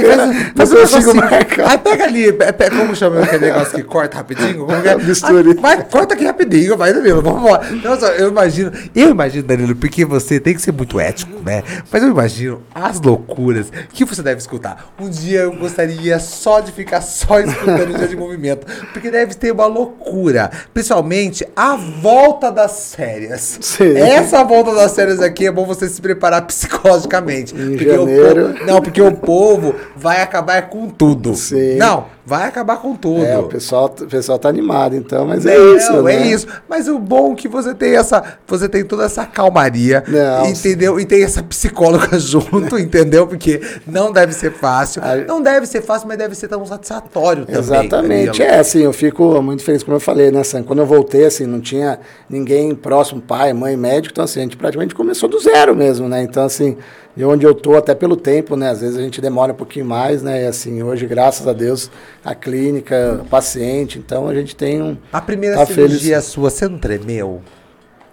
mas 0.54 0.72
eu 0.72 0.80
consigo 0.80 1.10
assim, 1.10 1.18
marcar. 1.18 1.70
Aí 1.70 1.78
pega 1.78 2.04
ali, 2.04 2.32
pega, 2.32 2.70
como 2.70 2.96
chama 2.96 3.20
aquele 3.20 3.46
negócio 3.52 3.74
que 3.74 3.82
corta 3.82 4.16
rapidinho? 4.16 4.66
Como 4.66 4.72
é? 4.72 4.96
Misture. 4.96 5.54
vai, 5.54 5.84
corta 5.84 6.14
aqui 6.14 6.24
rapidinho, 6.24 6.76
vai, 6.76 6.92
Danilo, 6.92 7.20
vamos 7.20 7.40
embora. 7.40 7.70
Nossa, 7.70 8.06
eu 8.12 8.28
imagino, 8.28 8.72
eu 8.94 9.10
imagino, 9.10 9.42
Danilo, 9.42 9.76
porque 9.76 10.04
você 10.04 10.40
tem 10.40 10.54
que 10.54 10.62
ser 10.62 10.72
muito 10.72 10.98
ético, 10.98 11.40
né? 11.44 11.62
Mas 11.92 12.02
eu 12.02 12.08
imagino 12.08 12.62
as 12.74 13.00
loucuras 13.00 13.70
que 13.92 14.04
você 14.04 14.22
deve 14.22 14.38
escutar. 14.40 14.92
Um 14.98 15.10
dia 15.10 15.40
eu 15.40 15.56
gostaria 15.56 16.18
só 16.18 16.60
de 16.60 16.72
ficar 16.72 17.02
só 17.02 17.40
escutando 17.44 17.94
o 17.94 17.98
dia 17.98 18.08
de 18.08 18.16
movimento, 18.16 18.66
porque 18.92 19.10
deve 19.10 19.34
ter 19.34 19.52
uma 19.52 19.66
loucura. 19.66 20.50
Principalmente 20.72 21.46
a 21.54 21.73
volta 21.76 22.50
das 22.50 22.94
férias. 22.94 23.58
Sim. 23.60 23.96
Essa 23.96 24.42
volta 24.44 24.74
das 24.74 24.94
férias 24.94 25.20
aqui 25.20 25.46
é 25.46 25.52
bom 25.52 25.64
você 25.64 25.88
se 25.88 26.00
preparar 26.00 26.42
psicologicamente. 26.46 27.54
Em 27.54 27.76
porque 27.76 27.90
janeiro. 27.90 28.50
O 28.50 28.52
povo, 28.54 28.66
não, 28.66 28.82
porque 28.82 29.02
o 29.02 29.12
povo 29.12 29.74
vai 29.96 30.22
acabar 30.22 30.68
com 30.68 30.88
tudo. 30.88 31.34
Sim. 31.34 31.76
Não, 31.76 32.06
vai 32.24 32.48
acabar 32.48 32.78
com 32.78 32.94
tudo. 32.96 33.24
É, 33.24 33.38
o 33.38 33.44
pessoal, 33.44 33.86
o 33.86 34.06
pessoal 34.06 34.38
tá 34.38 34.48
animado, 34.48 34.96
então, 34.96 35.26
mas 35.26 35.44
é, 35.44 35.54
é 35.54 35.76
isso. 35.76 35.92
É 35.92 36.02
né? 36.02 36.26
isso. 36.26 36.46
Mas 36.68 36.88
o 36.88 36.98
bom 36.98 37.32
é 37.32 37.36
que 37.36 37.48
você 37.48 37.74
tem 37.74 37.96
essa. 37.96 38.22
Você 38.46 38.68
tem 38.68 38.84
toda 38.84 39.04
essa 39.04 39.26
calmaria. 39.26 40.02
Não, 40.06 40.46
entendeu? 40.46 40.98
E 40.98 41.04
tem 41.04 41.22
essa 41.22 41.42
psicóloga 41.42 42.16
junto, 42.18 42.78
entendeu? 42.78 43.26
Porque 43.26 43.60
não 43.86 44.12
deve 44.12 44.32
ser 44.32 44.52
fácil. 44.52 45.02
Não 45.26 45.42
deve 45.42 45.66
ser 45.66 45.82
fácil, 45.82 46.08
mas 46.08 46.16
deve 46.16 46.34
ser 46.34 46.48
tão 46.48 46.64
satisfatório 46.64 47.44
também. 47.44 47.60
Exatamente. 47.60 48.42
É, 48.42 48.58
assim, 48.58 48.82
eu 48.82 48.92
fico 48.92 49.42
muito 49.42 49.62
feliz, 49.62 49.82
como 49.82 49.96
eu 49.96 50.00
falei, 50.00 50.30
né, 50.30 50.42
Sam? 50.42 50.62
Quando 50.62 50.78
eu 50.78 50.86
voltei, 50.86 51.26
assim, 51.26 51.46
não 51.46 51.60
tinha 51.60 51.98
ninguém 52.28 52.74
próximo, 52.74 53.20
pai, 53.20 53.52
mãe, 53.52 53.76
médico, 53.76 54.12
então 54.12 54.24
assim, 54.24 54.40
a 54.40 54.42
gente 54.42 54.56
praticamente 54.56 54.94
começou 54.94 55.28
do 55.28 55.38
zero 55.38 55.74
mesmo, 55.74 56.08
né? 56.08 56.22
Então, 56.22 56.44
assim, 56.44 56.76
de 57.16 57.24
onde 57.24 57.46
eu 57.46 57.54
tô, 57.54 57.76
até 57.76 57.94
pelo 57.94 58.16
tempo, 58.16 58.56
né? 58.56 58.70
Às 58.70 58.80
vezes 58.80 58.96
a 58.96 59.02
gente 59.02 59.20
demora 59.20 59.52
um 59.52 59.56
pouquinho 59.56 59.86
mais, 59.86 60.22
né? 60.22 60.44
E 60.44 60.46
assim, 60.46 60.82
hoje, 60.82 61.06
graças 61.06 61.46
a 61.46 61.52
Deus, 61.52 61.90
a 62.24 62.34
clínica, 62.34 63.20
o 63.22 63.24
paciente, 63.24 63.98
então 63.98 64.28
a 64.28 64.34
gente 64.34 64.56
tem 64.56 64.82
um. 64.82 64.96
A 65.12 65.20
primeira 65.20 65.56
tá 65.56 65.66
cirurgia 65.66 66.16
feliz. 66.16 66.24
sua, 66.24 66.50
você 66.50 66.68
não 66.68 66.78
tremeu? 66.78 67.40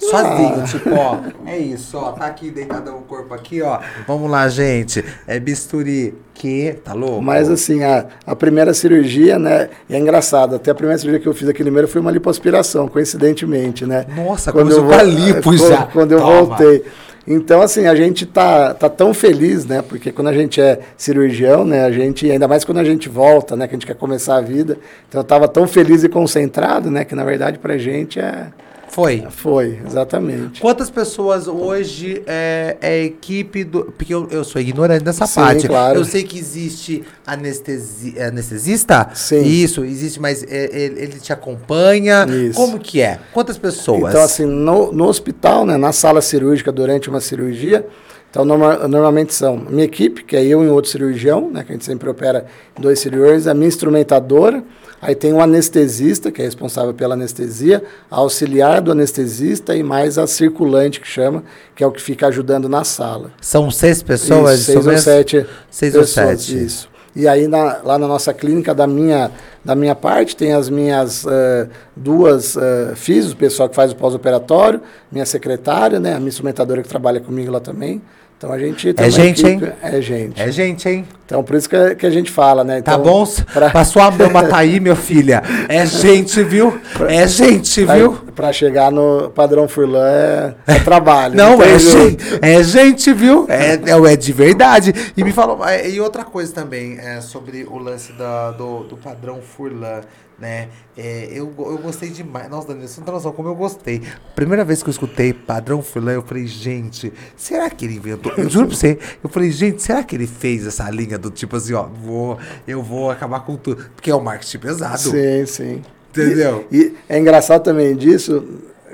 Sozinho, 0.01 0.61
ah. 0.61 0.63
tipo, 0.63 0.89
ó, 0.95 1.19
é 1.45 1.59
isso, 1.59 1.95
ó, 1.95 2.11
tá 2.11 2.25
aqui 2.25 2.49
deitado 2.49 2.89
o 2.91 3.01
corpo 3.03 3.35
aqui, 3.35 3.61
ó. 3.61 3.79
Vamos 4.07 4.31
lá, 4.31 4.49
gente. 4.49 5.05
É 5.27 5.39
bisturi 5.39 6.15
que, 6.33 6.73
tá 6.83 6.93
louco? 6.93 7.21
Mas 7.21 7.47
assim, 7.51 7.83
a, 7.83 8.07
a 8.25 8.35
primeira 8.35 8.73
cirurgia, 8.73 9.37
né, 9.37 9.69
é 9.87 9.99
engraçado. 9.99 10.55
Até 10.55 10.71
a 10.71 10.75
primeira 10.75 10.97
cirurgia 10.97 11.19
que 11.19 11.27
eu 11.27 11.35
fiz 11.35 11.47
aqui 11.47 11.59
no 11.59 11.65
Limeira 11.65 11.87
foi 11.87 12.01
uma 12.01 12.09
lipoaspiração, 12.09 12.87
coincidentemente, 12.87 13.85
né? 13.85 14.07
Nossa, 14.15 14.51
quando 14.51 14.71
eu 14.71 14.83
vou, 14.83 15.01
lipo 15.03 15.55
já. 15.69 15.83
Quando 15.85 16.13
eu 16.13 16.19
Toma. 16.19 16.45
voltei. 16.45 16.83
Então, 17.25 17.61
assim, 17.61 17.85
a 17.85 17.95
gente 17.95 18.25
tá, 18.25 18.73
tá 18.73 18.89
tão 18.89 19.13
feliz, 19.13 19.65
né? 19.65 19.81
Porque 19.81 20.11
quando 20.11 20.29
a 20.29 20.33
gente 20.33 20.59
é 20.59 20.79
cirurgião, 20.97 21.63
né? 21.63 21.85
A 21.85 21.91
gente, 21.91 22.29
ainda 22.29 22.47
mais 22.47 22.65
quando 22.65 22.79
a 22.79 22.83
gente 22.83 23.07
volta, 23.07 23.55
né? 23.55 23.67
Que 23.67 23.75
a 23.75 23.77
gente 23.77 23.85
quer 23.85 23.95
começar 23.95 24.37
a 24.37 24.41
vida. 24.41 24.77
Então, 25.07 25.21
eu 25.21 25.25
tava 25.25 25.47
tão 25.47 25.67
feliz 25.67 26.03
e 26.03 26.09
concentrado, 26.09 26.89
né? 26.89 27.05
Que, 27.05 27.13
na 27.13 27.23
verdade, 27.23 27.59
pra 27.59 27.77
gente 27.77 28.19
é 28.19 28.47
foi. 28.91 29.25
Foi, 29.29 29.79
exatamente. 29.87 30.59
Quantas 30.59 30.89
pessoas 30.89 31.47
hoje 31.47 32.21
é, 32.27 32.75
é 32.81 33.03
equipe 33.03 33.63
do. 33.63 33.85
Porque 33.85 34.13
eu, 34.13 34.27
eu 34.29 34.43
sou 34.43 34.61
ignorante 34.61 35.05
dessa 35.05 35.25
Sim, 35.25 35.35
parte. 35.35 35.67
Claro. 35.67 35.99
Eu 35.99 36.03
sei 36.03 36.23
que 36.23 36.37
existe 36.37 37.01
anestesi, 37.25 38.19
anestesista. 38.19 39.09
Sim. 39.13 39.43
Isso, 39.43 39.85
existe, 39.85 40.19
mas 40.19 40.43
ele, 40.43 41.03
ele 41.03 41.19
te 41.21 41.31
acompanha. 41.31 42.25
Isso. 42.25 42.57
Como 42.57 42.77
que 42.77 42.99
é? 42.99 43.17
Quantas 43.31 43.57
pessoas? 43.57 44.09
Então, 44.09 44.21
assim, 44.21 44.45
no, 44.45 44.91
no 44.91 45.07
hospital, 45.07 45.65
né, 45.65 45.77
na 45.77 45.93
sala 45.93 46.21
cirúrgica 46.21 46.69
durante 46.69 47.09
uma 47.09 47.21
cirurgia. 47.21 47.87
Então, 48.31 48.43
norma, 48.43 48.87
normalmente 48.87 49.33
são 49.33 49.57
minha 49.57 49.83
equipe, 49.83 50.23
que 50.23 50.35
é 50.35 50.43
eu 50.43 50.63
e 50.63 50.69
outro 50.69 50.89
cirurgião, 50.89 51.51
né, 51.51 51.63
que 51.63 51.71
a 51.71 51.75
gente 51.75 51.85
sempre 51.85 52.09
opera 52.09 52.45
dois 52.79 52.97
cirurgiões, 52.97 53.45
a 53.45 53.53
minha 53.53 53.67
instrumentadora, 53.67 54.63
Aí 55.01 55.15
tem 55.15 55.33
o 55.33 55.41
anestesista, 55.41 56.31
que 56.31 56.41
é 56.41 56.45
responsável 56.45 56.93
pela 56.93 57.15
anestesia, 57.15 57.83
a 58.09 58.17
auxiliar 58.17 58.81
do 58.81 58.91
anestesista 58.91 59.75
e 59.75 59.81
mais 59.81 60.19
a 60.19 60.27
circulante, 60.27 61.01
que 61.01 61.07
chama, 61.07 61.43
que 61.75 61.83
é 61.83 61.87
o 61.87 61.91
que 61.91 61.99
fica 61.99 62.27
ajudando 62.27 62.69
na 62.69 62.83
sala. 62.83 63.31
São 63.41 63.71
seis 63.71 64.03
pessoas? 64.03 64.59
Isso, 64.59 64.73
seis 64.73 64.85
ou 64.85 64.97
sete 64.99 65.47
Seis 65.71 65.93
pessoas, 65.93 66.17
ou 66.17 66.37
sete. 66.37 66.65
Isso. 66.65 66.91
E 67.15 67.27
aí 67.27 67.47
na, 67.47 67.79
lá 67.83 67.97
na 67.97 68.07
nossa 68.07 68.31
clínica, 68.31 68.75
da 68.75 68.85
minha, 68.85 69.31
da 69.65 69.73
minha 69.75 69.95
parte, 69.95 70.35
tem 70.35 70.53
as 70.53 70.69
minhas 70.69 71.25
uh, 71.25 71.67
duas 71.95 72.55
uh, 72.55 72.93
o 73.31 73.35
pessoal 73.35 73.67
que 73.67 73.75
faz 73.75 73.91
o 73.91 73.95
pós-operatório, 73.95 74.81
minha 75.11 75.25
secretária, 75.25 75.99
né, 75.99 76.13
a 76.13 76.19
minha 76.19 76.29
instrumentadora 76.29 76.81
que 76.83 76.87
trabalha 76.87 77.19
comigo 77.19 77.51
lá 77.51 77.59
também. 77.59 78.01
Então 78.41 78.51
a 78.51 78.57
gente 78.57 78.91
É 78.97 79.07
gente, 79.07 79.45
equipe, 79.45 79.65
hein? 79.65 79.73
É 79.83 80.01
gente. 80.01 80.41
É 80.41 80.51
gente, 80.51 80.89
hein? 80.89 81.07
Então 81.27 81.43
por 81.43 81.55
isso 81.55 81.69
que, 81.69 81.93
que 81.93 82.07
a 82.07 82.09
gente 82.09 82.31
fala, 82.31 82.63
né? 82.63 82.81
Tá 82.81 82.93
então, 82.93 83.03
tá 83.03 83.09
bom? 83.11 83.25
Pra... 83.53 83.69
Passou 83.69 84.01
a 84.01 84.09
mão 84.09 84.31
aí, 84.51 84.79
meu 84.79 84.95
filha. 84.95 85.43
É 85.69 85.85
gente, 85.85 86.41
viu? 86.41 86.81
É 87.07 87.27
gente, 87.27 87.85
viu? 87.85 88.13
Para 88.35 88.51
chegar 88.51 88.91
no 88.91 89.29
padrão 89.29 89.67
Furlan 89.67 90.07
é, 90.07 90.55
é 90.65 90.79
trabalho. 90.79 91.35
Não, 91.35 91.57
não 91.57 91.63
é 91.63 91.77
gente, 91.77 92.39
é 92.41 92.63
gente, 92.63 93.13
viu? 93.13 93.45
É, 93.47 93.73
é, 93.73 94.13
é 94.13 94.15
de 94.15 94.33
verdade. 94.33 94.91
E 95.15 95.23
me 95.23 95.31
falou. 95.31 95.63
É, 95.63 95.87
e 95.87 96.01
outra 96.01 96.23
coisa 96.23 96.51
também 96.51 96.97
é 96.97 97.21
sobre 97.21 97.63
o 97.69 97.77
lance 97.77 98.11
da, 98.13 98.49
do, 98.49 98.85
do 98.85 98.97
padrão 98.97 99.39
Furlan 99.39 100.01
né? 100.41 100.69
É, 100.97 101.29
eu, 101.31 101.53
eu 101.57 101.77
gostei 101.77 102.09
demais. 102.09 102.49
Nossa, 102.49 102.69
Danilo, 102.69 102.87
você 102.87 102.99
não 102.99 103.05
tem 103.05 103.13
noção 103.13 103.31
como 103.31 103.47
eu 103.47 103.55
gostei. 103.55 104.01
Primeira 104.35 104.65
vez 104.65 104.81
que 104.81 104.89
eu 104.89 104.91
escutei 104.91 105.31
Padrão 105.31 105.83
Furlan, 105.83 106.13
eu 106.13 106.23
falei, 106.23 106.47
gente, 106.47 107.13
será 107.37 107.69
que 107.69 107.85
ele 107.85 107.95
inventou? 107.95 108.33
Eu 108.35 108.49
juro 108.49 108.67
pra 108.67 108.75
você, 108.75 108.97
eu 109.23 109.29
falei, 109.29 109.51
gente, 109.51 109.81
será 109.83 110.03
que 110.03 110.15
ele 110.15 110.25
fez 110.25 110.65
essa 110.65 110.89
linha 110.89 111.19
do 111.19 111.29
tipo 111.29 111.55
assim, 111.55 111.73
ó, 111.73 111.83
vou, 111.83 112.39
eu 112.67 112.81
vou 112.81 113.11
acabar 113.11 113.41
com 113.41 113.55
tudo? 113.55 113.85
Porque 113.95 114.09
é 114.09 114.15
o 114.15 114.19
marketing 114.19 114.57
pesado. 114.57 114.97
Sim, 114.99 115.45
sim. 115.45 115.81
Entendeu? 116.09 116.67
E, 116.71 116.77
e 116.77 116.97
é 117.07 117.19
engraçado 117.19 117.63
também 117.63 117.95
disso, 117.95 118.43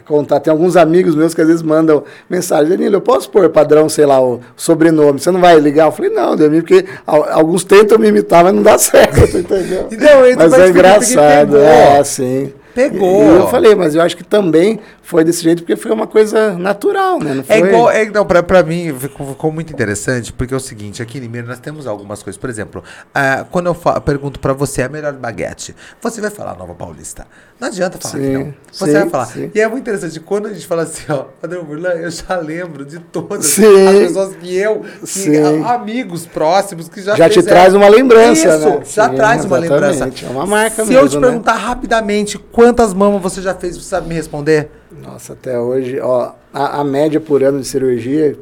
contar. 0.07 0.39
Tem 0.39 0.51
alguns 0.51 0.75
amigos 0.75 1.15
meus 1.15 1.33
que 1.33 1.41
às 1.41 1.47
vezes 1.47 1.61
mandam 1.61 2.03
mensagem, 2.29 2.69
Danilo, 2.69 2.95
eu 2.95 3.01
posso 3.01 3.29
pôr 3.29 3.49
padrão, 3.49 3.89
sei 3.89 4.05
lá, 4.05 4.21
o 4.21 4.39
sobrenome, 4.55 5.19
você 5.19 5.31
não 5.31 5.41
vai 5.41 5.59
ligar? 5.59 5.87
Eu 5.87 5.91
falei, 5.91 6.11
não, 6.11 6.35
Danilo, 6.35 6.63
porque 6.63 6.85
alguns 7.05 7.63
tentam 7.63 7.97
me 7.97 8.07
imitar, 8.07 8.43
mas 8.43 8.53
não 8.53 8.63
dá 8.63 8.77
certo, 8.79 9.37
entendeu? 9.37 9.87
não, 9.91 10.35
mas 10.37 10.53
é 10.53 10.69
engraçado, 10.69 11.57
é 11.57 11.99
assim. 11.99 12.53
Pegou. 12.73 13.23
E 13.23 13.37
eu 13.37 13.47
falei, 13.47 13.73
mas 13.73 13.95
eu 13.95 14.01
acho 14.03 14.15
que 14.15 14.23
também 14.23 14.79
foi 15.07 15.23
desse 15.23 15.41
jeito 15.41 15.63
porque 15.63 15.77
foi 15.77 15.89
uma 15.89 16.05
coisa 16.05 16.57
natural, 16.57 17.17
né? 17.17 17.33
Não 17.35 17.39
é 17.39 17.43
foi... 17.43 17.55
É 17.55 17.59
igual, 17.59 17.89
é, 17.89 18.05
não, 18.09 18.25
pra, 18.25 18.43
pra 18.43 18.61
mim 18.61 18.93
ficou, 18.99 19.25
ficou, 19.29 19.53
muito 19.53 19.71
interessante, 19.71 20.33
porque 20.33 20.53
é 20.53 20.57
o 20.57 20.59
seguinte, 20.59 21.01
aqui 21.01 21.17
em 21.17 21.21
Limeira 21.21 21.47
nós 21.47 21.61
temos 21.61 21.87
algumas 21.87 22.21
coisas. 22.21 22.37
Por 22.37 22.49
exemplo, 22.49 22.83
uh, 23.15 23.45
quando 23.49 23.67
eu 23.67 24.01
pergunto 24.01 24.37
pra 24.37 24.51
você 24.51 24.81
a 24.83 24.89
melhor 24.89 25.13
baguete, 25.13 25.73
você 26.01 26.19
vai 26.19 26.29
falar 26.29 26.57
Nova 26.57 26.75
Paulista. 26.75 27.25
Não 27.57 27.69
adianta 27.69 27.97
falar 27.97 28.15
sim, 28.15 28.19
que 28.19 28.37
não. 28.37 28.53
Você 28.69 28.85
sim, 28.85 28.91
vai 28.91 29.09
falar. 29.09 29.25
Sim. 29.27 29.51
E 29.55 29.61
é 29.61 29.67
muito 29.69 29.83
interessante, 29.83 30.19
quando 30.19 30.47
a 30.47 30.53
gente 30.53 30.67
fala 30.67 30.83
assim, 30.83 31.03
ó, 31.07 31.23
Padrão 31.39 31.63
Burlan, 31.63 31.91
eu 31.91 32.11
já 32.11 32.35
lembro 32.35 32.83
de 32.83 32.99
todas 32.99 33.45
sim. 33.45 33.87
as 33.87 33.95
pessoas 34.09 34.35
que 34.35 34.57
eu, 34.57 34.81
que, 35.05 35.37
amigos 35.67 36.25
próximos 36.25 36.89
que 36.89 37.01
já 37.01 37.15
Já 37.15 37.29
fizeram. 37.29 37.43
te 37.43 37.47
traz 37.47 37.73
uma 37.73 37.87
lembrança, 37.87 38.57
Isso, 38.57 38.69
né? 38.69 38.81
já 38.83 39.07
traz 39.07 39.45
uma 39.45 39.57
lembrança. 39.57 40.11
É 40.21 40.29
uma 40.29 40.45
marca 40.45 40.83
Se 40.83 40.89
mesmo, 40.89 41.05
eu 41.05 41.07
te 41.07 41.15
né? 41.15 41.27
perguntar 41.27 41.53
rapidamente 41.53 42.37
quantas 42.37 42.93
mamas 42.93 43.21
você 43.21 43.41
já 43.41 43.55
fez, 43.55 43.77
você 43.77 43.87
sabe 43.87 44.09
me 44.09 44.13
responder? 44.13 44.69
Nossa, 44.91 45.34
até 45.34 45.60
hoje, 45.60 46.00
ó, 46.00 46.34
a, 46.54 46.80
a 46.80 46.84
média 46.84 47.19
por 47.19 47.43
ano 47.43 47.60
de 47.60 47.67
cirurgia 47.67 48.38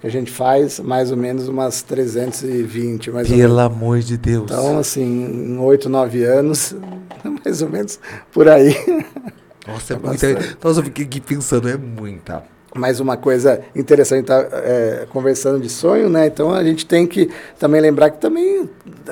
que 0.00 0.06
a 0.06 0.10
gente 0.10 0.30
faz 0.30 0.78
mais 0.78 1.10
ou 1.10 1.16
menos 1.16 1.48
umas 1.48 1.82
320. 1.82 3.10
Mais 3.10 3.28
Pelo 3.28 3.58
amor 3.58 3.98
de 3.98 4.16
Deus. 4.16 4.44
Então, 4.44 4.78
assim, 4.78 5.02
em 5.02 5.58
8, 5.58 5.88
9 5.88 6.24
anos, 6.24 6.76
mais 7.44 7.62
ou 7.62 7.68
menos 7.68 7.98
por 8.32 8.48
aí. 8.48 8.74
Nossa, 9.66 9.94
é, 9.94 9.96
é 9.96 9.98
muita. 9.98 10.30
Então, 10.30 10.70
eu 10.70 10.82
fiquei 10.84 11.04
aqui 11.04 11.20
pensando, 11.20 11.68
é 11.68 11.76
muita. 11.76 12.44
Mais 12.74 13.00
uma 13.00 13.16
coisa 13.16 13.60
interessante, 13.74 14.26
tá 14.26 14.46
é, 14.52 15.06
conversando 15.10 15.58
de 15.60 15.68
sonho, 15.68 16.08
né? 16.08 16.26
Então 16.26 16.52
a 16.52 16.62
gente 16.62 16.84
tem 16.84 17.06
que 17.06 17.30
também 17.58 17.80
lembrar 17.80 18.10
que 18.10 18.18
também 18.18 18.68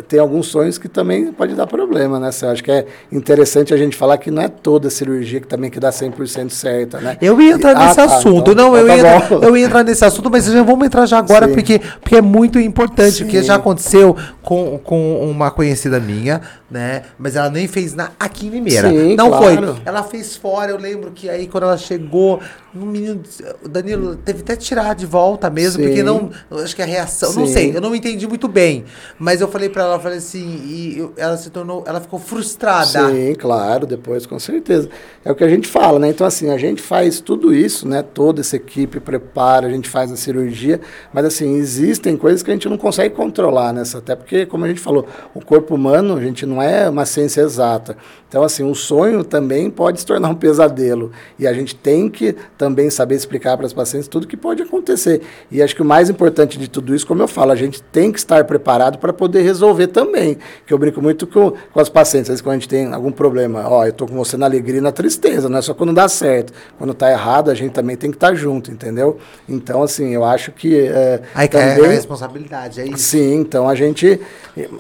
tem 0.09 0.19
alguns 0.19 0.49
sonhos 0.49 0.77
que 0.77 0.89
também 0.89 1.33
pode 1.33 1.55
dar 1.55 1.67
problema, 1.67 2.21
né? 2.21 2.31
Eu 2.43 2.51
acho 2.51 2.63
que 2.63 2.71
é 2.71 2.87
interessante 3.11 3.73
a 3.73 3.77
gente 3.77 3.97
falar 3.97 4.19
que 4.19 4.31
não 4.31 4.43
é 4.43 4.49
toda 4.49 4.91
cirurgia 4.91 5.41
que 5.41 5.47
também 5.47 5.71
que 5.71 5.81
dá 5.81 5.91
100% 5.91 6.51
certa, 6.51 7.01
né? 7.01 7.17
Eu 7.21 7.41
ia 7.41 7.55
entrar 7.55 7.75
nesse 7.75 8.01
ah, 8.01 8.07
tá, 8.07 8.17
assunto. 8.17 8.53
Então, 8.53 8.55
não, 8.55 8.77
eu, 8.77 8.87
tá 8.87 8.97
ia, 8.97 9.29
eu 9.43 9.57
ia 9.57 9.67
entrar 9.67 9.83
nesse 9.83 10.05
assunto, 10.05 10.31
mas 10.31 10.45
já 10.45 10.63
vamos 10.63 10.87
entrar 10.87 11.07
já 11.07 11.19
agora 11.19 11.49
porque, 11.49 11.81
porque 12.01 12.17
é 12.17 12.23
muito 12.23 12.59
importante, 12.61 13.13
Sim. 13.13 13.25
porque 13.25 13.43
já 13.43 13.55
aconteceu 13.57 14.17
com, 14.43 14.79
com 14.79 15.31
uma 15.31 15.51
conhecida 15.51 15.99
minha, 15.99 16.41
né? 16.71 17.03
Mas 17.19 17.37
ela 17.37 17.49
nem 17.49 17.69
fez 17.69 17.95
na, 17.95 18.11
aqui 18.19 18.47
em 18.47 18.51
Limeira. 18.51 18.91
Sim, 18.91 19.15
não 19.15 19.29
claro. 19.29 19.75
foi. 19.75 19.83
Ela 19.85 20.03
fez 20.03 20.37
fora, 20.37 20.71
eu 20.71 20.79
lembro 20.79 21.13
que 21.13 21.29
aí 21.29 21.47
quando 21.47 21.65
ela 21.65 21.77
chegou, 21.77 22.41
no 22.75 22.87
menino, 22.87 23.23
o 23.65 23.69
Danilo 23.69 24.17
teve 24.17 24.41
até 24.41 24.57
tirar 24.57 24.95
de 24.95 25.07
volta 25.07 25.49
mesmo, 25.49 25.83
Sim. 25.83 25.89
porque 25.89 26.03
não, 26.03 26.31
acho 26.63 26.75
que 26.75 26.83
a 26.83 26.87
reação, 26.87 27.31
Sim. 27.31 27.41
não 27.41 27.47
sei, 27.47 27.77
eu 27.77 27.81
não 27.81 27.95
entendi 27.95 28.27
muito 28.27 28.49
bem, 28.49 28.85
mas 29.19 29.41
eu 29.41 29.49
falei 29.49 29.69
para 29.69 29.85
ela, 29.85 30.01
falei 30.01 30.19
assim, 30.19 30.63
e 30.65 30.99
eu, 30.99 31.13
ela 31.17 31.37
se 31.37 31.51
tornou, 31.51 31.85
ela 31.87 32.01
ficou 32.01 32.19
frustrada. 32.19 33.11
Sim, 33.11 33.35
claro, 33.39 33.87
depois 33.87 34.27
com 34.27 34.39
certeza. 34.39 34.89
É 35.25 35.31
o 35.31 35.35
que 35.35 35.45
a 35.45 35.49
gente 35.49 35.69
fala, 35.69 35.99
né? 35.99 36.09
Então 36.09 36.27
assim, 36.27 36.51
a 36.51 36.59
gente 36.59 36.83
faz 36.83 37.21
tudo 37.21 37.55
isso, 37.55 37.89
né? 37.89 38.03
Toda 38.03 38.41
essa 38.41 38.57
equipe 38.57 39.01
prepara, 39.01 39.67
a 39.67 39.71
gente 39.71 39.89
faz 39.89 40.11
a 40.13 40.17
cirurgia, 40.17 40.81
mas 41.13 41.25
assim, 41.25 41.57
existem 41.57 42.17
coisas 42.17 42.43
que 42.43 42.51
a 42.51 42.55
gente 42.55 42.69
não 42.69 42.77
consegue 42.77 43.15
controlar 43.15 43.73
nessa, 43.73 43.99
até 43.99 44.15
porque 44.15 44.47
como 44.47 44.65
a 44.65 44.69
gente 44.69 44.81
falou, 44.81 45.07
o 45.35 45.45
corpo 45.45 45.75
humano, 45.75 46.17
a 46.17 46.21
gente 46.21 46.45
não 46.45 46.56
é 46.63 46.89
uma 46.89 47.07
ciência 47.07 47.41
exata. 47.41 47.97
Então, 48.29 48.43
assim, 48.43 48.65
um 48.65 48.75
sonho 48.75 49.23
também 49.23 49.71
pode 49.71 50.01
se 50.01 50.07
tornar 50.07 50.29
um 50.29 50.35
pesadelo. 50.35 51.13
E 51.39 51.47
a 51.47 51.53
gente 51.53 51.75
tem 51.75 52.09
que 52.09 52.35
também 52.59 52.91
saber 52.91 53.15
explicar 53.15 53.57
para 53.57 53.67
as 53.67 53.73
pacientes 53.73 54.09
tudo 54.09 54.27
que 54.27 54.37
pode 54.37 54.63
acontecer. 54.63 55.23
E 55.51 55.63
acho 55.63 55.75
que 55.75 55.83
o 55.83 55.85
mais 55.85 56.11
importante 56.11 56.59
de 56.59 56.69
tudo 56.69 56.95
isso, 56.95 57.07
como 57.07 57.23
eu 57.23 57.29
falo, 57.29 57.53
a 57.53 57.57
gente 57.57 57.81
tem 57.83 58.11
que 58.11 58.19
estar 58.19 58.45
preparado 58.45 58.99
para 58.99 59.13
poder 59.13 59.43
resolver 59.43 59.87
também. 59.87 60.39
Que 60.67 60.75
eu 60.75 60.79
brinco 60.79 61.01
muito 61.01 61.27
com, 61.27 61.53
com 61.73 61.81
as 61.81 61.89
pacientes, 61.89 62.29
às 62.29 62.35
vezes 62.35 62.43
quando 62.43 62.57
a 62.57 62.59
gente 62.59 62.69
tem 62.69 62.93
algum 62.93 63.13
problema, 63.13 63.69
ó, 63.69 63.85
eu 63.85 63.91
estou 63.91 64.09
com 64.09 64.17
você 64.17 64.37
na 64.37 64.47
alegria 64.47 64.79
e 64.79 64.81
na 64.81 64.93
tristeza, 64.93 65.49
não 65.49 65.59
é 65.59 65.63
só 65.63 65.73
quando 65.73 65.93
dá 65.93 66.09
certo. 66.09 66.53
Quando 66.77 66.91
está 66.93 67.11
errado, 67.11 67.51
a 67.51 67.55
gente 67.55 67.73
também 67.73 67.97
tem 67.97 68.11
que 68.11 68.17
estar 68.17 68.35
junto, 68.35 68.71
entendeu? 68.71 69.19
Então, 69.49 69.83
assim, 69.83 70.11
eu 70.13 70.25
acho 70.25 70.51
que. 70.51 70.79
É, 70.79 71.23
Aí 71.35 71.49
também, 71.49 71.85
é 71.85 71.87
a 71.87 71.91
responsabilidade, 71.91 72.81
é 72.81 72.87
isso. 72.87 72.99
Sim, 72.99 73.37
então 73.37 73.69
a 73.69 73.75
gente. 73.75 74.21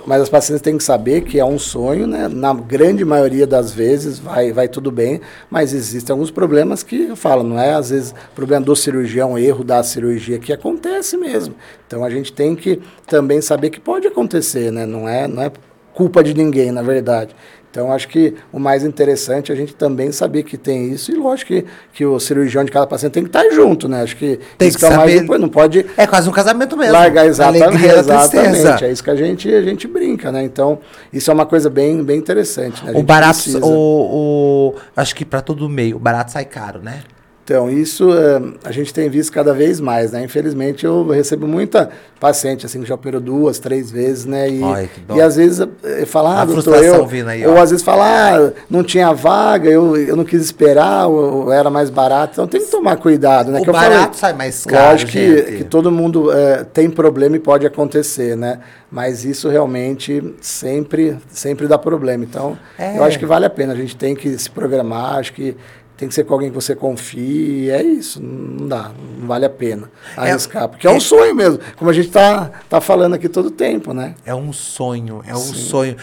Mas 0.04 0.22
as 0.22 0.28
pacientes 0.28 0.62
têm 0.62 0.76
que 0.76 0.84
saber 0.84 1.22
que 1.22 1.38
é 1.38 1.44
um 1.44 1.58
sonho, 1.66 2.06
né? 2.06 2.28
Na 2.28 2.54
grande 2.54 3.04
maioria 3.04 3.46
das 3.46 3.72
vezes 3.72 4.18
vai, 4.18 4.52
vai 4.52 4.68
tudo 4.68 4.90
bem, 4.90 5.20
mas 5.50 5.72
existem 5.72 6.12
alguns 6.12 6.30
problemas 6.30 6.82
que 6.82 7.08
eu 7.08 7.16
falo, 7.16 7.42
não 7.42 7.58
é 7.58 7.74
às 7.74 7.90
vezes 7.90 8.14
problema 8.34 8.64
do 8.64 8.74
cirurgião, 8.74 9.38
erro 9.38 9.62
da 9.62 9.82
cirurgia 9.82 10.38
que 10.38 10.52
acontece 10.52 11.16
mesmo. 11.16 11.54
Então 11.86 12.04
a 12.04 12.10
gente 12.10 12.32
tem 12.32 12.56
que 12.56 12.80
também 13.06 13.40
saber 13.40 13.70
que 13.70 13.80
pode 13.80 14.06
acontecer, 14.06 14.70
né? 14.70 14.86
Não 14.86 15.08
é, 15.08 15.26
não 15.28 15.42
é 15.42 15.50
culpa 15.94 16.22
de 16.22 16.34
ninguém, 16.34 16.70
na 16.70 16.82
verdade. 16.82 17.34
Então, 17.76 17.92
acho 17.92 18.08
que 18.08 18.34
o 18.50 18.58
mais 18.58 18.82
interessante 18.82 19.52
é 19.52 19.54
a 19.54 19.56
gente 19.56 19.74
também 19.74 20.10
saber 20.10 20.44
que 20.44 20.56
tem 20.56 20.90
isso. 20.92 21.12
E 21.12 21.14
lógico 21.14 21.48
que, 21.48 21.66
que 21.92 22.06
o 22.06 22.18
cirurgião 22.18 22.64
de 22.64 22.70
cada 22.70 22.86
paciente 22.86 23.12
tem 23.12 23.22
que 23.22 23.28
estar 23.28 23.50
junto, 23.50 23.86
né? 23.86 24.00
Acho 24.00 24.16
que 24.16 24.40
tem 24.56 24.68
isso 24.68 24.78
que, 24.78 24.86
que 24.86 24.90
é 24.90 24.96
mais 24.96 25.20
depois, 25.20 25.38
não 25.38 25.50
pode. 25.50 25.84
É 25.94 26.06
quase 26.06 26.26
um 26.26 26.32
casamento 26.32 26.74
mesmo. 26.74 26.94
Largar 26.94 27.26
exatamente. 27.26 27.84
exatamente. 27.84 28.84
É 28.86 28.90
isso 28.90 29.04
que 29.04 29.10
a 29.10 29.14
gente, 29.14 29.52
a 29.52 29.60
gente 29.60 29.86
brinca, 29.86 30.32
né? 30.32 30.42
Então, 30.42 30.78
isso 31.12 31.30
é 31.30 31.34
uma 31.34 31.44
coisa 31.44 31.68
bem, 31.68 32.02
bem 32.02 32.16
interessante. 32.16 32.82
Né? 32.82 32.92
O 32.94 33.02
barato, 33.02 33.38
o, 33.62 33.68
o, 33.68 34.74
acho 34.96 35.14
que 35.14 35.26
para 35.26 35.42
todo 35.42 35.68
meio, 35.68 35.96
o 35.96 36.00
barato 36.00 36.32
sai 36.32 36.46
caro, 36.46 36.80
né? 36.80 37.02
Então, 37.46 37.70
isso 37.70 38.12
é, 38.12 38.42
a 38.64 38.72
gente 38.72 38.92
tem 38.92 39.08
visto 39.08 39.32
cada 39.32 39.54
vez 39.54 39.78
mais, 39.78 40.10
né? 40.10 40.24
Infelizmente, 40.24 40.84
eu 40.84 41.06
recebo 41.06 41.46
muita 41.46 41.90
paciente, 42.18 42.66
assim, 42.66 42.80
que 42.80 42.88
já 42.88 42.96
operou 42.96 43.20
duas, 43.20 43.60
três 43.60 43.88
vezes, 43.88 44.24
né? 44.24 44.50
E, 44.50 44.64
Ai, 44.64 44.90
e 45.14 45.20
às 45.20 45.36
vezes 45.36 45.64
eh, 45.84 46.04
fala, 46.06 46.42
ah, 46.42 46.44
doutor, 46.44 46.82
eu... 46.82 47.08
Aí, 47.28 47.46
ou 47.46 47.56
às 47.56 47.70
vezes 47.70 47.84
fala, 47.84 48.04
ah, 48.04 48.52
não 48.68 48.82
tinha 48.82 49.12
vaga, 49.12 49.70
eu, 49.70 49.96
eu 49.96 50.16
não 50.16 50.24
quis 50.24 50.42
esperar, 50.42 51.06
ou, 51.06 51.44
ou 51.44 51.52
era 51.52 51.70
mais 51.70 51.88
barato. 51.88 52.32
Então, 52.32 52.48
tem 52.48 52.60
que 52.60 52.68
tomar 52.68 52.96
cuidado, 52.96 53.52
né? 53.52 53.60
O 53.60 53.62
que 53.62 53.70
barato 53.70 53.92
falei, 53.92 54.14
sai 54.14 54.32
mais 54.32 54.64
caro, 54.64 54.90
Lógico 54.90 55.12
que, 55.12 55.42
que 55.58 55.64
todo 55.64 55.92
mundo 55.92 56.32
é, 56.32 56.64
tem 56.64 56.90
problema 56.90 57.36
e 57.36 57.38
pode 57.38 57.64
acontecer, 57.64 58.36
né? 58.36 58.58
Mas 58.90 59.24
isso 59.24 59.48
realmente 59.48 60.34
sempre, 60.40 61.16
sempre 61.30 61.68
dá 61.68 61.78
problema. 61.78 62.24
Então, 62.24 62.58
é. 62.76 62.98
eu 62.98 63.04
acho 63.04 63.20
que 63.20 63.26
vale 63.26 63.46
a 63.46 63.50
pena. 63.50 63.72
A 63.72 63.76
gente 63.76 63.94
tem 63.96 64.16
que 64.16 64.36
se 64.36 64.50
programar, 64.50 65.16
acho 65.16 65.32
que 65.32 65.56
tem 65.96 66.08
que 66.08 66.14
ser 66.14 66.24
com 66.24 66.34
alguém 66.34 66.50
que 66.50 66.54
você 66.54 66.76
confie, 66.76 67.70
é 67.70 67.82
isso, 67.82 68.22
não 68.22 68.68
dá, 68.68 68.90
não 69.18 69.26
vale 69.26 69.46
a 69.46 69.50
pena 69.50 69.90
arriscar, 70.16 70.64
é, 70.64 70.68
porque 70.68 70.86
é, 70.86 70.90
é 70.90 70.92
um 70.92 71.00
sonho 71.00 71.34
mesmo, 71.34 71.58
como 71.76 71.90
a 71.90 71.94
gente 71.94 72.08
está 72.08 72.50
tá 72.68 72.80
falando 72.80 73.14
aqui 73.14 73.28
todo 73.28 73.50
tempo, 73.50 73.94
né? 73.94 74.14
É 74.24 74.34
um 74.34 74.52
sonho, 74.52 75.22
é 75.26 75.34
um 75.34 75.38
Sim. 75.38 75.54
sonho. 75.54 75.96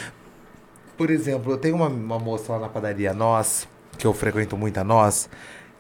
Por 0.97 1.09
exemplo, 1.09 1.51
eu 1.53 1.57
tenho 1.57 1.75
uma, 1.75 1.87
uma 1.87 2.19
moça 2.19 2.53
lá 2.53 2.59
na 2.59 2.69
padaria 2.69 3.13
Nós, 3.13 3.67
que 3.97 4.07
eu 4.07 4.13
frequento 4.13 4.57
muito 4.57 4.79
a 4.79 4.83
Nós, 4.83 5.29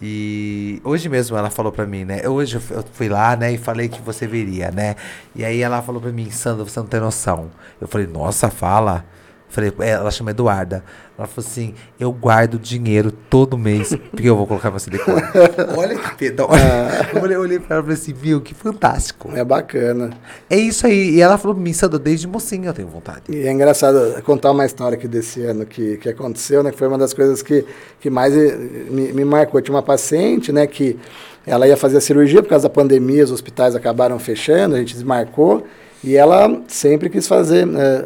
e 0.01 0.81
hoje 0.83 1.07
mesmo 1.07 1.37
ela 1.37 1.49
falou 1.49 1.71
pra 1.71 1.85
mim, 1.85 2.03
né? 2.03 2.27
Hoje 2.27 2.57
eu 2.57 2.83
fui 2.93 3.07
lá, 3.07 3.35
né, 3.35 3.53
e 3.53 3.57
falei 3.57 3.87
que 3.87 4.01
você 4.01 4.27
viria, 4.27 4.69
né? 4.69 4.95
E 5.35 5.45
aí 5.45 5.61
ela 5.61 5.81
falou 5.81 6.01
pra 6.01 6.11
mim, 6.11 6.29
Sandra, 6.29 6.65
você 6.65 6.79
não 6.79 6.87
tem 6.87 6.99
noção. 6.99 7.49
Eu 7.79 7.87
falei, 7.87 8.05
nossa, 8.05 8.49
fala. 8.49 9.05
Falei, 9.53 9.71
é, 9.81 9.91
ela 9.91 10.09
chama 10.09 10.31
Eduarda. 10.31 10.83
Ela 11.15 11.27
falou 11.27 11.47
assim: 11.47 11.75
eu 11.99 12.11
guardo 12.11 12.57
dinheiro 12.57 13.11
todo 13.11 13.55
mês, 13.55 13.95
porque 14.09 14.27
eu 14.27 14.35
vou 14.35 14.47
colocar 14.47 14.71
você 14.71 14.85
silicone. 14.85 15.21
olha 15.77 15.95
que 15.95 16.15
pedal. 16.15 16.49
Ah. 16.51 17.11
Eu 17.13 17.39
olhei, 17.39 17.59
pra 17.59 17.75
ela 17.75 17.81
e 17.81 17.83
falei 17.83 17.93
assim: 17.93 18.13
viu, 18.13 18.41
que 18.41 18.55
fantástico. 18.55 19.29
É 19.35 19.43
bacana. 19.43 20.09
É 20.49 20.57
isso 20.57 20.87
aí. 20.87 21.11
E 21.11 21.21
ela 21.21 21.37
falou: 21.37 21.55
me 21.55 21.71
Sandra, 21.71 21.99
desde 21.99 22.27
mocinha 22.27 22.69
eu 22.69 22.73
tenho 22.73 22.87
vontade. 22.87 23.25
E 23.29 23.47
é 23.47 23.51
engraçado 23.51 24.19
contar 24.23 24.49
uma 24.49 24.65
história 24.65 24.97
aqui 24.97 25.07
desse 25.07 25.43
ano 25.43 25.67
que, 25.67 25.97
que 25.97 26.09
aconteceu, 26.09 26.63
né? 26.63 26.71
Que 26.71 26.77
foi 26.79 26.87
uma 26.87 26.97
das 26.97 27.13
coisas 27.13 27.43
que, 27.43 27.63
que 27.99 28.09
mais 28.09 28.33
me, 28.33 29.13
me 29.13 29.23
marcou. 29.23 29.59
Eu 29.59 29.63
tinha 29.63 29.75
uma 29.75 29.83
paciente, 29.83 30.51
né, 30.51 30.65
que 30.65 30.97
ela 31.45 31.67
ia 31.67 31.77
fazer 31.77 31.97
a 31.97 32.01
cirurgia 32.01 32.41
por 32.41 32.49
causa 32.49 32.67
da 32.67 32.73
pandemia, 32.73 33.23
os 33.23 33.31
hospitais 33.31 33.75
acabaram 33.75 34.17
fechando, 34.17 34.73
a 34.73 34.79
gente 34.79 34.95
desmarcou. 34.95 35.63
E 36.03 36.15
ela 36.15 36.63
sempre 36.67 37.07
quis 37.07 37.27
fazer. 37.27 37.67
Né, 37.67 38.05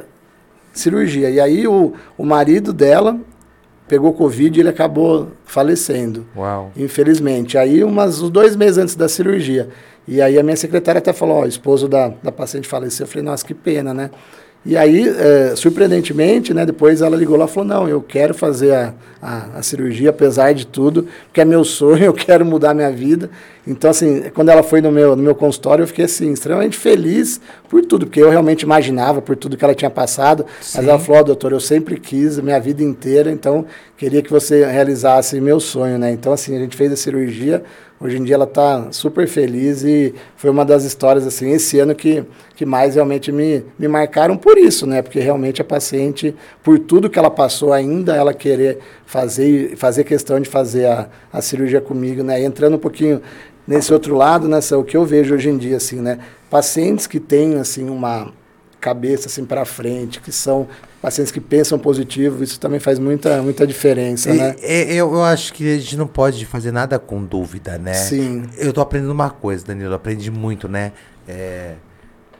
cirurgia. 0.79 1.29
E 1.29 1.39
aí 1.39 1.67
o, 1.67 1.93
o 2.17 2.25
marido 2.25 2.73
dela 2.73 3.19
pegou 3.87 4.13
Covid 4.13 4.57
e 4.57 4.61
ele 4.61 4.69
acabou 4.69 5.29
falecendo. 5.45 6.25
Uau. 6.35 6.71
Infelizmente. 6.75 7.57
Aí, 7.57 7.83
umas, 7.83 8.21
uns 8.21 8.29
dois 8.29 8.55
meses 8.55 8.77
antes 8.77 8.95
da 8.95 9.07
cirurgia. 9.07 9.69
E 10.07 10.21
aí 10.21 10.37
a 10.37 10.43
minha 10.43 10.55
secretária 10.55 10.99
até 10.99 11.13
falou, 11.13 11.37
ó, 11.37 11.41
o 11.43 11.47
esposo 11.47 11.87
da, 11.87 12.09
da 12.21 12.31
paciente 12.31 12.67
faleceu. 12.67 13.05
Eu 13.05 13.07
falei, 13.07 13.23
nossa, 13.23 13.45
que 13.45 13.53
pena, 13.53 13.93
né? 13.93 14.09
E 14.67 14.75
aí, 14.75 15.07
é, 15.07 15.55
surpreendentemente, 15.55 16.53
né, 16.53 16.65
depois 16.65 17.01
ela 17.01 17.15
ligou 17.15 17.37
lá 17.37 17.45
e 17.45 17.47
falou, 17.47 17.69
não, 17.69 17.87
eu 17.87 18.01
quero 18.01 18.33
fazer 18.33 18.73
a, 18.73 18.93
a, 19.21 19.59
a, 19.59 19.63
cirurgia, 19.63 20.09
apesar 20.09 20.53
de 20.53 20.67
tudo, 20.67 21.07
porque 21.23 21.39
é 21.39 21.45
meu 21.45 21.63
sonho, 21.63 22.03
eu 22.11 22.13
quero 22.13 22.45
mudar 22.45 22.73
minha 22.73 22.91
vida. 22.91 23.29
Então, 23.65 23.89
assim, 23.89 24.23
quando 24.33 24.49
ela 24.49 24.61
foi 24.61 24.81
no 24.81 24.91
meu, 24.91 25.15
no 25.15 25.23
meu 25.23 25.33
consultório, 25.33 25.83
eu 25.83 25.87
fiquei, 25.87 26.03
assim, 26.03 26.33
extremamente 26.33 26.77
feliz 26.77 27.39
por 27.69 27.85
tudo, 27.85 28.07
porque 28.07 28.21
eu 28.21 28.29
realmente 28.29 28.63
imaginava 28.63 29.21
por 29.21 29.37
tudo 29.37 29.55
que 29.55 29.63
ela 29.63 29.73
tinha 29.73 29.89
passado. 29.89 30.45
Sim. 30.59 30.79
Mas 30.79 30.87
ela 30.89 30.99
falou, 30.99 31.21
oh, 31.21 31.23
doutor, 31.23 31.53
eu 31.53 31.61
sempre 31.61 31.97
quis, 31.97 32.37
a 32.37 32.41
minha 32.41 32.59
vida 32.59 32.83
inteira, 32.83 33.31
então 33.31 33.65
queria 33.97 34.21
que 34.21 34.29
você 34.29 34.63
realizasse 34.65 35.41
meu 35.41 35.59
sonho, 35.59 35.97
né? 35.97 36.11
Então, 36.11 36.31
assim, 36.31 36.55
a 36.55 36.59
gente 36.59 36.77
fez 36.77 36.91
a 36.91 36.95
cirurgia, 36.95 37.63
hoje 37.99 38.17
em 38.17 38.23
dia 38.23 38.35
ela 38.35 38.45
está 38.45 38.91
super 38.91 39.27
feliz 39.27 39.83
e 39.83 40.13
foi 40.35 40.51
uma 40.51 40.63
das 40.63 40.83
histórias, 40.83 41.25
assim, 41.25 41.49
esse 41.49 41.79
ano 41.79 41.95
que, 41.95 42.23
que 42.55 42.63
mais 42.63 42.93
realmente 42.93 43.31
me, 43.31 43.63
me 43.77 43.87
marcaram 43.87 44.37
por 44.37 44.55
isso, 44.57 44.85
né? 44.85 45.01
Porque 45.01 45.19
realmente 45.19 45.61
a 45.61 45.65
paciente, 45.65 46.35
por 46.63 46.77
tudo 46.77 47.09
que 47.09 47.17
ela 47.17 47.31
passou 47.31 47.73
ainda, 47.73 48.15
ela 48.15 48.35
querer 48.35 48.77
fazer, 49.05 49.75
fazer 49.75 50.03
questão 50.03 50.39
de 50.39 50.47
fazer 50.47 50.85
a, 50.85 51.09
a 51.33 51.41
cirurgia 51.41 51.81
comigo, 51.81 52.21
né? 52.21 52.41
Entrando 52.43 52.75
um 52.75 52.79
pouquinho 52.79 53.19
nesse 53.67 53.91
outro 53.91 54.15
lado, 54.15 54.47
né, 54.47 54.59
o 54.71 54.83
que 54.83 54.95
eu 54.95 55.03
vejo 55.03 55.35
hoje 55.35 55.49
em 55.49 55.57
dia, 55.57 55.75
assim, 55.75 55.99
né, 55.99 56.19
pacientes 56.49 57.05
que 57.05 57.19
têm, 57.19 57.55
assim, 57.55 57.89
uma 57.89 58.31
cabeça, 58.79 59.27
assim, 59.27 59.43
para 59.43 59.65
frente, 59.65 60.21
que 60.21 60.31
são 60.31 60.67
pacientes 61.07 61.31
que 61.31 61.39
pensam 61.39 61.79
positivo, 61.79 62.43
isso 62.43 62.59
também 62.59 62.81
faz 62.81 62.99
muita, 62.99 63.41
muita 63.41 63.65
diferença, 63.65 64.29
e, 64.29 64.37
né? 64.37 64.57
Eu, 64.61 65.13
eu 65.13 65.23
acho 65.23 65.53
que 65.53 65.75
a 65.75 65.79
gente 65.79 65.95
não 65.95 66.05
pode 66.05 66.45
fazer 66.45 66.73
nada 66.73 66.99
com 66.99 67.23
dúvida, 67.23 67.77
né? 67.77 67.93
Sim. 67.93 68.43
Eu 68.57 68.73
tô 68.73 68.81
aprendendo 68.81 69.11
uma 69.11 69.29
coisa, 69.29 69.65
Danilo, 69.65 69.91
eu 69.91 69.95
aprendi 69.95 70.29
muito, 70.29 70.67
né? 70.67 70.91
É, 71.25 71.75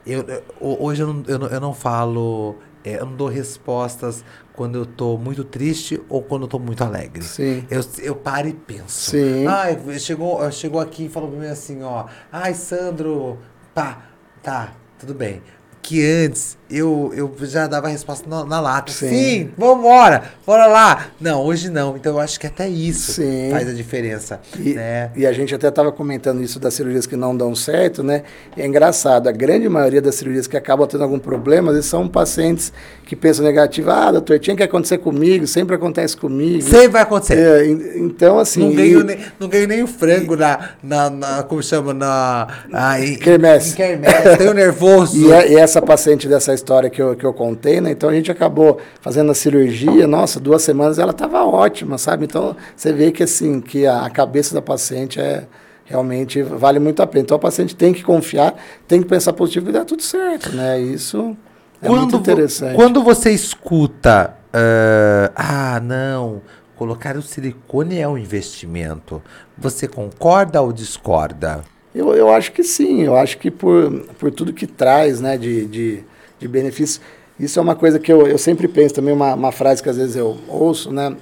eu, 0.06 0.22
hoje 0.60 1.02
eu 1.02 1.14
não, 1.14 1.24
eu 1.26 1.38
não, 1.38 1.46
eu 1.46 1.60
não 1.60 1.72
falo, 1.72 2.56
é, 2.84 3.00
eu 3.00 3.06
não 3.06 3.16
dou 3.16 3.28
respostas 3.28 4.22
quando 4.52 4.76
eu 4.76 4.84
tô 4.84 5.16
muito 5.16 5.44
triste 5.44 5.98
ou 6.06 6.20
quando 6.20 6.42
eu 6.42 6.48
tô 6.48 6.58
muito 6.58 6.84
alegre. 6.84 7.24
Sim. 7.24 7.64
Eu, 7.70 7.82
eu 8.00 8.14
paro 8.16 8.48
e 8.48 8.52
penso. 8.52 9.12
Sim. 9.12 9.46
Ai, 9.46 9.78
chegou, 9.98 10.52
chegou 10.52 10.78
aqui 10.78 11.06
e 11.06 11.08
falou 11.08 11.30
pra 11.30 11.40
mim 11.40 11.46
assim, 11.46 11.82
ó. 11.82 12.04
Ai, 12.30 12.52
Sandro, 12.52 13.38
pá, 13.74 14.08
tá, 14.42 14.74
tudo 14.98 15.14
bem. 15.14 15.40
Que 15.80 16.04
antes 16.04 16.58
eu, 16.70 17.12
eu 17.14 17.34
já 17.42 17.66
dava 17.66 17.86
a 17.86 17.90
resposta 17.90 18.28
na, 18.28 18.44
na 18.44 18.60
lata. 18.60 18.92
Sim. 18.92 19.08
Sim, 19.08 19.50
vambora, 19.56 20.24
bora 20.46 20.66
lá. 20.66 21.06
Não, 21.20 21.42
hoje 21.42 21.70
não. 21.70 21.96
Então 21.96 22.12
eu 22.12 22.20
acho 22.20 22.38
que 22.38 22.46
até 22.46 22.68
isso 22.68 23.12
Sim. 23.12 23.50
faz 23.50 23.68
a 23.68 23.72
diferença. 23.72 24.40
E, 24.58 24.74
né? 24.74 25.10
e 25.16 25.26
a 25.26 25.32
gente 25.32 25.54
até 25.54 25.68
estava 25.68 25.90
comentando 25.90 26.42
isso 26.42 26.60
das 26.60 26.74
cirurgias 26.74 27.06
que 27.06 27.16
não 27.16 27.36
dão 27.36 27.54
certo, 27.54 28.02
né? 28.02 28.22
E 28.56 28.62
é 28.62 28.66
engraçado, 28.66 29.28
a 29.28 29.32
grande 29.32 29.68
maioria 29.68 30.02
das 30.02 30.14
cirurgias 30.16 30.46
que 30.46 30.56
acabam 30.56 30.86
tendo 30.86 31.04
algum 31.04 31.18
problema, 31.18 31.72
eles 31.72 31.86
são 31.86 32.06
pacientes 32.06 32.72
que 33.04 33.16
pensam 33.16 33.44
negativo. 33.44 33.90
Ah, 33.90 34.12
doutor, 34.12 34.38
tinha 34.38 34.54
que 34.54 34.62
acontecer 34.62 34.98
comigo, 34.98 35.46
sempre 35.46 35.74
acontece 35.74 36.16
comigo. 36.16 36.62
Sempre 36.62 36.88
vai 36.88 37.02
acontecer. 37.02 37.38
É, 37.38 37.66
então, 37.96 38.38
assim. 38.38 38.60
Não 38.60 38.74
ganho, 38.74 39.00
e, 39.00 39.04
nem, 39.04 39.18
não 39.40 39.48
ganho 39.48 39.66
nem 39.66 39.82
o 39.82 39.86
frango 39.86 40.34
e, 40.34 40.36
na, 40.36 40.70
na, 40.82 41.10
na, 41.10 41.42
Como 41.42 41.62
chama? 41.62 41.94
Na. 41.94 42.48
Ah, 42.72 43.00
em, 43.00 43.16
Quermesse. 43.16 43.72
Em 43.72 43.76
quermesse. 43.76 44.36
Tenho 44.36 44.52
nervoso. 44.52 45.16
E, 45.16 45.28
e 45.28 45.56
essa 45.56 45.80
paciente 45.80 46.28
dessa 46.28 46.57
história 46.58 46.90
que 46.90 47.00
eu, 47.00 47.16
que 47.16 47.24
eu 47.24 47.32
contei, 47.32 47.80
né? 47.80 47.90
Então 47.90 48.10
a 48.10 48.14
gente 48.14 48.30
acabou 48.30 48.78
fazendo 49.00 49.30
a 49.30 49.34
cirurgia, 49.34 50.06
nossa, 50.06 50.40
duas 50.40 50.62
semanas 50.62 50.98
ela 50.98 51.12
estava 51.12 51.44
ótima, 51.44 51.98
sabe? 51.98 52.24
Então 52.24 52.56
você 52.74 52.92
vê 52.92 53.12
que 53.12 53.22
assim, 53.22 53.60
que 53.60 53.86
a, 53.86 54.08
cabeça 54.10 54.54
da 54.54 54.62
paciente 54.62 55.20
é 55.20 55.46
realmente 55.84 56.42
vale 56.42 56.78
muito 56.78 57.02
a 57.02 57.06
pena. 57.06 57.24
Então 57.24 57.36
a 57.36 57.40
paciente 57.40 57.74
tem 57.74 57.92
que 57.92 58.02
confiar, 58.02 58.54
tem 58.86 59.00
que 59.00 59.08
pensar 59.08 59.32
positivo 59.32 59.70
e 59.70 59.72
dá 59.72 59.84
tudo 59.84 60.02
certo, 60.02 60.54
né? 60.54 60.80
Isso 60.80 61.36
é 61.80 61.86
quando 61.86 62.00
muito 62.00 62.16
interessante. 62.16 62.74
Quando 62.74 63.02
você 63.02 63.30
escuta, 63.30 64.34
uh, 64.48 65.32
ah, 65.34 65.80
não, 65.80 66.42
colocar 66.76 67.16
o 67.16 67.22
silicone 67.22 67.98
é 67.98 68.08
um 68.08 68.18
investimento, 68.18 69.22
você 69.56 69.88
concorda 69.88 70.60
ou 70.60 70.72
discorda? 70.72 71.64
Eu, 71.94 72.14
eu 72.14 72.30
acho 72.30 72.52
que 72.52 72.62
sim, 72.62 73.02
eu 73.02 73.16
acho 73.16 73.38
que 73.38 73.50
por, 73.50 73.90
por 74.18 74.30
tudo 74.30 74.52
que 74.52 74.66
traz, 74.66 75.20
né, 75.20 75.36
de, 75.36 75.66
de 75.66 76.04
de 76.38 76.48
benefícios. 76.48 77.00
Isso 77.38 77.58
é 77.58 77.62
uma 77.62 77.76
coisa 77.76 77.98
que 77.98 78.12
eu, 78.12 78.26
eu 78.26 78.38
sempre 78.38 78.66
penso 78.66 78.94
também, 78.94 79.14
uma, 79.14 79.34
uma 79.34 79.52
frase 79.52 79.82
que 79.82 79.88
às 79.88 79.96
vezes 79.96 80.16
eu 80.16 80.36
ouço, 80.48 80.92
né? 80.92 81.16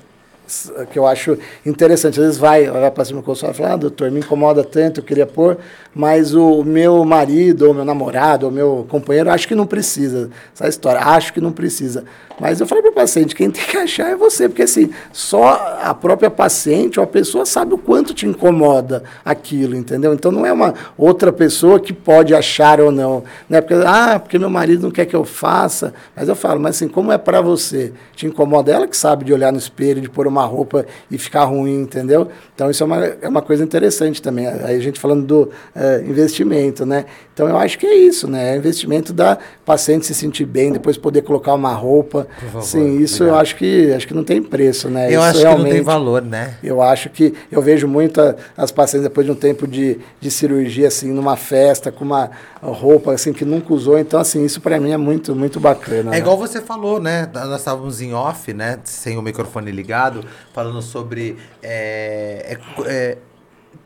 que 0.91 0.99
eu 0.99 1.07
acho 1.07 1.37
interessante. 1.65 2.21
Às 2.21 2.25
vezes 2.25 2.39
vai, 2.39 2.67
vai 2.67 2.91
para 2.91 3.05
cima 3.05 3.21
do 3.21 3.25
consultório 3.25 3.55
e 3.55 3.59
fala, 3.59 3.75
ah, 3.75 3.77
doutor, 3.77 4.11
me 4.11 4.21
incomoda 4.21 4.63
tanto, 4.65 5.01
eu 5.01 5.05
queria 5.05 5.27
pôr, 5.27 5.59
mas 5.95 6.35
o 6.35 6.63
meu 6.63 7.05
marido, 7.05 7.67
ou 7.67 7.75
meu 7.75 7.85
namorado, 7.85 8.47
ou 8.47 8.53
meu 8.53 8.87
companheiro, 8.89 9.31
acho 9.31 9.49
que 9.49 9.55
não 9.55 9.67
precisa. 9.67 10.31
Essa 10.55 10.69
história, 10.69 11.01
acho 11.01 11.33
que 11.33 11.41
não 11.41 11.53
precisa. 11.53 12.05
Mas 12.39 12.61
eu 12.61 12.67
falei 12.67 12.83
para 12.83 12.91
o 12.91 12.95
paciente, 12.95 13.35
quem 13.35 13.51
tem 13.51 13.65
que 13.65 13.77
achar 13.77 14.11
é 14.11 14.17
você, 14.17 14.49
porque 14.49 14.63
assim, 14.63 14.91
só 15.13 15.79
a 15.83 15.95
própria 15.95 16.31
paciente 16.31 17.01
ou 17.01 17.05
a 17.05 17.07
pessoa 17.07 17.47
sabe 17.47 17.73
o 17.73 17.79
quanto 17.79 18.13
te 18.13 18.27
incomoda 18.27 19.03
aquilo, 19.25 19.75
entendeu? 19.75 20.13
Então 20.13 20.31
não 20.31 20.45
é 20.45 20.53
uma 20.53 20.75
outra 20.99 21.33
pessoa 21.33 21.81
que 21.81 21.93
pode 21.93 22.35
achar 22.35 22.81
ou 22.81 22.93
não. 22.93 23.25
Né? 23.49 23.61
Porque, 23.61 23.75
ah, 23.87 24.19
porque 24.19 24.39
meu 24.39 24.51
marido 24.51 24.83
não 24.83 24.91
quer 24.91 25.07
que 25.07 25.17
eu 25.17 25.25
faça. 25.25 25.95
Mas 26.15 26.29
eu 26.29 26.37
falo, 26.37 26.61
mas 26.61 26.77
assim, 26.77 26.89
como 26.89 27.11
é 27.11 27.17
para 27.17 27.41
você? 27.41 27.93
Te 28.15 28.27
incomoda 28.27 28.71
ela 28.71 28.87
que 28.87 28.97
sabe 28.97 29.25
de 29.25 29.33
olhar 29.33 29.51
no 29.51 29.59
espelho, 29.59 30.01
de 30.01 30.11
pôr 30.11 30.27
uma 30.27 30.45
roupa 30.45 30.85
e 31.11 31.17
ficar 31.17 31.45
ruim, 31.45 31.81
entendeu? 31.81 32.29
Então 32.55 32.71
isso 32.71 32.83
é 32.83 32.87
uma, 32.87 33.05
é 33.05 33.29
uma 33.29 33.43
coisa 33.43 33.65
interessante 33.65 34.21
também. 34.21 34.47
Aí 34.47 34.77
a 34.77 34.81
gente 34.81 35.01
falando 35.01 35.25
do 35.25 35.51
é, 35.75 36.03
investimento, 36.07 36.85
né? 36.85 37.07
Então 37.37 37.47
eu 37.47 37.59
acho 37.59 37.79
que 37.79 37.87
é 37.87 37.95
isso, 37.95 38.27
né? 38.27 38.55
É 38.55 38.57
investimento 38.57 39.13
da 39.13 39.37
paciente 39.63 40.07
se 40.07 40.15
sentir 40.15 40.47
bem, 40.47 40.73
depois 40.73 40.97
poder 40.97 41.21
colocar 41.21 41.53
uma 41.53 41.75
roupa 41.75 42.27
favor, 42.41 42.63
Sim, 42.63 42.97
isso 42.97 43.17
obrigado. 43.17 43.37
eu 43.37 43.41
acho 43.43 43.57
que 43.57 43.93
acho 43.93 44.09
que 44.09 44.15
não 44.15 44.25
tem 44.25 44.43
preço, 44.43 44.89
né? 44.89 45.09
Eu 45.09 45.21
isso 45.21 45.21
acho 45.21 45.39
que 45.41 45.45
não 45.45 45.65
tem 45.65 45.83
valor, 45.83 46.23
né? 46.23 46.55
Eu 46.65 46.81
acho 46.81 47.11
que 47.11 47.35
eu 47.53 47.61
vejo 47.61 47.87
muito 47.87 48.23
as 48.57 48.71
pacientes 48.71 49.07
depois 49.07 49.27
de 49.27 49.33
um 49.33 49.35
tempo 49.35 49.67
de, 49.67 49.99
de 50.19 50.31
cirurgia 50.31 50.89
assim 50.89 51.13
numa 51.13 51.37
festa 51.37 51.93
com 51.93 52.07
uma 52.07 52.31
roupa 52.63 53.13
assim 53.13 53.35
que 53.35 53.45
nunca 53.45 53.75
usou, 53.75 53.99
então 53.99 54.19
assim 54.19 54.43
isso 54.43 54.59
para 54.59 54.81
mim 54.81 54.93
é 54.93 54.97
muito 54.97 55.37
muito 55.37 55.61
bacana. 55.61 56.13
É 56.13 56.13
né? 56.13 56.19
igual 56.19 56.39
você 56.39 56.63
falou, 56.63 56.99
né? 56.99 57.29
Nós 57.35 57.61
estávamos 57.61 58.01
em 58.01 58.15
off, 58.15 58.51
né? 58.55 58.79
Sem 58.83 59.19
o 59.19 59.23
microfone 59.23 59.71
ligado, 59.71 60.25
falando 60.55 60.81
sobre 60.81 61.37
é, 61.63 62.57
é, 62.57 62.83
é 62.87 63.19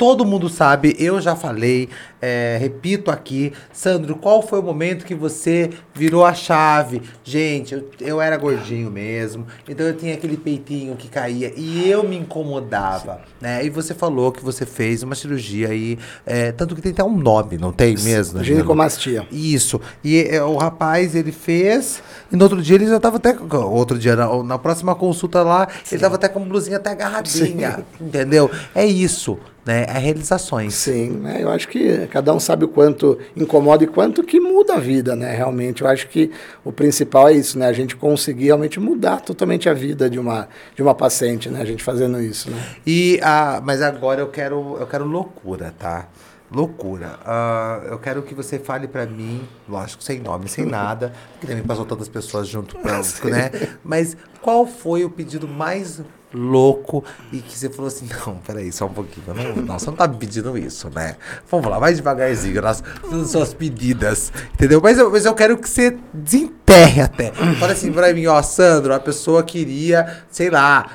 todo 0.00 0.24
mundo 0.24 0.48
sabe, 0.48 0.96
eu 0.98 1.20
já 1.20 1.36
falei, 1.36 1.90
é, 2.20 2.58
repito 2.60 3.10
aqui, 3.10 3.52
Sandro, 3.72 4.16
qual 4.16 4.42
foi 4.42 4.60
o 4.60 4.62
momento 4.62 5.04
que 5.04 5.14
você 5.14 5.70
virou 5.94 6.24
a 6.24 6.34
chave? 6.34 7.02
Gente, 7.24 7.74
eu, 7.74 7.90
eu 8.00 8.20
era 8.20 8.36
gordinho 8.36 8.90
mesmo, 8.90 9.46
então 9.68 9.86
eu 9.86 9.96
tinha 9.96 10.14
aquele 10.14 10.36
peitinho 10.36 10.96
que 10.96 11.08
caía 11.08 11.52
e 11.56 11.88
eu 11.88 12.02
me 12.02 12.16
incomodava, 12.16 13.22
né? 13.40 13.64
E 13.64 13.70
você 13.70 13.94
falou 13.94 14.32
que 14.32 14.44
você 14.44 14.66
fez 14.66 15.02
uma 15.02 15.14
cirurgia 15.14 15.68
aí, 15.68 15.98
é, 16.26 16.52
tanto 16.52 16.74
que 16.74 16.82
tem 16.82 16.92
até 16.92 17.02
um 17.02 17.16
nome, 17.16 17.56
não 17.56 17.72
tem 17.72 17.96
mesmo? 17.96 18.42
Ginecomastia. 18.44 19.26
Isso. 19.30 19.80
E 20.04 20.22
é, 20.22 20.42
o 20.42 20.56
rapaz, 20.56 21.14
ele 21.14 21.32
fez, 21.32 22.02
e 22.30 22.36
no 22.36 22.44
outro 22.44 22.60
dia 22.60 22.76
ele 22.76 22.86
já 22.86 22.96
estava 22.96 23.16
até, 23.16 23.34
outro 23.54 23.98
dia, 23.98 24.14
na, 24.14 24.42
na 24.42 24.58
próxima 24.58 24.94
consulta 24.94 25.42
lá, 25.42 25.68
Sim. 25.68 25.80
ele 25.92 25.96
estava 25.96 26.16
até 26.16 26.28
com 26.28 26.42
a 26.42 26.44
blusinha 26.44 26.76
até 26.76 26.90
agarradinha, 26.90 27.84
Sim. 27.98 28.06
entendeu? 28.06 28.50
É 28.74 28.84
isso 28.84 29.38
né, 29.64 29.84
é 29.88 29.98
realizações. 29.98 30.74
Sim, 30.74 31.10
né, 31.10 31.38
eu 31.42 31.50
acho 31.50 31.68
que 31.68 32.08
cada 32.10 32.34
um 32.34 32.40
sabe 32.40 32.64
o 32.64 32.68
quanto 32.68 33.18
incomoda 33.36 33.84
e 33.84 33.86
quanto 33.86 34.22
que 34.22 34.38
muda 34.38 34.74
a 34.74 34.78
vida, 34.78 35.16
né, 35.16 35.34
realmente. 35.34 35.82
Eu 35.82 35.88
acho 35.88 36.08
que 36.08 36.30
o 36.64 36.72
principal 36.72 37.28
é 37.28 37.32
isso, 37.32 37.58
né, 37.58 37.66
a 37.66 37.72
gente 37.72 37.96
conseguir 37.96 38.46
realmente 38.46 38.78
mudar 38.78 39.20
totalmente 39.20 39.68
a 39.68 39.74
vida 39.74 40.10
de 40.10 40.18
uma, 40.18 40.48
de 40.74 40.82
uma 40.82 40.94
paciente, 40.94 41.48
né, 41.48 41.60
a 41.62 41.64
gente 41.64 41.82
fazendo 41.82 42.20
isso, 42.20 42.50
né. 42.50 42.62
E, 42.86 43.20
ah, 43.22 43.60
mas 43.64 43.80
agora 43.80 44.20
eu 44.20 44.28
quero, 44.28 44.76
eu 44.78 44.86
quero 44.86 45.04
loucura, 45.04 45.74
tá? 45.78 46.08
Loucura. 46.52 47.16
Uh, 47.24 47.86
eu 47.92 47.98
quero 48.00 48.22
que 48.22 48.34
você 48.34 48.58
fale 48.58 48.88
para 48.88 49.06
mim, 49.06 49.46
lógico, 49.68 50.02
sem 50.02 50.18
nome, 50.18 50.48
sem 50.48 50.66
nada, 50.66 51.12
porque 51.32 51.46
também 51.46 51.62
passou 51.62 51.84
todas 51.84 52.02
as 52.02 52.08
pessoas 52.08 52.48
junto, 52.48 52.76
pra, 52.76 52.98
né? 53.30 53.50
Mas 53.84 54.16
qual 54.42 54.66
foi 54.66 55.04
o 55.04 55.10
pedido 55.10 55.46
mais 55.46 56.02
louco 56.32 57.04
e 57.32 57.38
que 57.38 57.56
você 57.56 57.68
falou 57.68 57.88
assim, 57.88 58.08
não, 58.26 58.36
peraí, 58.36 58.70
só 58.72 58.86
um 58.86 58.92
pouquinho. 58.92 59.26
Não, 59.34 59.62
não, 59.62 59.78
você 59.78 59.86
não 59.86 59.96
tá 59.96 60.06
me 60.06 60.16
pedindo 60.16 60.56
isso, 60.56 60.90
né? 60.90 61.16
Vamos 61.50 61.68
lá, 61.68 61.80
mais 61.80 61.96
devagarzinho 61.96 62.62
nas, 62.62 62.82
nas 63.10 63.30
suas 63.30 63.54
pedidas, 63.54 64.32
entendeu? 64.54 64.80
Mas 64.82 64.98
eu, 64.98 65.10
mas 65.10 65.24
eu 65.24 65.34
quero 65.34 65.56
que 65.56 65.68
você 65.68 65.96
desenterre 66.12 67.02
até. 67.02 67.32
Fala 67.58 67.72
assim 67.72 67.92
pra 67.92 68.12
mim, 68.12 68.26
ó, 68.26 68.40
Sandro, 68.42 68.94
a 68.94 69.00
pessoa 69.00 69.42
queria, 69.42 70.22
sei 70.30 70.50
lá, 70.50 70.90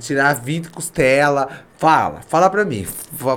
tirar 0.00 0.34
20 0.34 0.70
costela. 0.70 1.48
Fala, 1.80 2.20
fala 2.28 2.50
pra 2.50 2.62
mim. 2.62 2.86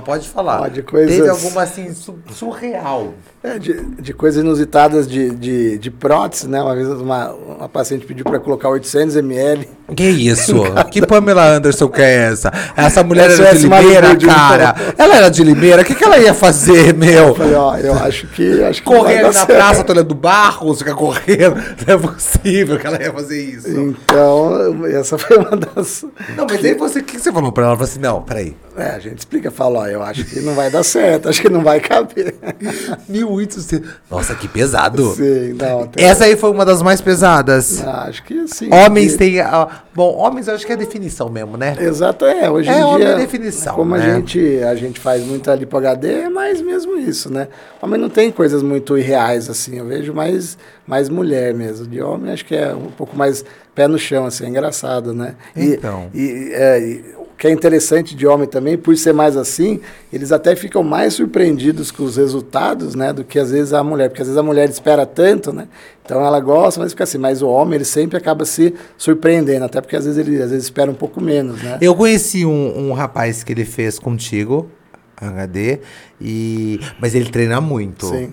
Pode 0.04 0.28
falar. 0.28 0.58
Pode, 0.58 0.82
coisas... 0.82 1.16
Teve 1.16 1.30
alguma 1.30 1.62
assim 1.62 1.94
surreal. 2.30 3.14
É, 3.42 3.58
de, 3.58 3.74
de 4.00 4.12
coisas 4.12 4.42
inusitadas 4.42 5.08
de, 5.08 5.30
de, 5.30 5.78
de 5.78 5.90
prótese, 5.90 6.46
né? 6.48 6.62
Uma 6.62 6.74
vez 6.74 6.88
uma, 6.88 7.32
uma 7.32 7.68
paciente 7.68 8.06
pediu 8.06 8.24
para 8.24 8.38
colocar 8.38 8.68
800 8.68 9.16
ml. 9.16 9.68
Que 9.94 10.04
isso? 10.04 10.62
que 10.90 11.06
Pamela 11.06 11.56
Anderson 11.56 11.88
que 11.88 12.00
é 12.00 12.30
essa? 12.32 12.50
Essa 12.74 13.02
mulher 13.02 13.30
era 13.30 13.54
de 13.54 13.62
Limeira, 13.62 14.16
cara. 14.16 14.74
Ela 14.96 15.16
era 15.16 15.28
de 15.30 15.44
Limeira. 15.44 15.82
O 15.82 15.84
que, 15.84 15.94
que 15.94 16.04
ela 16.04 16.18
ia 16.18 16.32
fazer, 16.32 16.94
meu? 16.94 17.28
Eu 17.28 17.34
falei, 17.34 17.54
ó, 17.54 17.76
eu 17.76 17.94
acho 17.94 18.26
que. 18.28 18.62
Acho 18.62 18.82
que 18.82 18.86
Correndo 18.88 19.32
na 19.32 19.46
praça, 19.46 19.84
toda 19.84 20.02
do 20.02 20.14
barro, 20.14 20.74
ficar 20.74 20.94
correndo. 20.94 21.56
Não 21.86 21.94
é 21.94 21.98
possível 21.98 22.78
que 22.78 22.86
ela 22.86 23.02
ia 23.02 23.12
fazer 23.12 23.42
isso. 23.42 23.68
Então, 23.68 24.86
essa 24.86 25.18
foi 25.18 25.36
uma 25.36 25.54
das. 25.54 26.04
Não, 26.34 26.46
mas 26.48 26.64
aí 26.64 26.74
você, 26.74 27.00
o 27.00 27.04
que 27.04 27.18
você 27.18 27.30
falou 27.30 27.52
para 27.52 27.64
ela? 27.64 27.72
Ela 27.72 27.76
falou 27.76 27.90
assim: 27.90 28.00
não, 28.00 28.22
peraí. 28.34 28.56
É, 28.76 28.86
a 28.88 28.98
gente 28.98 29.18
explica, 29.18 29.52
fala, 29.52 29.80
ó, 29.80 29.86
eu 29.86 30.02
acho 30.02 30.24
que 30.24 30.40
não 30.40 30.54
vai 30.54 30.68
dar 30.68 30.82
certo, 30.82 31.28
acho 31.28 31.40
que 31.40 31.48
não 31.48 31.62
vai 31.62 31.78
caber. 31.78 32.34
1800. 33.08 33.88
Nossa, 34.10 34.34
que 34.34 34.48
pesado. 34.48 35.14
Sim, 35.14 35.52
não. 35.52 35.88
Essa 35.96 36.24
aí 36.24 36.36
foi 36.36 36.50
uma 36.50 36.64
das 36.64 36.82
mais 36.82 37.00
pesadas. 37.00 37.80
Ah, 37.86 38.06
acho 38.08 38.24
que 38.24 38.48
sim. 38.48 38.68
Homens 38.72 39.12
que... 39.12 39.18
têm. 39.18 39.40
Uh, 39.40 39.68
bom, 39.94 40.16
homens 40.16 40.48
eu 40.48 40.56
acho 40.56 40.66
que 40.66 40.72
é 40.72 40.76
definição 40.76 41.28
mesmo, 41.28 41.56
né? 41.56 41.76
Exato, 41.78 42.24
é. 42.24 42.50
Hoje 42.50 42.68
é, 42.68 42.80
em 42.80 42.82
homem 42.82 43.06
dia. 43.06 43.14
É 43.14 43.16
definição. 43.16 43.76
Como 43.76 43.96
né? 43.96 44.04
a, 44.04 44.14
gente, 44.16 44.58
a 44.64 44.74
gente 44.74 44.98
faz 44.98 45.24
muita 45.24 45.54
lipo 45.54 45.76
HD, 45.76 46.22
é 46.22 46.28
mais 46.28 46.60
mesmo 46.60 46.96
isso, 46.96 47.32
né? 47.32 47.46
Homem 47.80 48.00
não 48.00 48.08
tem 48.08 48.32
coisas 48.32 48.60
muito 48.60 48.98
irreais 48.98 49.48
assim. 49.48 49.78
Eu 49.78 49.86
vejo 49.86 50.12
mais, 50.12 50.58
mais 50.84 51.08
mulher 51.08 51.54
mesmo. 51.54 51.86
De 51.86 52.02
homem 52.02 52.32
acho 52.32 52.44
que 52.44 52.56
é 52.56 52.74
um 52.74 52.90
pouco 52.90 53.16
mais 53.16 53.44
pé 53.72 53.86
no 53.86 53.98
chão, 53.98 54.26
assim, 54.26 54.46
é 54.46 54.48
engraçado, 54.48 55.14
né? 55.14 55.36
Então. 55.54 56.10
E, 56.12 56.20
e, 56.20 56.52
é, 56.52 56.80
e 56.80 57.23
que 57.36 57.46
é 57.46 57.50
interessante 57.50 58.14
de 58.14 58.26
homem 58.26 58.46
também, 58.46 58.76
por 58.76 58.96
ser 58.96 59.12
mais 59.12 59.36
assim, 59.36 59.80
eles 60.12 60.32
até 60.32 60.54
ficam 60.54 60.82
mais 60.82 61.14
surpreendidos 61.14 61.90
com 61.90 62.04
os 62.04 62.16
resultados, 62.16 62.94
né, 62.94 63.12
do 63.12 63.24
que 63.24 63.38
às 63.38 63.50
vezes 63.50 63.72
a 63.72 63.82
mulher, 63.82 64.08
porque 64.08 64.22
às 64.22 64.28
vezes 64.28 64.38
a 64.38 64.42
mulher 64.42 64.68
espera 64.68 65.04
tanto, 65.04 65.52
né, 65.52 65.68
então 66.04 66.24
ela 66.24 66.38
gosta, 66.40 66.80
mas 66.80 66.92
fica 66.92 67.04
assim, 67.04 67.18
mas 67.18 67.42
o 67.42 67.48
homem 67.48 67.76
ele 67.76 67.84
sempre 67.84 68.16
acaba 68.16 68.44
se 68.44 68.74
surpreendendo, 68.96 69.64
até 69.64 69.80
porque 69.80 69.96
às 69.96 70.04
vezes 70.04 70.18
ele 70.18 70.40
às 70.42 70.50
vezes 70.50 70.64
espera 70.64 70.90
um 70.90 70.94
pouco 70.94 71.20
menos, 71.20 71.62
né. 71.62 71.78
Eu 71.80 71.94
conheci 71.94 72.44
um, 72.44 72.90
um 72.90 72.92
rapaz 72.92 73.42
que 73.42 73.52
ele 73.52 73.64
fez 73.64 73.98
contigo, 73.98 74.70
HD, 75.16 75.80
e 76.20 76.80
mas 77.00 77.14
ele 77.14 77.30
treina 77.30 77.60
muito. 77.60 78.06
Sim. 78.06 78.32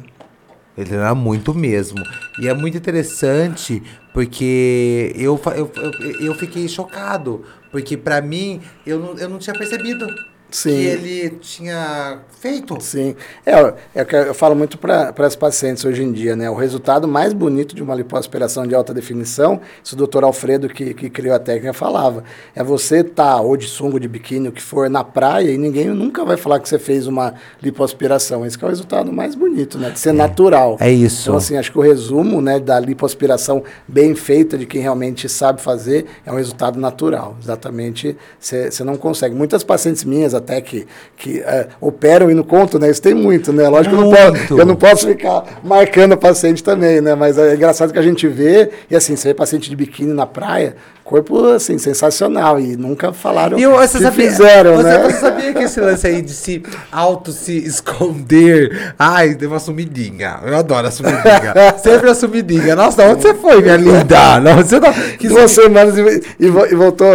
Ele 0.82 0.89
treina 0.89 1.13
muito 1.13 1.53
mesmo. 1.53 2.03
E 2.39 2.47
é 2.47 2.53
muito 2.53 2.75
interessante 2.77 3.82
porque 4.11 5.13
eu, 5.15 5.39
eu, 5.55 5.71
eu, 5.75 5.91
eu 6.19 6.36
fiquei 6.36 6.67
chocado. 6.67 7.45
Porque 7.71 7.95
para 7.95 8.21
mim, 8.21 8.59
eu 8.86 8.99
não, 8.99 9.17
eu 9.17 9.29
não 9.29 9.38
tinha 9.38 9.55
percebido. 9.55 10.07
Sim. 10.52 10.70
que 10.70 10.76
ele 10.76 11.30
tinha 11.41 12.20
feito. 12.39 12.78
Sim. 12.82 13.16
É, 13.45 13.74
é 13.95 14.06
que 14.06 14.16
eu 14.16 14.34
falo 14.34 14.56
muito 14.56 14.78
para 14.78 15.14
as 15.18 15.36
pacientes 15.36 15.86
hoje 15.86 16.04
em 16.04 16.12
dia, 16.12 16.36
né? 16.36 16.49
O 16.49 16.56
resultado 16.56 17.08
mais 17.08 17.34
bonito 17.34 17.76
de 17.76 17.82
uma 17.82 17.95
lipoaspiração 17.95 18.68
de 18.68 18.76
alta 18.76 18.93
definição, 18.93 19.62
isso 19.84 19.95
o 19.95 19.97
doutor 19.97 20.24
Alfredo, 20.24 20.68
que, 20.68 20.93
que 20.93 21.10
criou 21.10 21.36
a 21.36 21.39
técnica, 21.39 21.74
falava, 21.74 22.24
é 22.56 22.64
você 22.64 22.97
estar, 22.97 23.36
tá, 23.36 23.41
ou 23.41 23.56
de 23.56 23.68
sungo, 23.68 23.99
de 23.99 24.08
biquíni, 24.08 24.49
o 24.49 24.52
que 24.52 24.62
for, 24.62 24.89
na 24.89 25.04
praia, 25.04 25.52
e 25.52 25.58
ninguém 25.58 25.88
nunca 25.88 26.26
vai 26.26 26.36
falar 26.36 26.60
que 26.60 26.68
você 26.68 26.80
fez 26.80 27.08
uma 27.08 27.34
lipoaspiração. 27.62 28.45
Esse 28.45 28.62
é 28.62 28.66
o 28.66 28.70
resultado 28.70 29.12
mais 29.12 29.36
bonito, 29.36 29.78
né? 29.78 29.91
De 29.91 29.99
ser 29.99 30.10
é, 30.10 30.14
natural. 30.14 30.78
É 30.80 30.91
isso. 30.91 31.24
Então, 31.24 31.38
assim, 31.38 31.58
acho 31.58 31.72
que 31.72 31.78
o 31.78 31.82
resumo 31.82 32.41
né, 32.41 32.60
da 32.60 32.80
lipoaspiração 32.80 33.64
bem 33.88 34.16
feita, 34.16 34.58
de 34.58 34.66
quem 34.66 34.82
realmente 34.82 35.30
sabe 35.30 35.62
fazer, 35.62 36.06
é 36.26 36.32
um 36.32 36.36
resultado 36.36 36.80
natural. 36.80 37.38
Exatamente, 37.41 38.18
você 38.39 38.84
não 38.84 38.97
consegue. 38.97 39.36
Muitas 39.36 39.64
pacientes 39.64 40.04
minhas, 40.04 40.34
até 40.41 40.61
que, 40.61 40.85
que 41.15 41.39
é, 41.39 41.67
operam 41.79 42.29
e 42.29 42.33
não 42.33 42.43
contam, 42.43 42.79
né? 42.79 42.89
Isso 42.89 43.01
tem 43.01 43.13
muito, 43.13 43.53
né? 43.53 43.67
Lógico 43.69 43.95
que 43.95 44.01
eu 44.01 44.05
não, 44.05 44.11
posso, 44.11 44.59
eu 44.59 44.65
não 44.65 44.75
posso 44.75 45.07
ficar 45.07 45.61
marcando 45.63 46.13
a 46.13 46.17
paciente 46.17 46.63
também, 46.63 46.99
né? 47.01 47.15
Mas 47.15 47.37
é 47.37 47.55
engraçado 47.55 47.93
que 47.93 47.99
a 47.99 48.03
gente 48.03 48.27
vê, 48.27 48.69
e 48.89 48.95
assim, 48.95 49.15
você 49.15 49.29
vê 49.29 49.33
paciente 49.33 49.69
de 49.69 49.75
biquíni 49.75 50.13
na 50.13 50.25
praia, 50.25 50.75
corpo, 51.12 51.45
assim, 51.49 51.78
sensacional. 51.78 52.59
E 52.59 52.78
nunca 52.78 53.12
falaram 53.12 53.59
e 53.59 53.68
você 53.68 53.97
que 53.97 54.03
sabia, 54.05 54.30
fizeram, 54.30 54.78
você, 54.78 54.84
né? 54.84 54.97
Você 54.99 55.20
sabia 55.20 55.53
que 55.53 55.64
esse 55.64 55.82
lance 55.82 56.07
aí 56.07 56.22
de 56.22 56.32
se 56.32 56.64
auto 56.91 57.32
se 57.34 57.57
esconder... 57.57 58.93
Ai, 58.97 59.36
deu 59.36 59.49
uma 59.49 59.59
sumidinha. 59.59 60.39
Eu 60.45 60.55
adoro 60.55 60.88
a 60.88 60.91
sumidinha. 60.91 61.53
Sempre 61.84 62.09
a 62.09 62.16
sumidinha. 62.16 62.76
Nossa, 62.76 63.03
onde 63.03 63.24
você 63.24 63.34
foi, 63.34 63.62
minha 63.62 63.76
linda? 63.76 64.39
Não, 64.39 64.55
você 64.55 64.80
não... 64.80 64.93
Que 65.18 65.28
Duas 65.28 65.51
semanas 65.51 65.97
e, 65.97 66.24
e, 66.39 66.49
voltou 66.49 67.07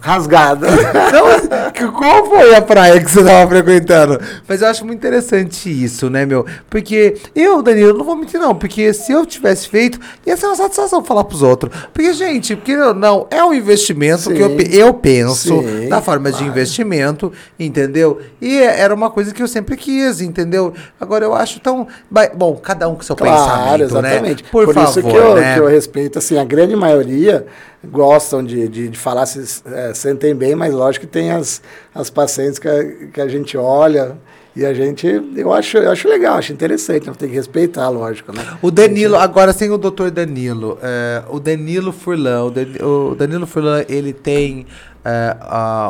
rasgada. 0.00 0.66
Não, 1.12 1.92
qual 1.92 2.26
foi 2.26 2.54
a 2.54 2.62
praia 2.62 3.00
que 3.00 3.10
você 3.10 3.20
estava 3.20 3.48
frequentando? 3.48 4.20
Mas 4.48 4.62
eu 4.62 4.68
acho 4.68 4.84
muito 4.84 4.98
interessante 4.98 5.70
isso, 5.70 6.08
né, 6.08 6.24
meu? 6.24 6.46
Porque 6.68 7.16
eu, 7.34 7.62
Danilo, 7.62 7.98
não 7.98 8.04
vou 8.04 8.16
mentir 8.16 8.40
não, 8.40 8.54
porque 8.54 8.92
se 8.92 9.12
eu 9.12 9.26
tivesse 9.26 9.68
feito, 9.68 9.98
ia 10.26 10.36
ser 10.36 10.46
uma 10.46 10.56
satisfação 10.56 11.04
falar 11.04 11.24
pros 11.24 11.42
outros. 11.42 11.72
Porque, 11.92 12.12
gente, 12.12 12.56
porque 12.56 12.76
não, 12.76 13.26
é 13.30 13.43
um 13.46 13.54
investimento 13.54 14.22
Sim. 14.22 14.34
que 14.34 14.40
eu, 14.40 14.60
eu 14.86 14.94
penso 14.94 15.62
Sim, 15.62 15.88
da 15.88 16.00
forma 16.00 16.30
claro. 16.30 16.44
de 16.44 16.50
investimento, 16.50 17.32
entendeu? 17.58 18.20
E 18.40 18.58
era 18.58 18.94
uma 18.94 19.10
coisa 19.10 19.32
que 19.32 19.42
eu 19.42 19.48
sempre 19.48 19.76
quis, 19.76 20.20
entendeu? 20.20 20.72
Agora 21.00 21.24
eu 21.24 21.34
acho 21.34 21.60
tão. 21.60 21.86
Bom, 22.34 22.56
cada 22.56 22.88
um 22.88 22.94
com 22.94 23.02
seu 23.02 23.16
claro, 23.16 23.32
pensamento, 23.34 23.78
né? 23.78 23.84
exatamente. 23.84 24.42
né? 24.42 24.48
Por, 24.50 24.64
Por 24.66 24.74
favor, 24.74 24.88
isso 24.88 25.02
que 25.02 25.16
eu, 25.16 25.34
né? 25.34 25.54
que 25.54 25.60
eu 25.60 25.66
respeito, 25.66 26.18
assim, 26.18 26.38
a 26.38 26.44
grande 26.44 26.76
maioria 26.76 27.46
gostam 27.84 28.42
de, 28.42 28.68
de, 28.68 28.88
de 28.88 28.98
falar, 28.98 29.26
se 29.26 29.62
é, 29.66 29.92
sentem 29.94 30.34
bem, 30.34 30.54
mas 30.54 30.72
lógico 30.72 31.06
que 31.06 31.12
tem 31.12 31.30
as, 31.30 31.60
as 31.94 32.10
pacientes 32.10 32.58
que 32.58 32.68
a, 32.68 32.84
que 33.12 33.20
a 33.20 33.28
gente 33.28 33.56
olha 33.56 34.16
e 34.56 34.64
a 34.64 34.72
gente, 34.72 35.06
eu 35.34 35.52
acho, 35.52 35.78
eu 35.78 35.90
acho 35.90 36.08
legal, 36.08 36.36
acho 36.36 36.52
interessante, 36.52 37.10
tem 37.12 37.28
que 37.28 37.34
respeitar, 37.34 37.88
lógico, 37.88 38.32
né? 38.32 38.56
O 38.62 38.70
Danilo, 38.70 39.16
agora 39.16 39.52
sem 39.52 39.68
o 39.70 39.76
doutor 39.76 40.12
Danilo, 40.12 40.78
é, 40.80 41.24
o 41.28 41.40
Danilo 41.40 41.92
Furlan, 41.92 42.44
o, 42.44 43.14
Danilo 43.16 43.46
Furlan, 43.48 43.84
ele 43.88 44.12
tem 44.12 44.64
é, 45.04 45.36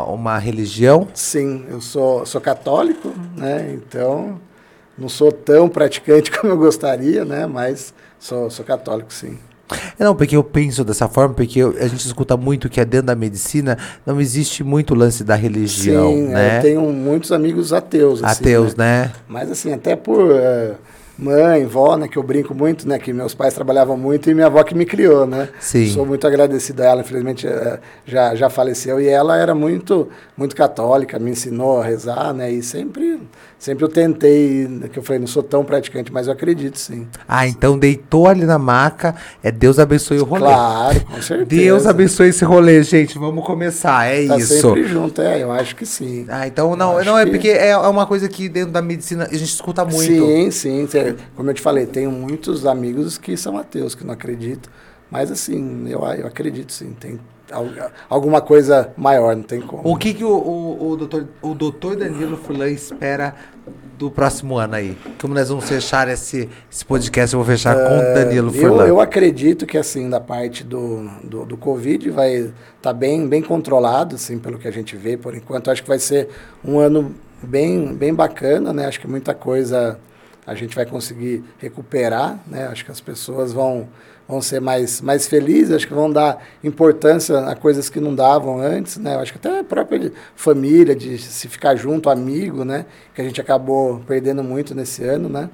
uma 0.08 0.38
religião? 0.38 1.06
Sim, 1.12 1.66
eu 1.68 1.82
sou, 1.82 2.24
sou 2.24 2.40
católico, 2.40 3.12
né? 3.36 3.70
Então, 3.74 4.40
não 4.96 5.10
sou 5.10 5.30
tão 5.30 5.68
praticante 5.68 6.30
como 6.38 6.52
eu 6.52 6.56
gostaria, 6.56 7.22
né? 7.22 7.46
Mas 7.46 7.92
sou, 8.18 8.48
sou 8.48 8.64
católico, 8.64 9.12
sim. 9.12 9.38
Não, 9.98 10.14
porque 10.14 10.36
eu 10.36 10.44
penso 10.44 10.84
dessa 10.84 11.08
forma, 11.08 11.34
porque 11.34 11.58
eu, 11.58 11.74
a 11.80 11.86
gente 11.86 12.04
escuta 12.04 12.36
muito 12.36 12.68
que 12.68 12.80
é 12.80 12.84
dentro 12.84 13.06
da 13.06 13.14
medicina 13.14 13.78
não 14.04 14.20
existe 14.20 14.62
muito 14.62 14.94
lance 14.94 15.24
da 15.24 15.34
religião, 15.34 16.12
Sim, 16.12 16.28
né? 16.28 16.58
eu 16.58 16.62
tenho 16.62 16.82
muitos 16.92 17.32
amigos 17.32 17.72
ateus. 17.72 18.22
Assim, 18.22 18.42
ateus, 18.42 18.74
né? 18.74 19.04
né? 19.04 19.12
Mas 19.28 19.50
assim, 19.50 19.72
até 19.72 19.96
por 19.96 20.30
uh, 20.30 20.74
mãe, 21.18 21.64
vó, 21.64 21.96
né, 21.96 22.08
que 22.08 22.16
eu 22.16 22.22
brinco 22.22 22.54
muito, 22.54 22.88
né, 22.88 22.98
que 22.98 23.12
meus 23.12 23.34
pais 23.34 23.54
trabalhavam 23.54 23.96
muito 23.96 24.28
e 24.28 24.34
minha 24.34 24.46
avó 24.46 24.62
que 24.62 24.74
me 24.74 24.84
criou, 24.84 25.26
né? 25.26 25.48
Sim. 25.60 25.86
Sou 25.88 26.04
muito 26.04 26.26
agradecido 26.26 26.82
a 26.82 26.86
ela, 26.86 27.00
infelizmente 27.00 27.46
uh, 27.46 27.78
já, 28.04 28.34
já 28.34 28.50
faleceu 28.50 29.00
e 29.00 29.08
ela 29.08 29.36
era 29.36 29.54
muito 29.54 30.08
muito 30.36 30.54
católica, 30.56 31.18
me 31.18 31.30
ensinou 31.30 31.80
a 31.80 31.84
rezar, 31.84 32.32
né? 32.34 32.50
E 32.50 32.62
sempre 32.62 33.20
Sempre 33.64 33.82
eu 33.82 33.88
tentei, 33.88 34.68
que 34.92 34.98
eu 34.98 35.02
falei, 35.02 35.18
não 35.18 35.26
sou 35.26 35.42
tão 35.42 35.64
praticante, 35.64 36.12
mas 36.12 36.26
eu 36.26 36.34
acredito 36.34 36.78
sim. 36.78 37.08
Ah, 37.26 37.48
então 37.48 37.78
deitou 37.78 38.28
ali 38.28 38.44
na 38.44 38.58
maca, 38.58 39.14
é 39.42 39.50
Deus 39.50 39.78
abençoe 39.78 40.18
o 40.18 40.24
rolê. 40.24 40.42
Claro, 40.42 41.00
com 41.06 41.16
certeza. 41.22 41.62
Deus 41.62 41.86
abençoe 41.86 42.28
esse 42.28 42.44
rolê, 42.44 42.82
gente. 42.82 43.18
Vamos 43.18 43.42
começar, 43.42 44.04
é 44.04 44.26
tá 44.26 44.36
isso. 44.36 44.60
sempre 44.60 44.84
junto, 44.84 45.22
é, 45.22 45.42
eu 45.42 45.50
acho 45.50 45.74
que 45.76 45.86
sim. 45.86 46.26
Ah, 46.28 46.46
então 46.46 46.76
não, 46.76 47.02
não 47.02 47.18
é 47.18 47.24
que... 47.24 47.30
porque 47.30 47.48
é, 47.48 47.70
é 47.70 47.88
uma 47.88 48.04
coisa 48.04 48.28
que 48.28 48.50
dentro 48.50 48.70
da 48.70 48.82
medicina 48.82 49.24
a 49.24 49.34
gente 49.34 49.44
escuta 49.44 49.82
muito. 49.82 49.96
Sim, 49.96 50.50
sim. 50.50 50.86
Como 51.34 51.48
eu 51.48 51.54
te 51.54 51.62
falei, 51.62 51.86
tenho 51.86 52.12
muitos 52.12 52.66
amigos 52.66 53.16
que 53.16 53.34
são 53.34 53.56
ateus, 53.56 53.94
que 53.94 54.04
não 54.04 54.12
acreditam. 54.12 54.70
Mas 55.10 55.30
assim, 55.30 55.88
eu, 55.88 56.00
eu 56.00 56.26
acredito 56.26 56.70
sim, 56.70 56.94
tem 57.00 57.18
alguma 58.08 58.40
coisa 58.40 58.92
maior, 58.96 59.36
não 59.36 59.42
tem 59.42 59.60
como. 59.60 59.82
O 59.84 59.96
que, 59.96 60.14
que 60.14 60.24
o, 60.24 60.30
o, 60.30 60.90
o, 60.90 60.96
doutor, 60.96 61.28
o 61.42 61.54
doutor 61.54 61.96
Danilo 61.96 62.36
Furlan 62.36 62.70
espera 62.70 63.34
do 63.98 64.10
próximo 64.10 64.56
ano 64.58 64.74
aí? 64.74 64.96
Como 65.20 65.34
nós 65.34 65.48
vamos 65.48 65.68
fechar 65.68 66.08
esse, 66.08 66.48
esse 66.70 66.84
podcast, 66.84 67.34
eu 67.34 67.40
vou 67.40 67.46
fechar 67.46 67.74
com 67.74 67.98
o 67.98 68.02
é, 68.02 68.14
Danilo 68.14 68.52
Furlan. 68.52 68.84
Eu, 68.84 68.88
eu 68.88 69.00
acredito 69.00 69.66
que 69.66 69.76
assim, 69.76 70.08
da 70.08 70.20
parte 70.20 70.64
do, 70.64 71.08
do, 71.22 71.44
do 71.44 71.56
Covid 71.56 72.10
vai 72.10 72.34
estar 72.34 72.54
tá 72.80 72.92
bem, 72.92 73.26
bem 73.28 73.42
controlado, 73.42 74.16
assim, 74.16 74.38
pelo 74.38 74.58
que 74.58 74.66
a 74.66 74.72
gente 74.72 74.96
vê 74.96 75.16
por 75.16 75.34
enquanto. 75.34 75.70
Acho 75.70 75.82
que 75.82 75.88
vai 75.88 75.98
ser 75.98 76.28
um 76.64 76.78
ano 76.78 77.14
bem, 77.42 77.94
bem 77.94 78.14
bacana, 78.14 78.72
né? 78.72 78.86
Acho 78.86 79.00
que 79.00 79.06
muita 79.06 79.34
coisa 79.34 79.98
a 80.46 80.54
gente 80.54 80.74
vai 80.74 80.84
conseguir 80.84 81.42
recuperar, 81.58 82.38
né? 82.46 82.66
Acho 82.66 82.84
que 82.84 82.90
as 82.90 83.00
pessoas 83.00 83.52
vão 83.52 83.88
vão 84.28 84.40
ser 84.40 84.60
mais, 84.60 85.00
mais 85.00 85.26
felizes, 85.26 85.74
acho 85.74 85.86
que 85.86 85.94
vão 85.94 86.10
dar 86.10 86.42
importância 86.62 87.38
a 87.40 87.54
coisas 87.54 87.88
que 87.88 88.00
não 88.00 88.14
davam 88.14 88.58
antes, 88.58 88.96
né? 88.96 89.14
Eu 89.14 89.20
acho 89.20 89.32
que 89.32 89.38
até 89.38 89.60
a 89.60 89.64
própria 89.64 90.12
família, 90.34 90.94
de 90.94 91.18
se 91.18 91.48
ficar 91.48 91.76
junto, 91.76 92.08
amigo, 92.08 92.64
né? 92.64 92.86
Que 93.14 93.20
a 93.20 93.24
gente 93.24 93.40
acabou 93.40 94.00
perdendo 94.06 94.42
muito 94.42 94.74
nesse 94.74 95.04
ano, 95.04 95.28
né? 95.28 95.50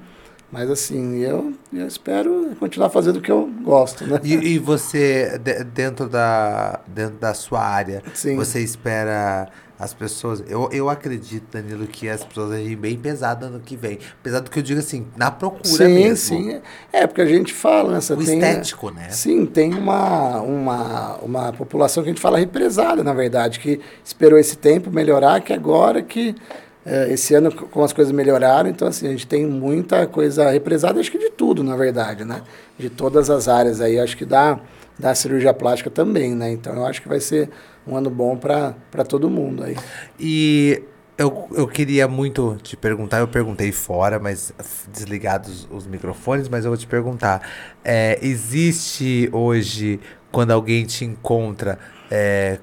Mas 0.51 0.69
assim, 0.69 1.19
eu, 1.19 1.53
eu 1.71 1.87
espero 1.87 2.53
continuar 2.59 2.89
fazendo 2.89 3.17
o 3.17 3.21
que 3.21 3.31
eu 3.31 3.49
gosto, 3.63 4.05
né? 4.05 4.19
E, 4.21 4.33
e 4.33 4.59
você, 4.59 5.39
dentro 5.73 6.09
da, 6.09 6.81
dentro 6.87 7.15
da 7.17 7.33
sua 7.33 7.61
área, 7.61 8.03
Sim. 8.13 8.35
você 8.35 8.59
espera 8.59 9.47
as 9.81 9.95
pessoas. 9.95 10.43
Eu, 10.47 10.69
eu 10.71 10.89
acredito, 10.89 11.43
Danilo, 11.51 11.87
que 11.87 12.07
as 12.07 12.23
pessoas 12.23 12.49
vão 12.49 12.59
ir 12.59 12.75
bem 12.75 12.95
pesada 12.95 13.49
no 13.49 13.59
que 13.59 13.75
vem. 13.75 13.97
Apesar 14.19 14.39
do 14.39 14.51
que 14.51 14.59
eu 14.59 14.63
digo 14.63 14.79
assim, 14.79 15.07
na 15.17 15.31
procura 15.31 15.63
sim, 15.63 15.93
mesmo. 15.93 16.37
Sim, 16.37 16.61
É, 16.93 17.07
porque 17.07 17.21
a 17.21 17.25
gente 17.25 17.51
fala, 17.51 17.93
nessa 17.93 18.15
né, 18.15 18.21
O 18.21 18.25
tem, 18.25 18.37
estético, 18.37 18.91
né? 18.91 19.09
Sim, 19.09 19.43
tem 19.47 19.73
uma, 19.73 20.39
uma, 20.41 21.15
uma 21.17 21.53
população 21.53 22.03
que 22.03 22.09
a 22.09 22.13
gente 22.13 22.21
fala 22.21 22.37
represada, 22.37 23.03
na 23.03 23.13
verdade, 23.13 23.59
que 23.59 23.81
esperou 24.05 24.37
esse 24.37 24.55
tempo 24.55 24.91
melhorar, 24.91 25.41
que 25.41 25.51
agora 25.51 26.03
que. 26.03 26.35
É, 26.83 27.13
esse 27.13 27.35
ano, 27.35 27.51
como 27.51 27.85
as 27.85 27.93
coisas 27.93 28.11
melhoraram, 28.11 28.67
então 28.67 28.87
assim, 28.87 29.07
a 29.07 29.11
gente 29.11 29.27
tem 29.27 29.45
muita 29.45 30.07
coisa 30.07 30.49
represada, 30.49 30.99
acho 30.99 31.11
que 31.11 31.19
de 31.19 31.29
tudo, 31.29 31.63
na 31.63 31.75
verdade, 31.75 32.25
né? 32.25 32.41
De 32.75 32.89
todas 32.89 33.29
as 33.29 33.47
áreas 33.47 33.79
aí, 33.79 33.99
acho 33.99 34.17
que 34.17 34.25
dá 34.25 34.59
da 34.97 35.13
cirurgia 35.13 35.53
plástica 35.53 35.91
também, 35.91 36.33
né? 36.35 36.51
Então 36.51 36.73
eu 36.73 36.85
acho 36.85 36.99
que 36.99 37.07
vai 37.07 37.19
ser 37.19 37.49
um 37.85 37.95
ano 37.95 38.09
bom 38.09 38.37
para 38.37 38.73
todo 39.07 39.29
mundo 39.29 39.63
aí. 39.63 39.75
E 40.19 40.83
eu, 41.17 41.47
eu 41.53 41.67
queria 41.67 42.07
muito 42.07 42.57
te 42.63 42.75
perguntar, 42.75 43.19
eu 43.19 43.27
perguntei 43.27 43.71
fora, 43.71 44.19
mas 44.19 44.53
desligados 44.91 45.67
os 45.71 45.85
microfones, 45.85 46.49
mas 46.49 46.65
eu 46.65 46.71
vou 46.71 46.77
te 46.77 46.87
perguntar. 46.87 47.47
É, 47.83 48.17
existe 48.21 49.29
hoje, 49.31 49.99
quando 50.31 50.51
alguém 50.51 50.85
te 50.85 51.05
encontra, 51.05 51.77
é, 52.09 52.59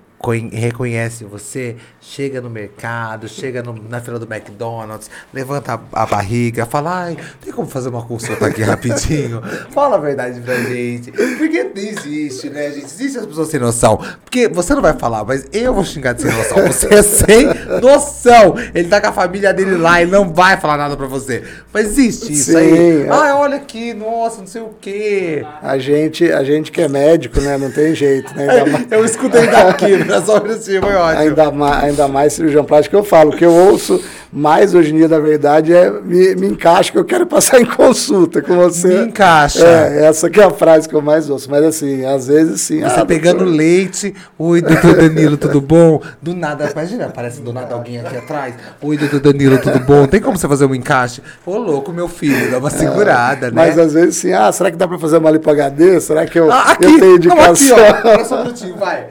reconhece 0.53 1.25
você, 1.25 1.77
chega 2.01 2.41
no 2.41 2.51
mercado, 2.51 3.29
chega 3.29 3.63
no, 3.63 3.73
na 3.89 4.01
fila 4.01 4.19
do 4.19 4.27
McDonald's, 4.33 5.11
levanta 5.33 5.75
a, 5.93 6.03
a, 6.03 6.07
barriga, 6.07 6.67
fala, 6.67 7.05
ai, 7.05 7.17
tem 7.41 7.53
como 7.53 7.69
fazer 7.69 7.89
uma 7.89 8.03
consulta 8.03 8.47
aqui 8.47 8.63
rapidinho? 8.63 9.41
Fala 9.71 9.97
a 9.97 9.99
verdade 9.99 10.41
pra 10.41 10.57
gente. 10.63 11.13
Porque 11.13 11.71
existe, 11.77 12.51
né, 12.51 12.71
gente? 12.71 12.87
Existe 12.87 13.19
as 13.19 13.27
pessoas 13.27 13.49
sem 13.49 13.61
noção. 13.61 13.99
Porque 14.25 14.49
você 14.49 14.75
não 14.75 14.83
vai 14.83 14.95
falar, 14.95 15.25
mas 15.25 15.47
eu 15.53 15.73
vou 15.73 15.85
xingar 15.85 16.15
de 16.15 16.23
sem 16.23 16.33
noção. 16.33 16.67
Você 16.67 16.95
é 16.95 17.03
sem 17.03 17.47
noção. 17.81 18.57
Ele 18.75 18.89
tá 18.89 19.01
com 19.01 19.09
a 19.09 19.13
família 19.13 19.53
dele 19.53 19.77
lá 19.77 20.03
e 20.03 20.07
não 20.07 20.33
vai 20.33 20.57
falar 20.57 20.77
nada 20.77 20.97
pra 20.97 21.07
você. 21.07 21.45
Mas 21.73 21.87
existe 21.87 22.33
isso 22.33 22.53
Sim, 22.53 22.57
aí. 22.57 23.03
É. 23.07 23.09
Ai, 23.11 23.33
olha 23.33 23.57
aqui, 23.57 23.95
nossa, 23.95 24.41
não 24.41 24.47
sei 24.47 24.63
o 24.63 24.71
quê. 24.81 25.45
A 25.63 25.79
gente, 25.79 26.31
a 26.33 26.43
gente 26.43 26.73
que 26.73 26.81
é 26.81 26.89
médico, 26.89 27.41
né, 27.41 27.57
não 27.57 27.71
tem 27.71 27.95
jeito, 27.95 28.35
né? 28.35 28.47
eu 28.91 29.05
escutei 29.05 29.47
daqui, 29.47 29.97
né? 30.09 30.23
Só 30.25 30.41
por 30.41 30.51
foi 30.51 30.95
ótimo. 30.95 31.21
Ainda 31.21 31.51
mais, 31.51 31.85
ainda 31.85 32.09
mais 32.09 32.33
cirurgião 32.33 32.65
plástico, 32.65 32.97
eu 32.97 33.05
falo. 33.05 33.31
O 33.31 33.37
que 33.37 33.45
eu 33.45 33.53
ouço 33.53 34.03
mais 34.33 34.75
hoje 34.75 34.93
em 34.93 34.97
dia, 34.97 35.09
na 35.09 35.19
verdade, 35.19 35.73
é 35.73 35.91
me, 35.91 36.35
me 36.35 36.47
encaixa 36.49 36.93
que 36.93 36.99
eu 36.99 37.05
quero 37.05 37.27
passar 37.27 37.61
em 37.61 37.65
consulta 37.65 38.43
com 38.43 38.57
você. 38.57 38.89
Me 38.89 39.09
encaixa. 39.09 39.67
É, 39.67 40.05
essa 40.07 40.29
que 40.29 40.41
é 40.41 40.45
a 40.45 40.51
frase 40.51 40.89
que 40.89 40.95
eu 40.95 41.03
mais 41.03 41.31
ouço. 41.31 41.51
Mas 41.51 41.65
assim, 41.65 42.05
às 42.05 42.27
vezes 42.27 42.61
sim. 42.61 42.81
Você 42.81 43.01
ah, 43.01 43.07
pegando 43.07 43.39
doutor... 43.39 43.57
leite, 43.57 44.15
oi, 44.39 44.61
doutor 44.61 44.97
Danilo, 44.97 45.37
tudo 45.37 45.61
bom? 45.61 46.01
Do 46.21 46.35
nada, 46.35 46.71
imagina, 46.71 47.07
aparece 47.07 47.41
do 47.41 47.53
nada 47.53 47.75
alguém 47.75 47.99
aqui 47.99 48.17
atrás. 48.17 48.55
Oi, 48.83 48.97
doutor 48.97 49.21
Danilo, 49.21 49.59
tudo 49.59 49.81
bom? 49.81 50.07
Tem 50.07 50.21
como 50.21 50.37
você 50.37 50.49
fazer 50.49 50.67
um 50.67 50.75
encaixe? 50.75 51.23
Ô, 51.45 51.57
louco, 51.57 51.93
meu 51.93 52.09
filho, 52.09 52.51
dá 52.51 52.59
uma 52.59 52.71
segurada, 52.71 53.47
é, 53.47 53.51
né? 53.51 53.55
Mas 53.55 53.79
às 53.79 53.93
vezes 53.93 54.17
sim, 54.17 54.33
ah, 54.33 54.51
será 54.53 54.71
que 54.71 54.77
dá 54.77 54.87
pra 54.87 54.99
fazer 54.99 55.19
uma 55.19 55.31
lipo 55.31 55.51
HD? 55.51 56.01
Será 56.01 56.27
que 56.27 56.39
eu, 56.39 56.51
ah, 56.51 56.73
aqui, 56.73 56.85
eu 56.85 56.99
tenho 56.99 57.17
indicação? 57.17 57.77
Não, 57.77 57.87
aqui, 57.87 58.09
ó, 58.09 58.25
só 58.25 58.37
um 58.37 58.43
minutinho, 58.45 58.77
vai. 58.77 59.07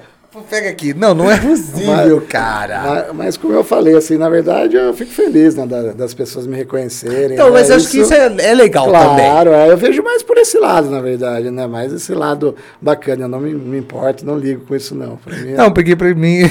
Pega 0.50 0.70
aqui. 0.70 0.94
Não, 0.94 1.14
não 1.14 1.30
é 1.30 1.38
possível, 1.42 2.18
mas, 2.18 2.28
cara. 2.30 2.82
Mas, 2.84 3.16
mas, 3.16 3.38
como 3.38 3.54
eu 3.54 3.64
falei, 3.64 3.96
assim, 3.96 4.18
na 4.18 4.30
verdade, 4.30 4.76
eu 4.76 4.94
fico 4.94 5.12
feliz, 5.12 5.56
né, 5.56 5.66
da, 5.66 5.94
das 5.94 6.14
pessoas 6.14 6.48
me 6.48 6.56
reconhecerem. 6.56 7.34
Então, 7.34 7.48
né, 7.48 7.54
mas 7.54 7.72
acho 7.72 7.90
que 7.90 8.00
isso 8.00 8.14
é, 8.14 8.34
é 8.40 8.54
legal 8.54 8.88
claro, 8.88 9.10
também. 9.10 9.26
Claro, 9.26 9.52
é, 9.52 9.72
eu 9.72 9.78
vejo 9.78 10.04
mais 10.04 10.24
por 10.24 10.38
esse 10.38 10.58
lado, 10.58 10.90
na 10.90 11.02
verdade, 11.02 11.50
né? 11.52 11.68
Mais 11.68 11.92
esse 11.92 12.14
lado 12.14 12.56
bacana. 12.82 13.26
Eu 13.26 13.30
não 13.30 13.40
me, 13.40 13.54
me 13.54 13.78
importo, 13.78 14.26
não 14.26 14.38
ligo 14.38 14.66
com 14.66 14.76
isso, 14.76 14.96
não. 14.96 15.20
Mim, 15.26 15.54
é... 15.54 15.56
Não, 15.56 15.72
porque 15.72 15.96
pra 15.96 16.14
mim. 16.14 16.40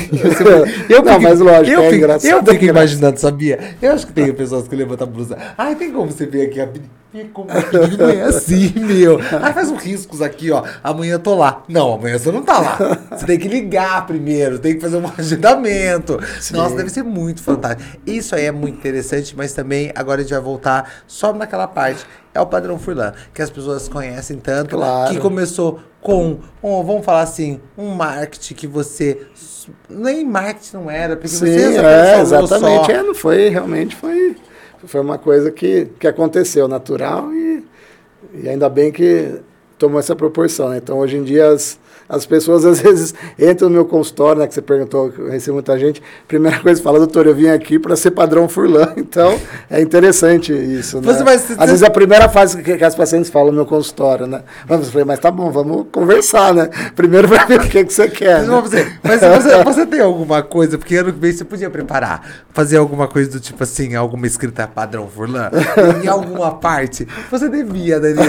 eu 0.88 1.02
não, 1.02 1.20
mas 1.20 1.40
lógico, 1.40 1.70
eu 1.70 1.82
é 1.82 1.90
fico, 1.90 1.96
engraçado. 1.96 2.48
Eu 2.48 2.54
fico 2.54 2.64
imaginando, 2.64 3.18
sabia? 3.18 3.58
Eu 3.80 3.92
acho 3.92 4.06
que 4.06 4.12
tem 4.12 4.32
pessoas 4.32 4.68
que 4.68 4.76
levantam 4.76 5.06
a 5.06 5.10
blusa. 5.10 5.38
Ai, 5.56 5.74
tem 5.74 5.90
como 5.90 6.10
você 6.10 6.26
ver 6.26 6.46
aqui 6.46 6.60
a 7.22 7.28
como 7.32 7.48
não 7.98 8.08
é 8.08 8.22
assim, 8.22 8.72
meu. 8.76 9.18
Ai, 9.42 9.52
faz 9.52 9.70
um 9.70 9.76
riscos 9.76 10.20
aqui, 10.20 10.50
ó. 10.50 10.62
Amanhã 10.82 11.14
eu 11.14 11.18
tô 11.18 11.34
lá. 11.34 11.62
Não, 11.68 11.94
amanhã 11.94 12.18
você 12.18 12.30
não 12.30 12.42
tá 12.42 12.58
lá. 12.58 12.78
Você 13.10 13.26
tem 13.26 13.38
que 13.38 13.48
ligar 13.48 14.06
primeiro, 14.06 14.58
tem 14.58 14.74
que 14.74 14.80
fazer 14.80 14.96
um 14.96 15.10
agendamento. 15.16 16.18
Sim. 16.40 16.54
Nossa, 16.54 16.76
deve 16.76 16.90
ser 16.90 17.02
muito 17.02 17.42
fantástico. 17.42 17.98
Isso 18.06 18.34
aí 18.34 18.44
é 18.44 18.52
muito 18.52 18.78
interessante, 18.78 19.36
mas 19.36 19.52
também 19.52 19.92
agora 19.94 20.20
a 20.20 20.22
gente 20.22 20.32
vai 20.32 20.42
voltar 20.42 20.90
só 21.06 21.32
naquela 21.32 21.66
parte. 21.66 22.04
É 22.34 22.40
o 22.40 22.46
padrão 22.46 22.78
Furlan, 22.78 23.14
que 23.32 23.40
as 23.40 23.48
pessoas 23.48 23.88
conhecem 23.88 24.38
tanto, 24.38 24.76
claro. 24.76 25.10
que 25.10 25.18
começou 25.18 25.80
com, 26.02 26.38
um, 26.62 26.84
vamos 26.84 27.04
falar 27.04 27.22
assim, 27.22 27.60
um 27.78 27.88
marketing 27.94 28.54
que 28.54 28.66
você 28.66 29.26
nem 29.88 30.24
marketing 30.24 30.76
não 30.76 30.90
era, 30.90 31.16
porque 31.16 31.28
Sim, 31.28 31.38
você 31.38 31.78
é, 31.78 32.20
exatamente, 32.20 32.92
é, 32.92 33.02
não 33.02 33.14
foi, 33.14 33.48
realmente 33.48 33.96
foi 33.96 34.36
foi 34.86 35.00
uma 35.00 35.18
coisa 35.18 35.50
que, 35.50 35.88
que 35.98 36.06
aconteceu 36.06 36.68
natural 36.68 37.32
e, 37.32 37.64
e 38.34 38.48
ainda 38.48 38.68
bem 38.68 38.90
que 38.90 39.40
tomou 39.78 39.98
essa 39.98 40.16
proporção. 40.16 40.70
Né? 40.70 40.78
Então, 40.78 40.98
hoje 40.98 41.16
em 41.16 41.22
dia, 41.22 41.48
as, 41.48 41.78
as 42.08 42.26
pessoas 42.26 42.64
às 42.64 42.80
vezes 42.82 43.14
entram 43.38 43.68
no 43.68 43.74
meu 43.74 43.84
consultório, 43.84 44.40
né, 44.40 44.46
que 44.46 44.54
você 44.54 44.62
perguntou, 44.62 45.12
eu 45.18 45.30
recebo 45.30 45.54
muita 45.54 45.78
gente, 45.78 46.02
primeira 46.26 46.58
coisa 46.62 46.82
fala, 46.82 46.98
doutor, 46.98 47.26
eu 47.26 47.34
vim 47.34 47.48
aqui 47.48 47.78
para 47.78 47.96
ser 47.96 48.10
padrão 48.12 48.48
Furlan, 48.48 48.92
então 48.96 49.38
é 49.70 49.80
interessante 49.80 50.52
isso, 50.52 51.00
né? 51.00 51.06
Mas, 51.24 51.50
às 51.58 51.70
vezes 51.70 51.82
a 51.82 51.90
primeira 51.90 52.28
fase 52.28 52.62
que, 52.62 52.76
que, 52.76 52.84
as 52.84 52.94
pacientes 52.94 53.30
falam 53.30 53.48
no 53.48 53.54
meu 53.54 53.66
consultório, 53.66 54.26
né? 54.26 54.42
Vamos, 54.66 54.90
falei, 54.90 55.04
mas 55.04 55.18
tá 55.18 55.30
bom, 55.30 55.50
vamos 55.50 55.86
conversar, 55.90 56.54
né? 56.54 56.68
Primeiro 56.94 57.28
para 57.28 57.44
ver 57.46 57.60
o 57.60 57.68
que, 57.68 57.84
que 57.84 57.92
você 57.92 58.08
quer. 58.08 58.42
Né? 58.42 58.62
Mas 59.02 59.20
você, 59.20 59.62
você 59.64 59.86
tem 59.86 60.00
alguma 60.00 60.42
coisa, 60.42 60.78
porque 60.78 60.96
ano 60.96 61.12
que 61.12 61.18
vem 61.18 61.32
você 61.32 61.44
podia 61.44 61.70
preparar, 61.70 62.22
fazer 62.52 62.76
alguma 62.76 63.08
coisa 63.08 63.30
do 63.30 63.40
tipo 63.40 63.62
assim, 63.62 63.94
alguma 63.94 64.26
escrita 64.26 64.66
padrão 64.66 65.08
Furlan, 65.08 65.50
em 66.02 66.08
alguma 66.08 66.52
parte, 66.52 67.06
você 67.30 67.48
devia, 67.48 68.00
Danilo. 68.00 68.26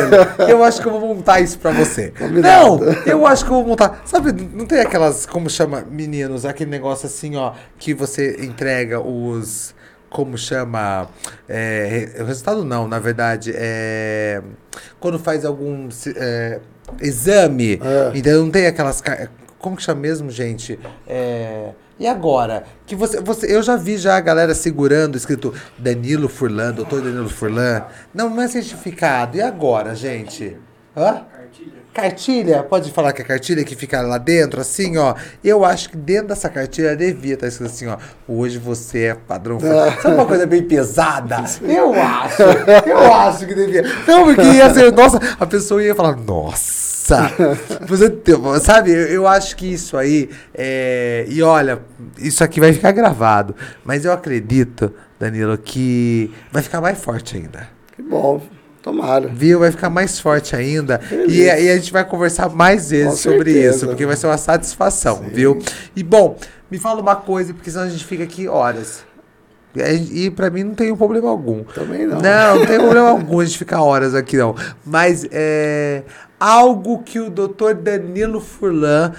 Eu 0.48 0.64
acho 0.64 0.82
que 0.82 0.88
eu 0.88 0.92
vou 0.92 1.16
montar 1.16 1.40
isso 1.40 1.58
para 1.60 1.72
você. 1.72 2.14
Combinado. 2.18 2.86
Não, 2.86 2.94
eu 3.06 3.26
acho 3.26 3.46
que 3.46 3.52
eu 3.52 3.56
vou 3.56 3.67
montar. 3.68 4.02
Sabe, 4.06 4.32
não 4.32 4.66
tem 4.66 4.80
aquelas, 4.80 5.26
como 5.26 5.50
chama, 5.50 5.82
meninos, 5.90 6.46
aquele 6.46 6.70
negócio 6.72 7.08
assim, 7.08 7.36
ó, 7.36 7.54
que 7.78 7.94
você 7.94 8.44
entrega 8.44 9.00
os. 9.00 9.76
Como 10.10 10.38
chama? 10.38 11.10
É, 11.50 12.16
o 12.20 12.24
resultado 12.24 12.64
não, 12.64 12.88
na 12.88 12.98
verdade. 12.98 13.52
É, 13.54 14.42
quando 15.00 15.20
faz 15.20 15.44
algum 15.44 15.90
é, 16.16 16.60
exame. 17.02 17.74
É. 17.74 18.12
Então 18.18 18.44
não 18.44 18.52
tem 18.52 18.68
aquelas. 18.68 19.04
Como 19.60 19.76
que 19.76 19.84
chama 19.84 20.02
mesmo, 20.02 20.32
gente? 20.32 20.80
É. 21.06 21.72
E 22.00 22.06
agora? 22.06 22.64
Que 22.86 22.96
você, 22.96 23.20
você, 23.20 23.54
eu 23.54 23.64
já 23.64 23.76
vi 23.76 23.98
já 23.98 24.16
a 24.16 24.22
galera 24.22 24.54
segurando, 24.54 25.18
escrito 25.18 25.54
Danilo 25.78 26.30
Furlan, 26.30 26.72
doutor 26.72 27.02
Danilo 27.02 27.30
Furlan. 27.30 27.84
Não, 28.14 28.30
não 28.30 28.42
é 28.42 28.48
certificado. 28.48 29.36
E 29.36 29.42
agora, 29.42 29.96
gente? 29.96 30.58
Hã? 30.98 31.22
Cartilha, 31.94 32.62
pode 32.62 32.92
falar 32.92 33.12
que 33.12 33.24
é 33.24 33.26
cartilha 33.26 33.64
que 33.64 33.76
fica 33.76 34.02
lá 34.02 34.20
dentro, 34.20 34.62
assim, 34.62 34.98
ó. 34.98 35.16
Eu 35.44 35.66
acho 35.66 35.90
que 35.90 35.98
dentro 35.98 36.28
dessa 36.28 36.48
cartilha 36.48 36.96
devia 36.96 37.34
estar 37.34 37.48
escrito 37.48 37.72
assim, 37.72 37.88
ó. 37.88 37.98
Hoje 38.28 38.60
você 38.60 39.06
é 39.06 39.14
padrão. 39.16 39.60
Sabe 39.60 40.14
uma 40.14 40.26
coisa 40.28 40.46
bem 40.46 40.62
pesada? 40.62 41.38
Eu 41.62 41.94
acho. 41.94 42.44
Eu 42.86 43.14
acho 43.14 43.48
que 43.48 43.56
devia. 43.56 43.84
Não, 44.08 44.26
porque 44.26 44.44
ia 44.44 44.72
ser, 44.72 44.92
nossa, 44.92 45.20
a 45.40 45.46
pessoa 45.48 45.84
ia 45.84 45.96
falar, 45.96 46.16
nossa. 46.16 47.32
Você, 47.88 48.14
sabe, 48.62 48.92
eu, 48.92 49.08
eu 49.08 49.28
acho 49.28 49.56
que 49.56 49.66
isso 49.74 49.96
aí. 49.98 50.30
É, 50.54 51.26
e 51.30 51.42
olha, 51.42 51.80
isso 52.18 52.44
aqui 52.44 52.60
vai 52.60 52.74
ficar 52.74 52.92
gravado. 52.92 53.56
Mas 53.84 54.04
eu 54.04 54.12
acredito, 54.12 54.94
Danilo, 55.18 55.58
que 55.58 56.32
vai 56.52 56.62
ficar 56.62 56.82
mais 56.82 57.00
forte 57.00 57.38
ainda. 57.38 57.70
Que 57.96 58.02
bom. 58.04 58.42
Tomara. 58.88 59.28
Viu? 59.28 59.60
Vai 59.60 59.72
ficar 59.72 59.90
mais 59.90 60.18
forte 60.18 60.56
ainda. 60.56 61.02
E, 61.28 61.42
e, 61.42 61.50
a 61.50 61.76
gente 61.76 61.92
vai 61.92 62.06
conversar 62.06 62.50
mais 62.50 62.90
vezes 62.90 63.22
Com 63.24 63.32
sobre 63.32 63.52
certeza. 63.52 63.76
isso, 63.76 63.88
porque 63.88 64.06
vai 64.06 64.16
ser 64.16 64.28
uma 64.28 64.38
satisfação, 64.38 65.18
Sim. 65.18 65.30
viu? 65.30 65.60
E 65.94 66.02
bom, 66.02 66.38
me 66.72 66.80
fala 66.80 67.02
uma 67.02 67.16
coisa, 67.18 67.54
porque 67.54 67.70
senão 67.70 67.84
a 67.84 67.90
gente 67.90 68.06
fica 68.06 68.24
aqui 68.24 68.48
horas. 68.48 69.06
E 69.76 70.32
para 70.32 70.50
mim 70.50 70.64
não 70.64 70.74
tem 70.74 70.96
problema 70.96 71.30
algum. 71.30 71.64
Também 71.64 72.08
não. 72.08 72.20
Não, 72.20 72.60
não 72.60 72.66
tem 72.66 72.78
problema 72.78 73.10
algum 73.10 73.42
a 73.42 73.46
gente 73.46 73.58
ficar 73.58 73.82
horas 73.82 74.16
aqui, 74.16 74.38
não. 74.38 74.56
Mas 74.86 75.28
é 75.32 76.04
algo 76.40 77.04
que 77.04 77.20
o 77.20 77.30
doutor 77.30 77.76
Danilo 77.76 78.40
Furlan 78.40 79.12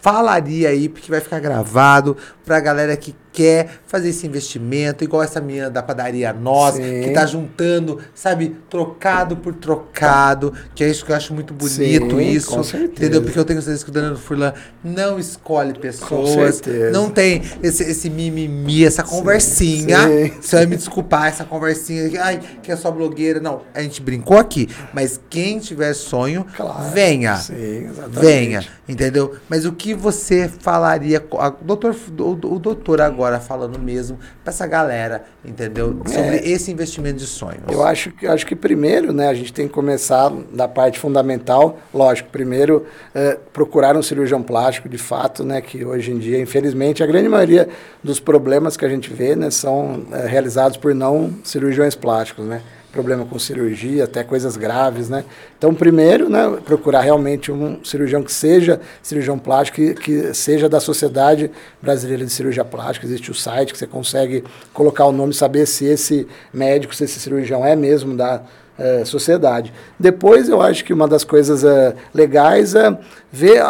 falaria 0.00 0.68
aí, 0.68 0.88
porque 0.88 1.10
vai 1.10 1.20
ficar 1.20 1.40
gravado 1.40 2.16
pra 2.50 2.58
galera 2.58 2.96
que 2.96 3.14
quer 3.32 3.68
fazer 3.86 4.08
esse 4.08 4.26
investimento, 4.26 5.04
igual 5.04 5.22
essa 5.22 5.40
menina 5.40 5.70
da 5.70 5.80
padaria 5.82 6.32
Nós, 6.32 6.74
Sim. 6.74 7.02
que 7.02 7.10
tá 7.10 7.24
juntando, 7.24 8.00
sabe, 8.12 8.56
trocado 8.68 9.36
por 9.36 9.54
trocado, 9.54 10.52
que 10.74 10.82
é 10.82 10.88
isso 10.88 11.04
que 11.04 11.12
eu 11.12 11.16
acho 11.16 11.32
muito 11.32 11.54
bonito 11.54 12.16
Sim, 12.16 12.20
isso, 12.20 12.50
com 12.50 12.78
entendeu? 12.78 13.22
Porque 13.22 13.38
eu 13.38 13.44
tenho 13.44 13.62
certeza 13.62 13.84
que 13.84 13.90
o 13.90 13.94
Danilo 13.94 14.16
Furlan 14.16 14.52
não 14.82 15.16
escolhe 15.16 15.74
pessoas, 15.74 16.60
não 16.92 17.08
tem 17.08 17.40
esse, 17.62 17.84
esse 17.84 18.10
mimimi, 18.10 18.84
essa 18.84 19.04
conversinha, 19.04 20.08
Sim. 20.08 20.32
você 20.40 20.56
vai 20.56 20.66
me 20.66 20.76
desculpar, 20.76 21.28
essa 21.28 21.44
conversinha, 21.44 22.10
ai, 22.20 22.40
que 22.60 22.72
é 22.72 22.76
só 22.76 22.90
blogueira, 22.90 23.38
não, 23.38 23.62
a 23.72 23.80
gente 23.80 24.02
brincou 24.02 24.38
aqui, 24.38 24.68
mas 24.92 25.20
quem 25.30 25.60
tiver 25.60 25.94
sonho, 25.94 26.44
claro. 26.56 26.90
venha, 26.90 27.36
Sim, 27.36 27.90
venha, 28.08 28.64
entendeu? 28.88 29.36
Mas 29.48 29.64
o 29.64 29.72
que 29.72 29.94
você 29.94 30.50
falaria, 30.60 31.24
a, 31.38 31.50
doutor, 31.50 31.94
o, 32.18 32.39
o 32.44 32.58
doutor 32.58 33.00
agora 33.00 33.40
falando 33.40 33.78
mesmo 33.78 34.18
para 34.42 34.52
essa 34.52 34.66
galera, 34.66 35.24
entendeu? 35.44 36.00
Sobre 36.06 36.36
é, 36.36 36.48
esse 36.48 36.70
investimento 36.70 37.18
de 37.18 37.26
sonhos. 37.26 37.62
Eu 37.68 37.82
acho 37.82 38.10
que, 38.12 38.26
acho 38.26 38.46
que 38.46 38.54
primeiro, 38.54 39.12
né, 39.12 39.28
a 39.28 39.34
gente 39.34 39.52
tem 39.52 39.66
que 39.66 39.74
começar 39.74 40.30
da 40.52 40.68
parte 40.68 40.98
fundamental. 40.98 41.78
Lógico, 41.92 42.30
primeiro 42.30 42.86
é, 43.14 43.38
procurar 43.52 43.96
um 43.96 44.02
cirurgião 44.02 44.42
plástico, 44.42 44.88
de 44.88 44.98
fato, 44.98 45.44
né, 45.44 45.60
que 45.60 45.84
hoje 45.84 46.10
em 46.12 46.18
dia, 46.18 46.40
infelizmente, 46.40 47.02
a 47.02 47.06
grande 47.06 47.28
maioria 47.28 47.68
dos 48.02 48.20
problemas 48.20 48.76
que 48.76 48.84
a 48.84 48.88
gente 48.88 49.12
vê, 49.12 49.34
né, 49.34 49.50
são 49.50 50.06
é, 50.12 50.26
realizados 50.26 50.76
por 50.76 50.94
não 50.94 51.34
cirurgiões 51.44 51.94
plásticos, 51.94 52.46
né? 52.46 52.62
Problema 52.92 53.24
com 53.24 53.38
cirurgia, 53.38 54.04
até 54.04 54.24
coisas 54.24 54.56
graves, 54.56 55.08
né? 55.08 55.24
Então, 55.56 55.74
primeiro, 55.74 56.28
né, 56.28 56.58
procurar 56.64 57.00
realmente 57.00 57.52
um 57.52 57.82
cirurgião 57.84 58.22
que 58.22 58.32
seja 58.32 58.80
cirurgião 59.02 59.38
plástico, 59.38 59.76
que, 59.76 59.94
que 59.94 60.34
seja 60.34 60.68
da 60.68 60.80
Sociedade 60.80 61.50
Brasileira 61.80 62.24
de 62.24 62.32
Cirurgia 62.32 62.64
Plástica. 62.64 63.06
Existe 63.06 63.30
o 63.30 63.34
site 63.34 63.72
que 63.72 63.78
você 63.78 63.86
consegue 63.86 64.44
colocar 64.72 65.06
o 65.06 65.12
nome, 65.12 65.32
saber 65.32 65.66
se 65.66 65.84
esse 65.84 66.26
médico, 66.52 66.94
se 66.94 67.04
esse 67.04 67.20
cirurgião 67.20 67.64
é 67.64 67.76
mesmo 67.76 68.16
da 68.16 68.42
é, 68.80 69.04
sociedade. 69.04 69.72
Depois, 69.98 70.48
eu 70.48 70.62
acho 70.62 70.82
que 70.84 70.92
uma 70.92 71.06
das 71.06 71.22
coisas 71.22 71.62
é, 71.62 71.94
legais 72.14 72.74
é 72.74 72.98
ver 73.30 73.62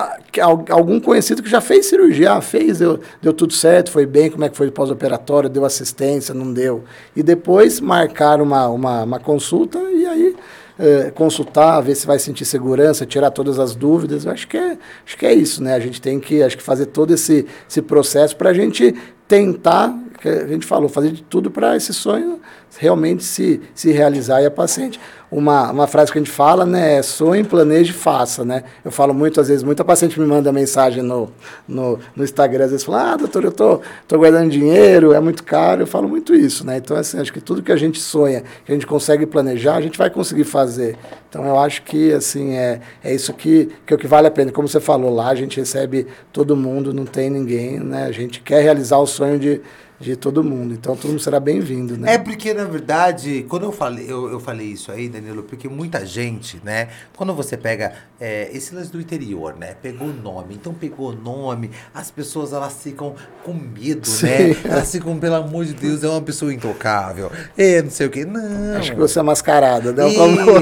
algum 0.71 1.01
conhecido 1.01 1.43
que 1.43 1.51
já 1.51 1.61
fez 1.61 1.87
cirurgia, 1.87 2.35
ah, 2.35 2.41
fez, 2.41 2.79
deu, 2.79 3.01
deu 3.21 3.33
tudo 3.33 3.53
certo, 3.53 3.91
foi 3.91 4.07
bem, 4.07 4.31
como 4.31 4.45
é 4.45 4.49
que 4.49 4.57
foi 4.57 4.71
pós-operatório, 4.71 5.51
deu 5.51 5.65
assistência, 5.65 6.33
não 6.33 6.53
deu. 6.53 6.85
E 7.17 7.23
depois 7.23 7.81
marcar 7.81 8.41
uma, 8.41 8.69
uma, 8.69 9.03
uma 9.03 9.19
consulta 9.19 9.79
e 9.79 10.07
aí 10.07 10.37
é, 10.79 11.11
consultar, 11.11 11.81
ver 11.81 11.97
se 11.97 12.07
vai 12.07 12.19
sentir 12.19 12.45
segurança, 12.45 13.05
tirar 13.05 13.33
todas 13.33 13.59
as 13.59 13.75
dúvidas. 13.75 14.25
Eu 14.25 14.33
acho 14.33 14.47
que 14.47 14.57
é, 14.57 14.79
acho 15.05 15.19
que 15.19 15.27
é 15.27 15.35
isso, 15.35 15.63
né? 15.63 15.75
A 15.75 15.81
gente 15.81 16.01
tem 16.01 16.21
que 16.21 16.43
acho 16.43 16.57
que 16.57 16.63
fazer 16.63 16.87
todo 16.87 17.13
esse, 17.13 17.47
esse 17.69 17.83
processo 17.83 18.37
para 18.37 18.51
a 18.51 18.55
gente 18.55 18.95
tentar, 19.27 19.93
que 20.21 20.29
a 20.29 20.47
gente 20.47 20.65
falou, 20.67 20.89
fazer 20.89 21.11
de 21.11 21.23
tudo 21.23 21.51
para 21.51 21.77
esse 21.77 21.93
sonho 21.93 22.41
realmente 22.79 23.25
se, 23.25 23.61
se 23.75 23.91
realizar 23.93 24.43
e 24.43 24.47
a 24.47 24.51
paciente. 24.51 25.01
Uma, 25.31 25.71
uma 25.71 25.87
frase 25.87 26.11
que 26.11 26.19
a 26.19 26.21
gente 26.21 26.31
fala, 26.31 26.67
né, 26.67 26.97
é 26.97 27.03
sonhe, 27.03 27.45
planeje, 27.45 27.93
faça, 27.93 28.45
né? 28.45 28.65
Eu 28.85 28.91
falo 28.91 29.15
muito, 29.15 29.41
às 29.41 29.47
vezes, 29.47 29.63
muita 29.63 29.85
paciente 29.85 30.19
me 30.19 30.27
manda 30.27 30.51
mensagem 30.51 31.05
no, 31.05 31.31
no, 31.69 32.01
no 32.17 32.25
Instagram, 32.25 32.65
às 32.65 32.73
vezes 32.73 32.85
fala, 32.85 33.13
ah, 33.13 33.17
doutor, 33.17 33.45
eu 33.45 33.53
tô, 33.53 33.81
tô 34.09 34.19
guardando 34.19 34.51
dinheiro, 34.51 35.13
é 35.13 35.21
muito 35.21 35.45
caro, 35.45 35.83
eu 35.83 35.87
falo 35.87 36.09
muito 36.09 36.35
isso, 36.35 36.67
né? 36.67 36.79
Então, 36.79 36.97
assim, 36.97 37.21
acho 37.21 37.33
que 37.33 37.41
tudo 37.41 37.63
que 37.63 37.71
a 37.71 37.77
gente 37.77 38.01
sonha, 38.01 38.43
que 38.65 38.73
a 38.73 38.75
gente 38.75 38.89
consegue 38.89 39.25
planejar, 39.25 39.77
a 39.77 39.81
gente 39.81 39.97
vai 39.97 40.11
conseguir 40.11 40.43
fazer. 40.43 40.97
Então, 41.29 41.45
eu 41.47 41.57
acho 41.61 41.83
que, 41.83 42.13
assim, 42.13 42.55
é, 42.57 42.81
é 43.05 43.15
isso 43.15 43.33
que, 43.33 43.69
que 43.87 43.95
é 43.95 43.97
o 43.97 43.99
que 43.99 44.09
vale 44.09 44.27
a 44.27 44.33
pena. 44.33 44.51
Como 44.51 44.67
você 44.67 44.81
falou, 44.81 45.15
lá 45.15 45.29
a 45.29 45.35
gente 45.37 45.61
recebe 45.61 46.09
todo 46.33 46.57
mundo, 46.57 46.93
não 46.93 47.05
tem 47.05 47.31
ninguém, 47.31 47.79
né? 47.79 48.07
A 48.07 48.13
gente 48.13 48.41
quer 48.41 48.65
realizar 48.65 48.99
o 48.99 49.07
sonho 49.07 49.39
de 49.39 49.61
de 50.01 50.17
todo 50.17 50.43
mundo. 50.43 50.73
Então 50.73 50.97
todo 50.97 51.11
mundo 51.11 51.21
será 51.21 51.39
bem-vindo, 51.39 51.97
né? 51.97 52.15
É 52.15 52.19
porque, 52.19 52.55
na 52.55 52.65
verdade, 52.65 53.45
quando 53.49 53.65
eu 53.65 53.73
falei, 53.73 54.07
eu, 54.09 54.31
eu 54.31 54.41
falei 54.41 54.69
isso 54.69 54.91
aí, 54.91 55.11
Danilo, 55.11 55.43
porque 55.43 55.69
muita 55.69 56.07
gente, 56.07 56.59
né? 56.65 56.89
Quando 57.15 57.35
você 57.35 57.55
pega 57.57 57.93
é, 58.19 58.49
esse 58.53 58.75
lance 58.75 58.91
do 58.91 58.99
interior, 58.99 59.55
né? 59.55 59.75
Pegou 59.83 60.09
o 60.09 60.13
nome. 60.13 60.55
Então 60.55 60.73
pegou 60.73 61.11
o 61.11 61.15
nome, 61.15 61.71
as 61.93 62.11
pessoas 62.11 62.55
elas 62.55 62.83
ficam 62.83 63.15
com 63.45 63.53
medo, 63.53 64.07
Sim. 64.07 64.27
né? 64.27 64.57
Elas 64.65 64.91
ficam, 64.91 65.19
pelo 65.19 65.35
amor 65.35 65.67
de 65.67 65.75
Deus, 65.75 66.03
é 66.03 66.09
uma 66.09 66.23
pessoa 66.23 66.53
intocável. 66.53 67.31
É, 67.59 67.83
não 67.83 67.91
sei 67.91 68.07
o 68.07 68.11
quê. 68.11 68.25
Não. 68.25 68.79
Acho 68.79 68.93
que 68.93 68.99
você 68.99 69.19
é 69.19 69.23
mascarada, 69.23 69.93
né? 69.93 70.09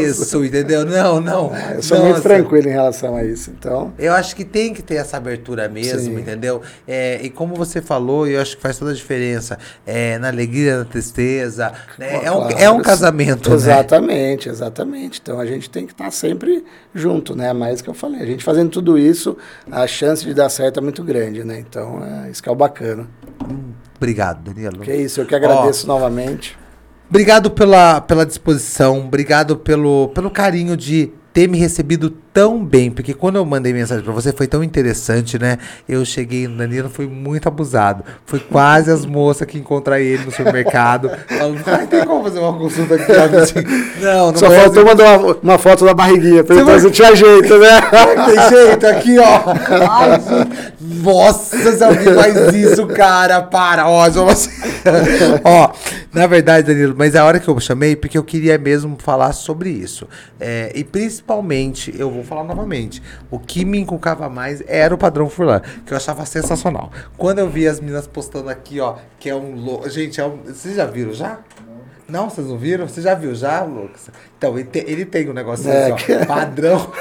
Isso, 0.00 0.44
entendeu? 0.44 0.84
Não, 0.84 1.20
não. 1.20 1.54
É, 1.54 1.76
eu 1.76 1.82
sou 1.82 1.96
Nossa. 1.96 2.10
muito 2.10 2.22
tranquilo 2.22 2.68
em 2.68 2.72
relação 2.72 3.14
a 3.14 3.22
isso, 3.22 3.50
então. 3.56 3.92
Eu 3.96 4.12
acho 4.14 4.34
que 4.34 4.44
tem 4.44 4.74
que 4.74 4.82
ter 4.82 4.96
essa 4.96 5.16
abertura 5.16 5.68
mesmo, 5.68 6.00
Sim. 6.00 6.18
entendeu? 6.18 6.60
É, 6.86 7.20
e 7.22 7.30
como 7.30 7.54
você 7.54 7.80
falou, 7.80 8.26
eu 8.26 8.40
acho 8.40 8.56
que 8.56 8.62
faz 8.62 8.76
toda 8.78 8.90
a 8.90 8.94
diferença 8.94 9.27
diferença 9.28 9.58
é, 9.86 10.18
na 10.18 10.28
alegria, 10.28 10.78
na 10.78 10.84
tristeza. 10.84 11.72
Né? 11.98 12.24
é, 12.24 12.32
um, 12.32 12.48
é 12.50 12.70
um 12.70 12.80
casamento. 12.80 13.50
Né? 13.50 13.56
Exatamente, 13.56 14.48
né? 14.48 14.54
exatamente. 14.54 15.20
Então 15.22 15.38
a 15.38 15.46
gente 15.46 15.68
tem 15.68 15.86
que 15.86 15.92
estar 15.92 16.10
sempre 16.10 16.64
junto, 16.94 17.36
né? 17.36 17.52
Mais 17.52 17.82
que 17.82 17.88
eu 17.88 17.94
falei. 17.94 18.22
A 18.22 18.26
gente 18.26 18.42
fazendo 18.42 18.70
tudo 18.70 18.98
isso, 18.98 19.36
a 19.70 19.86
chance 19.86 20.24
de 20.24 20.34
dar 20.34 20.48
certo 20.48 20.78
é 20.78 20.82
muito 20.82 21.02
grande, 21.04 21.44
né? 21.44 21.58
Então 21.58 22.02
é 22.04 22.30
isso 22.30 22.42
que 22.42 22.48
é 22.48 22.52
o 22.52 22.56
bacana. 22.56 23.06
Hum, 23.44 23.72
obrigado, 23.96 24.42
Danilo. 24.42 24.80
Que 24.80 24.94
isso, 24.94 25.20
eu 25.20 25.26
que 25.26 25.34
agradeço 25.34 25.84
Ó, 25.86 25.94
novamente. 25.94 26.58
Obrigado 27.08 27.50
pela, 27.50 28.02
pela 28.02 28.26
disposição, 28.26 29.00
obrigado 29.00 29.56
pelo, 29.56 30.08
pelo 30.08 30.30
carinho 30.30 30.76
de 30.76 31.10
ter 31.32 31.48
me 31.48 31.56
recebido 31.56 32.10
tão 32.32 32.64
bem, 32.64 32.90
porque 32.90 33.14
quando 33.14 33.36
eu 33.36 33.44
mandei 33.44 33.72
mensagem 33.72 34.04
para 34.04 34.12
você 34.12 34.32
foi 34.32 34.46
tão 34.46 34.62
interessante, 34.62 35.38
né? 35.38 35.58
Eu 35.88 36.04
cheguei 36.04 36.46
no 36.46 36.56
Danilo, 36.56 36.88
foi 36.88 37.06
muito 37.06 37.48
abusado. 37.48 38.04
Foi 38.26 38.38
quase 38.38 38.90
as 38.90 39.04
moças 39.04 39.46
que 39.46 39.58
encontram 39.58 39.96
ele 39.96 40.24
no 40.24 40.30
supermercado. 40.30 41.10
Falando, 41.28 41.62
ah, 41.66 41.86
tem 41.86 42.04
como 42.04 42.24
fazer 42.24 42.38
uma 42.38 42.56
consulta 42.56 42.94
aqui? 42.94 43.08
Não, 44.00 44.30
não 44.30 44.36
Só 44.36 44.50
faltou 44.50 44.84
mandar 44.84 45.18
uma, 45.18 45.36
uma, 45.42 45.58
foto 45.58 45.84
da 45.84 45.92
barriguinha, 45.92 46.44
perguntar 46.44 46.78
se 46.78 46.90
tinha 46.90 47.14
jeito, 47.16 47.58
né? 47.58 47.80
tem 48.26 48.48
jeito 48.48 48.86
aqui, 48.86 49.18
ó. 49.18 49.42
Ai, 49.90 50.20
nossa, 50.80 51.76
se 51.76 51.84
alguém 51.84 52.14
faz 52.14 52.54
isso, 52.54 52.86
cara, 52.86 53.42
para. 53.42 53.88
Ó, 53.88 54.04
ó, 55.44 55.70
na 56.12 56.26
verdade, 56.26 56.66
Danilo, 56.66 56.94
mas 56.96 57.14
a 57.14 57.24
hora 57.24 57.38
que 57.38 57.48
eu 57.48 57.58
chamei, 57.60 57.94
porque 57.96 58.16
eu 58.16 58.24
queria 58.24 58.56
mesmo 58.58 58.96
falar 58.98 59.32
sobre 59.32 59.70
isso. 59.70 60.06
É, 60.40 60.72
e 60.74 60.84
principalmente, 60.84 61.94
eu 61.98 62.17
vou 62.18 62.26
falar 62.26 62.44
novamente, 62.44 63.02
o 63.30 63.38
que 63.38 63.64
me 63.64 63.78
encucava 63.78 64.28
mais 64.28 64.62
era 64.66 64.94
o 64.94 64.98
padrão 64.98 65.28
Furlan, 65.28 65.60
que 65.84 65.92
eu 65.92 65.96
achava 65.96 66.24
sensacional. 66.26 66.90
Quando 67.16 67.38
eu 67.38 67.48
vi 67.48 67.66
as 67.66 67.80
meninas 67.80 68.06
postando 68.06 68.48
aqui, 68.48 68.80
ó, 68.80 68.96
que 69.18 69.28
é 69.28 69.34
um. 69.34 69.88
Gente, 69.88 70.20
é 70.20 70.24
um... 70.24 70.38
vocês 70.44 70.76
já 70.76 70.86
viram 70.86 71.12
já? 71.12 71.40
Não, 72.08 72.30
vocês 72.30 72.46
não 72.46 72.56
viram? 72.56 72.88
Você 72.88 73.02
já 73.02 73.14
viu 73.14 73.34
já, 73.34 73.62
Lucas? 73.62 74.08
Então, 74.38 74.56
ele 74.56 74.68
tem, 74.68 74.84
ele 74.86 75.04
tem 75.04 75.28
um 75.28 75.32
negócio 75.32 75.68
é, 75.68 75.90
assim, 75.90 76.12
ó, 76.12 76.24
padrão. 76.24 76.92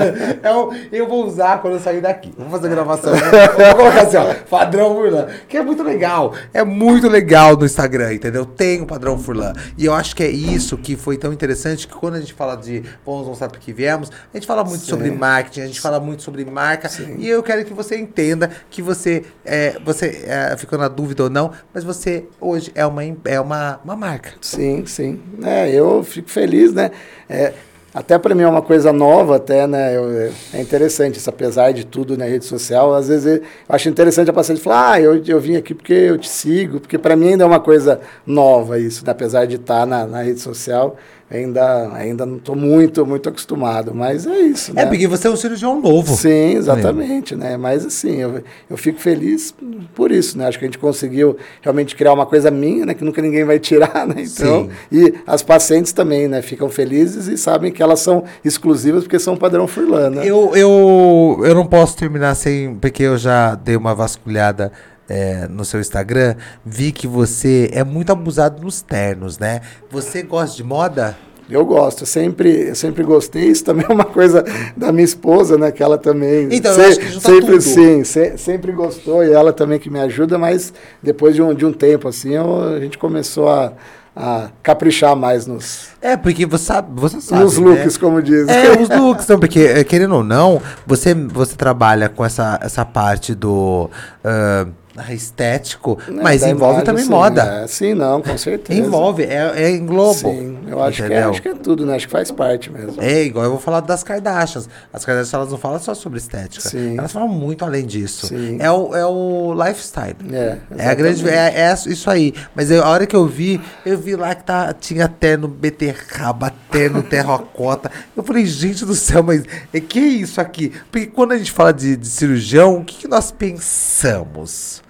eu, 0.42 0.72
eu 0.90 1.06
vou 1.06 1.26
usar 1.26 1.60
quando 1.60 1.74
eu 1.74 1.80
sair 1.80 2.00
daqui. 2.00 2.32
Vou 2.38 2.48
fazer 2.48 2.70
gravação. 2.70 3.12
vou 3.12 3.76
colocar 3.76 4.00
assim, 4.00 4.16
ó, 4.16 4.34
padrão 4.48 4.94
Furlan. 4.94 5.26
Que 5.46 5.58
é 5.58 5.62
muito 5.62 5.82
legal. 5.82 6.32
É 6.54 6.64
muito 6.64 7.06
legal 7.06 7.54
no 7.54 7.66
Instagram, 7.66 8.14
entendeu? 8.14 8.46
Tem 8.46 8.80
o 8.80 8.86
padrão 8.86 9.18
Furlan. 9.18 9.52
E 9.76 9.84
eu 9.84 9.92
acho 9.92 10.16
que 10.16 10.22
é 10.22 10.30
isso 10.30 10.78
que 10.78 10.96
foi 10.96 11.18
tão 11.18 11.34
interessante 11.34 11.86
que 11.86 11.94
quando 11.94 12.14
a 12.14 12.20
gente 12.20 12.32
fala 12.32 12.56
de 12.56 12.82
vamos 13.04 13.26
mostrar 13.26 13.50
para 13.50 13.60
que 13.60 13.74
viemos, 13.74 14.10
a 14.32 14.36
gente 14.36 14.46
fala 14.46 14.64
muito 14.64 14.80
Sim. 14.80 14.90
sobre 14.90 15.10
marketing, 15.10 15.60
a 15.60 15.66
gente 15.66 15.80
fala 15.82 16.00
muito 16.00 16.22
sobre 16.22 16.46
marca. 16.46 16.88
Sim. 16.88 17.16
E 17.18 17.28
eu 17.28 17.42
quero 17.42 17.62
que 17.66 17.74
você 17.74 17.98
entenda 17.98 18.50
que 18.70 18.80
você, 18.80 19.22
é, 19.44 19.78
você 19.84 20.24
é, 20.26 20.56
ficou 20.56 20.78
na 20.78 20.88
dúvida 20.88 21.24
ou 21.24 21.30
não, 21.30 21.52
mas 21.74 21.84
você 21.84 22.24
hoje 22.40 22.72
é 22.74 22.86
uma, 22.86 23.02
é 23.26 23.38
uma, 23.38 23.80
uma 23.84 23.96
marca. 23.96 24.30
Sim, 24.40 24.86
sim. 24.86 25.20
É, 25.44 25.70
eu 25.70 26.02
fico 26.02 26.30
feliz, 26.30 26.72
né? 26.72 26.85
É, 27.28 27.52
até 27.96 28.18
para 28.18 28.34
mim 28.34 28.42
é 28.42 28.48
uma 28.48 28.60
coisa 28.60 28.92
nova, 28.92 29.36
até, 29.36 29.66
né? 29.66 29.96
Eu, 29.96 30.30
é 30.52 30.60
interessante 30.60 31.16
isso, 31.16 31.30
apesar 31.30 31.72
de 31.72 31.86
tudo 31.86 32.14
na 32.14 32.26
rede 32.26 32.44
social. 32.44 32.94
Às 32.94 33.08
vezes 33.08 33.40
eu 33.40 33.42
acho 33.66 33.88
interessante 33.88 34.28
a 34.28 34.34
paciente 34.34 34.60
falar, 34.60 34.92
ah, 34.92 35.00
eu, 35.00 35.22
eu 35.26 35.40
vim 35.40 35.56
aqui 35.56 35.74
porque 35.74 35.94
eu 35.94 36.18
te 36.18 36.28
sigo, 36.28 36.78
porque 36.78 36.98
para 36.98 37.16
mim 37.16 37.30
ainda 37.30 37.44
é 37.44 37.46
uma 37.46 37.58
coisa 37.58 37.98
nova 38.26 38.78
isso, 38.78 39.02
né? 39.02 39.12
apesar 39.12 39.46
de 39.46 39.56
estar 39.56 39.86
na, 39.86 40.06
na 40.06 40.20
rede 40.20 40.40
social 40.40 40.96
ainda, 41.30 41.92
ainda 41.92 42.24
não 42.24 42.36
estou 42.36 42.54
muito, 42.54 43.04
muito 43.04 43.28
acostumado, 43.28 43.94
mas 43.94 44.26
é 44.26 44.38
isso. 44.38 44.70
É, 44.70 44.74
né? 44.74 44.82
É, 44.82 44.86
porque 44.86 45.06
você 45.06 45.26
é 45.26 45.30
um 45.30 45.36
cirurgião 45.36 45.80
novo. 45.80 46.14
Sim, 46.14 46.54
exatamente, 46.54 47.34
né? 47.34 47.56
Mas 47.56 47.84
assim, 47.84 48.16
eu, 48.16 48.42
eu 48.70 48.76
fico 48.76 49.00
feliz 49.00 49.54
por 49.94 50.12
isso, 50.12 50.38
né? 50.38 50.46
Acho 50.46 50.58
que 50.58 50.64
a 50.64 50.68
gente 50.68 50.78
conseguiu 50.78 51.36
realmente 51.60 51.96
criar 51.96 52.12
uma 52.12 52.26
coisa 52.26 52.50
minha, 52.50 52.86
né? 52.86 52.94
Que 52.94 53.04
nunca 53.04 53.20
ninguém 53.20 53.44
vai 53.44 53.58
tirar, 53.58 54.06
né? 54.06 54.14
Então, 54.18 54.68
Sim. 54.68 54.70
e 54.92 55.14
as 55.26 55.42
pacientes 55.42 55.92
também, 55.92 56.28
né? 56.28 56.42
Ficam 56.42 56.68
felizes 56.68 57.26
e 57.26 57.36
sabem 57.36 57.72
que 57.72 57.82
elas 57.82 58.00
são 58.00 58.24
exclusivas 58.44 59.02
porque 59.04 59.18
são 59.18 59.36
padrão 59.36 59.66
Furlan, 59.66 60.10
né? 60.10 60.22
Eu, 60.24 60.54
eu, 60.54 61.42
eu 61.44 61.54
não 61.54 61.66
posso 61.66 61.96
terminar 61.96 62.34
sem, 62.34 62.74
porque 62.74 63.02
eu 63.02 63.16
já 63.16 63.54
dei 63.54 63.76
uma 63.76 63.94
vasculhada 63.94 64.72
é, 65.08 65.46
no 65.48 65.64
seu 65.64 65.80
Instagram, 65.80 66.36
vi 66.64 66.92
que 66.92 67.06
você 67.06 67.70
é 67.72 67.84
muito 67.84 68.10
abusado 68.10 68.62
nos 68.62 68.82
ternos, 68.82 69.38
né? 69.38 69.60
Você 69.90 70.22
gosta 70.22 70.56
de 70.56 70.64
moda? 70.64 71.16
Eu 71.48 71.64
gosto, 71.64 72.02
eu 72.02 72.06
sempre, 72.06 72.68
eu 72.68 72.74
sempre 72.74 73.04
gostei. 73.04 73.44
Isso 73.44 73.64
também 73.64 73.86
é 73.88 73.92
uma 73.92 74.04
coisa 74.04 74.44
da 74.76 74.90
minha 74.90 75.04
esposa, 75.04 75.56
né? 75.56 75.70
Que 75.70 75.82
ela 75.82 75.96
também. 75.96 76.48
Então, 76.50 76.72
se, 76.74 76.80
eu 76.80 76.88
acho 76.88 76.98
que 76.98 77.20
sempre, 77.20 77.46
tudo. 77.52 77.60
sim, 77.60 78.04
se, 78.04 78.36
sempre 78.36 78.72
gostou 78.72 79.24
e 79.24 79.32
ela 79.32 79.52
também 79.52 79.78
que 79.78 79.88
me 79.88 80.00
ajuda, 80.00 80.36
mas 80.38 80.72
depois 81.00 81.36
de 81.36 81.42
um, 81.42 81.54
de 81.54 81.64
um 81.64 81.72
tempo, 81.72 82.08
assim, 82.08 82.34
eu, 82.34 82.74
a 82.74 82.80
gente 82.80 82.98
começou 82.98 83.48
a, 83.48 83.72
a 84.14 84.48
caprichar 84.60 85.14
mais 85.14 85.46
nos. 85.46 85.90
É, 86.02 86.16
porque 86.16 86.44
você 86.44 86.64
sabe. 86.64 87.00
Você 87.00 87.20
sabe 87.20 87.44
nos 87.44 87.56
looks, 87.56 87.94
né? 87.94 88.00
como 88.00 88.20
dizem. 88.20 88.52
É, 88.52 88.72
os 88.80 88.88
looks, 88.98 89.28
não, 89.28 89.38
porque, 89.38 89.60
é, 89.60 89.84
querendo 89.84 90.16
ou 90.16 90.24
não, 90.24 90.60
você, 90.84 91.14
você 91.14 91.54
trabalha 91.54 92.08
com 92.08 92.24
essa, 92.24 92.58
essa 92.60 92.84
parte 92.84 93.36
do. 93.36 93.88
Uh, 94.24 94.85
estético, 95.10 95.98
é, 96.08 96.10
mas 96.10 96.42
envolve 96.42 96.80
imagem, 96.80 96.84
também 96.84 97.04
sim, 97.04 97.10
moda. 97.10 97.42
É, 97.42 97.66
sim, 97.66 97.94
não, 97.94 98.22
com 98.22 98.36
certeza. 98.38 98.80
Envolve, 98.80 99.24
é, 99.24 99.52
é 99.54 99.70
em 99.70 99.84
globo. 99.84 100.14
Sim, 100.14 100.58
eu 100.66 100.82
acho 100.82 101.02
que, 101.02 101.12
é, 101.12 101.22
acho 101.22 101.42
que 101.42 101.48
é 101.48 101.54
tudo, 101.54 101.86
né? 101.86 101.96
Acho 101.96 102.06
que 102.06 102.12
faz 102.12 102.30
parte 102.30 102.70
mesmo. 102.70 103.02
É, 103.02 103.22
igual 103.22 103.44
eu 103.44 103.50
vou 103.52 103.60
falar 103.60 103.80
das 103.80 104.02
Kardashians. 104.02 104.68
As 104.92 105.04
Kardashians, 105.04 105.34
elas 105.34 105.50
não 105.50 105.58
falam 105.58 105.78
só 105.78 105.94
sobre 105.94 106.18
estética. 106.18 106.68
Sim. 106.68 106.98
Elas 106.98 107.12
falam 107.12 107.28
muito 107.28 107.64
além 107.64 107.86
disso. 107.86 108.26
Sim. 108.26 108.58
É 108.60 108.70
o, 108.70 108.94
é 108.94 109.06
o 109.06 109.54
lifestyle. 109.54 110.16
É, 110.32 110.58
é 110.76 110.88
a 110.88 110.94
grande, 110.94 111.28
é, 111.28 111.60
é 111.60 111.74
isso 111.86 112.10
aí. 112.10 112.34
Mas 112.54 112.70
eu, 112.70 112.82
a 112.82 112.88
hora 112.88 113.06
que 113.06 113.16
eu 113.16 113.26
vi, 113.26 113.60
eu 113.84 113.98
vi 113.98 114.16
lá 114.16 114.34
que 114.34 114.44
tá, 114.44 114.72
tinha 114.72 115.04
até 115.06 115.36
no 115.36 115.48
beterraba, 115.48 116.48
até 116.48 116.88
no 116.88 117.02
terracota. 117.02 117.90
Eu 118.16 118.22
falei, 118.22 118.46
gente 118.46 118.84
do 118.84 118.94
céu, 118.94 119.22
mas 119.22 119.44
é 119.72 119.80
que 119.80 119.98
é 119.98 120.02
isso 120.02 120.40
aqui? 120.40 120.72
Porque 120.90 121.06
quando 121.06 121.32
a 121.32 121.38
gente 121.38 121.52
fala 121.52 121.72
de, 121.72 121.96
de 121.96 122.08
cirurgião, 122.08 122.78
o 122.78 122.84
que, 122.84 122.96
que 122.96 123.08
nós 123.08 123.30
pensamos? 123.30 124.82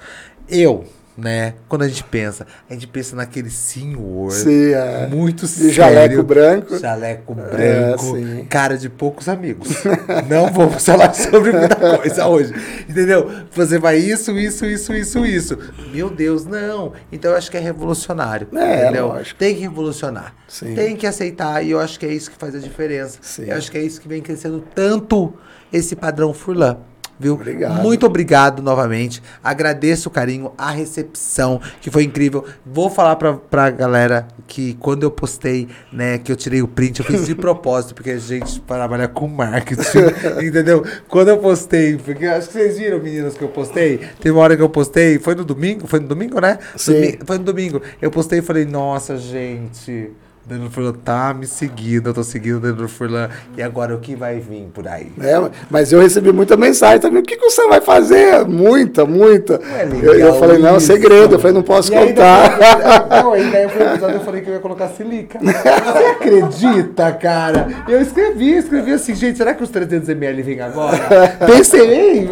Eu, 0.49 0.85
né? 1.17 1.55
Quando 1.69 1.83
a 1.83 1.89
gente 1.89 2.05
pensa, 2.05 2.47
a 2.69 2.75
gente 2.75 2.87
pensa 2.87 3.17
naquele 3.17 3.49
senhor 3.49 4.31
sim, 4.33 4.73
é. 4.73 5.07
muito 5.07 5.47
sério. 5.47 5.73
jaleco 5.73 6.23
branco. 6.23 6.79
Jaleco 6.79 7.35
branco, 7.35 8.17
é, 8.17 8.45
cara 8.49 8.77
de 8.77 8.91
poucos 8.91 9.29
amigos. 9.29 9.69
Não 10.29 10.53
vamos 10.53 10.85
falar 10.85 11.15
sobre 11.15 11.53
muita 11.53 11.77
coisa 11.99 12.27
hoje. 12.27 12.53
Entendeu? 12.89 13.31
Você 13.53 13.79
vai 13.79 13.97
isso, 13.97 14.33
isso, 14.33 14.67
isso, 14.67 14.93
isso, 14.93 15.25
isso. 15.25 15.59
Meu 15.93 16.11
Deus, 16.11 16.45
não. 16.45 16.93
Então 17.11 17.31
eu 17.31 17.37
acho 17.37 17.51
que 17.51 17.57
é 17.57 17.61
revolucionário. 17.61 18.49
É, 18.55 18.83
entendeu? 18.83 19.09
Lógico. 19.09 19.39
Tem 19.39 19.55
que 19.55 19.61
revolucionar. 19.63 20.35
Sim. 20.47 20.75
Tem 20.75 20.97
que 20.97 21.07
aceitar. 21.07 21.65
E 21.65 21.71
eu 21.71 21.81
acho 21.81 21.99
que 21.99 22.05
é 22.05 22.13
isso 22.13 22.31
que 22.31 22.37
faz 22.37 22.55
a 22.55 22.59
diferença. 22.59 23.19
Sim. 23.23 23.45
Eu 23.47 23.57
acho 23.57 23.71
que 23.71 23.79
é 23.79 23.83
isso 23.83 24.01
que 24.01 24.09
vem 24.09 24.21
crescendo 24.21 24.63
tanto 24.75 25.33
esse 25.73 25.97
padrão 25.97 26.35
Furlan 26.35 26.79
viu? 27.19 27.35
Obrigado. 27.35 27.83
Muito 27.83 28.07
obrigado 28.07 28.63
novamente. 28.63 29.23
Agradeço 29.43 30.09
o 30.09 30.13
carinho, 30.13 30.53
a 30.57 30.71
recepção, 30.71 31.61
que 31.81 31.91
foi 31.91 32.05
incrível. 32.05 32.45
Vou 32.65 32.91
falar 32.91 33.17
pra, 33.17 33.35
pra 33.35 33.71
galera 33.71 34.27
que 34.47 34.75
quando 34.75 35.03
eu 35.03 35.11
postei, 35.11 35.69
né, 35.93 36.19
que 36.19 36.31
eu 36.31 36.37
tirei 36.37 36.63
o 36.63 36.69
print, 36.69 37.01
eu 37.01 37.07
fiz 37.07 37.27
de 37.27 37.35
propósito, 37.37 37.95
porque 37.95 38.11
a 38.11 38.19
gente 38.19 38.61
trabalha 38.61 39.09
com 39.09 39.27
marketing, 39.29 39.83
entendeu? 40.45 40.85
Quando 41.09 41.29
eu 41.29 41.39
postei, 41.39 41.97
porque 41.97 42.27
acho 42.27 42.49
que 42.49 42.55
vocês 42.55 42.79
viram, 42.79 42.99
meninas, 43.01 43.35
que 43.35 43.43
eu 43.43 43.49
postei. 43.49 43.99
Teve 44.21 44.31
uma 44.31 44.43
hora 44.43 44.57
que 44.57 44.63
eu 44.63 44.69
postei, 44.69 45.19
foi 45.19 45.35
no 45.35 45.45
domingo, 45.45 45.87
foi 45.87 46.01
no 46.01 46.09
domingo, 46.09 46.41
né? 46.41 46.59
Sim. 46.77 47.19
foi 47.25 47.39
no 47.39 47.45
domingo. 47.45 47.81
Eu 48.01 48.11
postei 48.11 48.39
e 48.41 48.43
falei, 48.43 48.65
nossa, 48.65 49.17
gente 49.17 50.11
Danilo 50.49 50.71
Furlan 50.71 50.93
tá 50.93 51.35
me 51.35 51.45
seguindo, 51.45 52.11
eu 52.11 52.15
tô 52.15 52.23
seguindo 52.23 52.59
o 52.59 52.61
Danilo 52.61 52.89
Furlan. 52.89 53.29
E 53.57 53.63
agora 53.63 53.93
o 53.93 53.99
que 53.99 54.15
vai 54.15 54.39
vir 54.39 54.69
por 54.73 54.87
aí? 54.87 55.11
É, 55.21 55.35
mas 55.69 55.93
eu 55.93 56.01
recebi 56.01 56.31
muita 56.31 56.57
mensagem 56.57 57.01
também. 57.01 57.21
O 57.21 57.25
que, 57.25 57.37
que 57.37 57.51
você 57.51 57.67
vai 57.67 57.81
fazer? 57.81 58.47
Muita, 58.47 59.05
muita. 59.05 59.55
É 59.55 59.89
eu, 60.01 60.15
eu, 60.15 60.39
falei, 60.39 60.59
não, 60.59 60.77
é 60.77 60.81
segredo. 60.81 61.35
Eu 61.35 61.39
falei, 61.41 61.53
não 61.53 61.65
posso 61.65 61.93
e 61.93 61.97
contar. 61.97 62.59
Aí, 63.11 63.23
não, 63.23 63.33
aí 63.33 63.51
daí 63.51 63.63
eu, 63.65 63.71
fui, 63.71 64.15
eu 64.15 64.21
falei 64.21 64.41
que 64.43 64.49
eu 64.51 64.55
ia 64.55 64.61
colocar 64.61 64.89
silica. 64.89 65.41
Você 65.41 66.05
acredita, 66.05 67.13
cara? 67.13 67.69
Eu 67.89 68.01
escrevi, 68.01 68.57
escrevi 68.57 68.93
assim, 68.93 69.15
gente, 69.17 69.39
será 69.39 69.53
que 69.53 69.65
os 69.65 69.71
300ml 69.71 70.43
vêm 70.45 70.61
agora? 70.61 70.97
Pensei, 71.45 72.29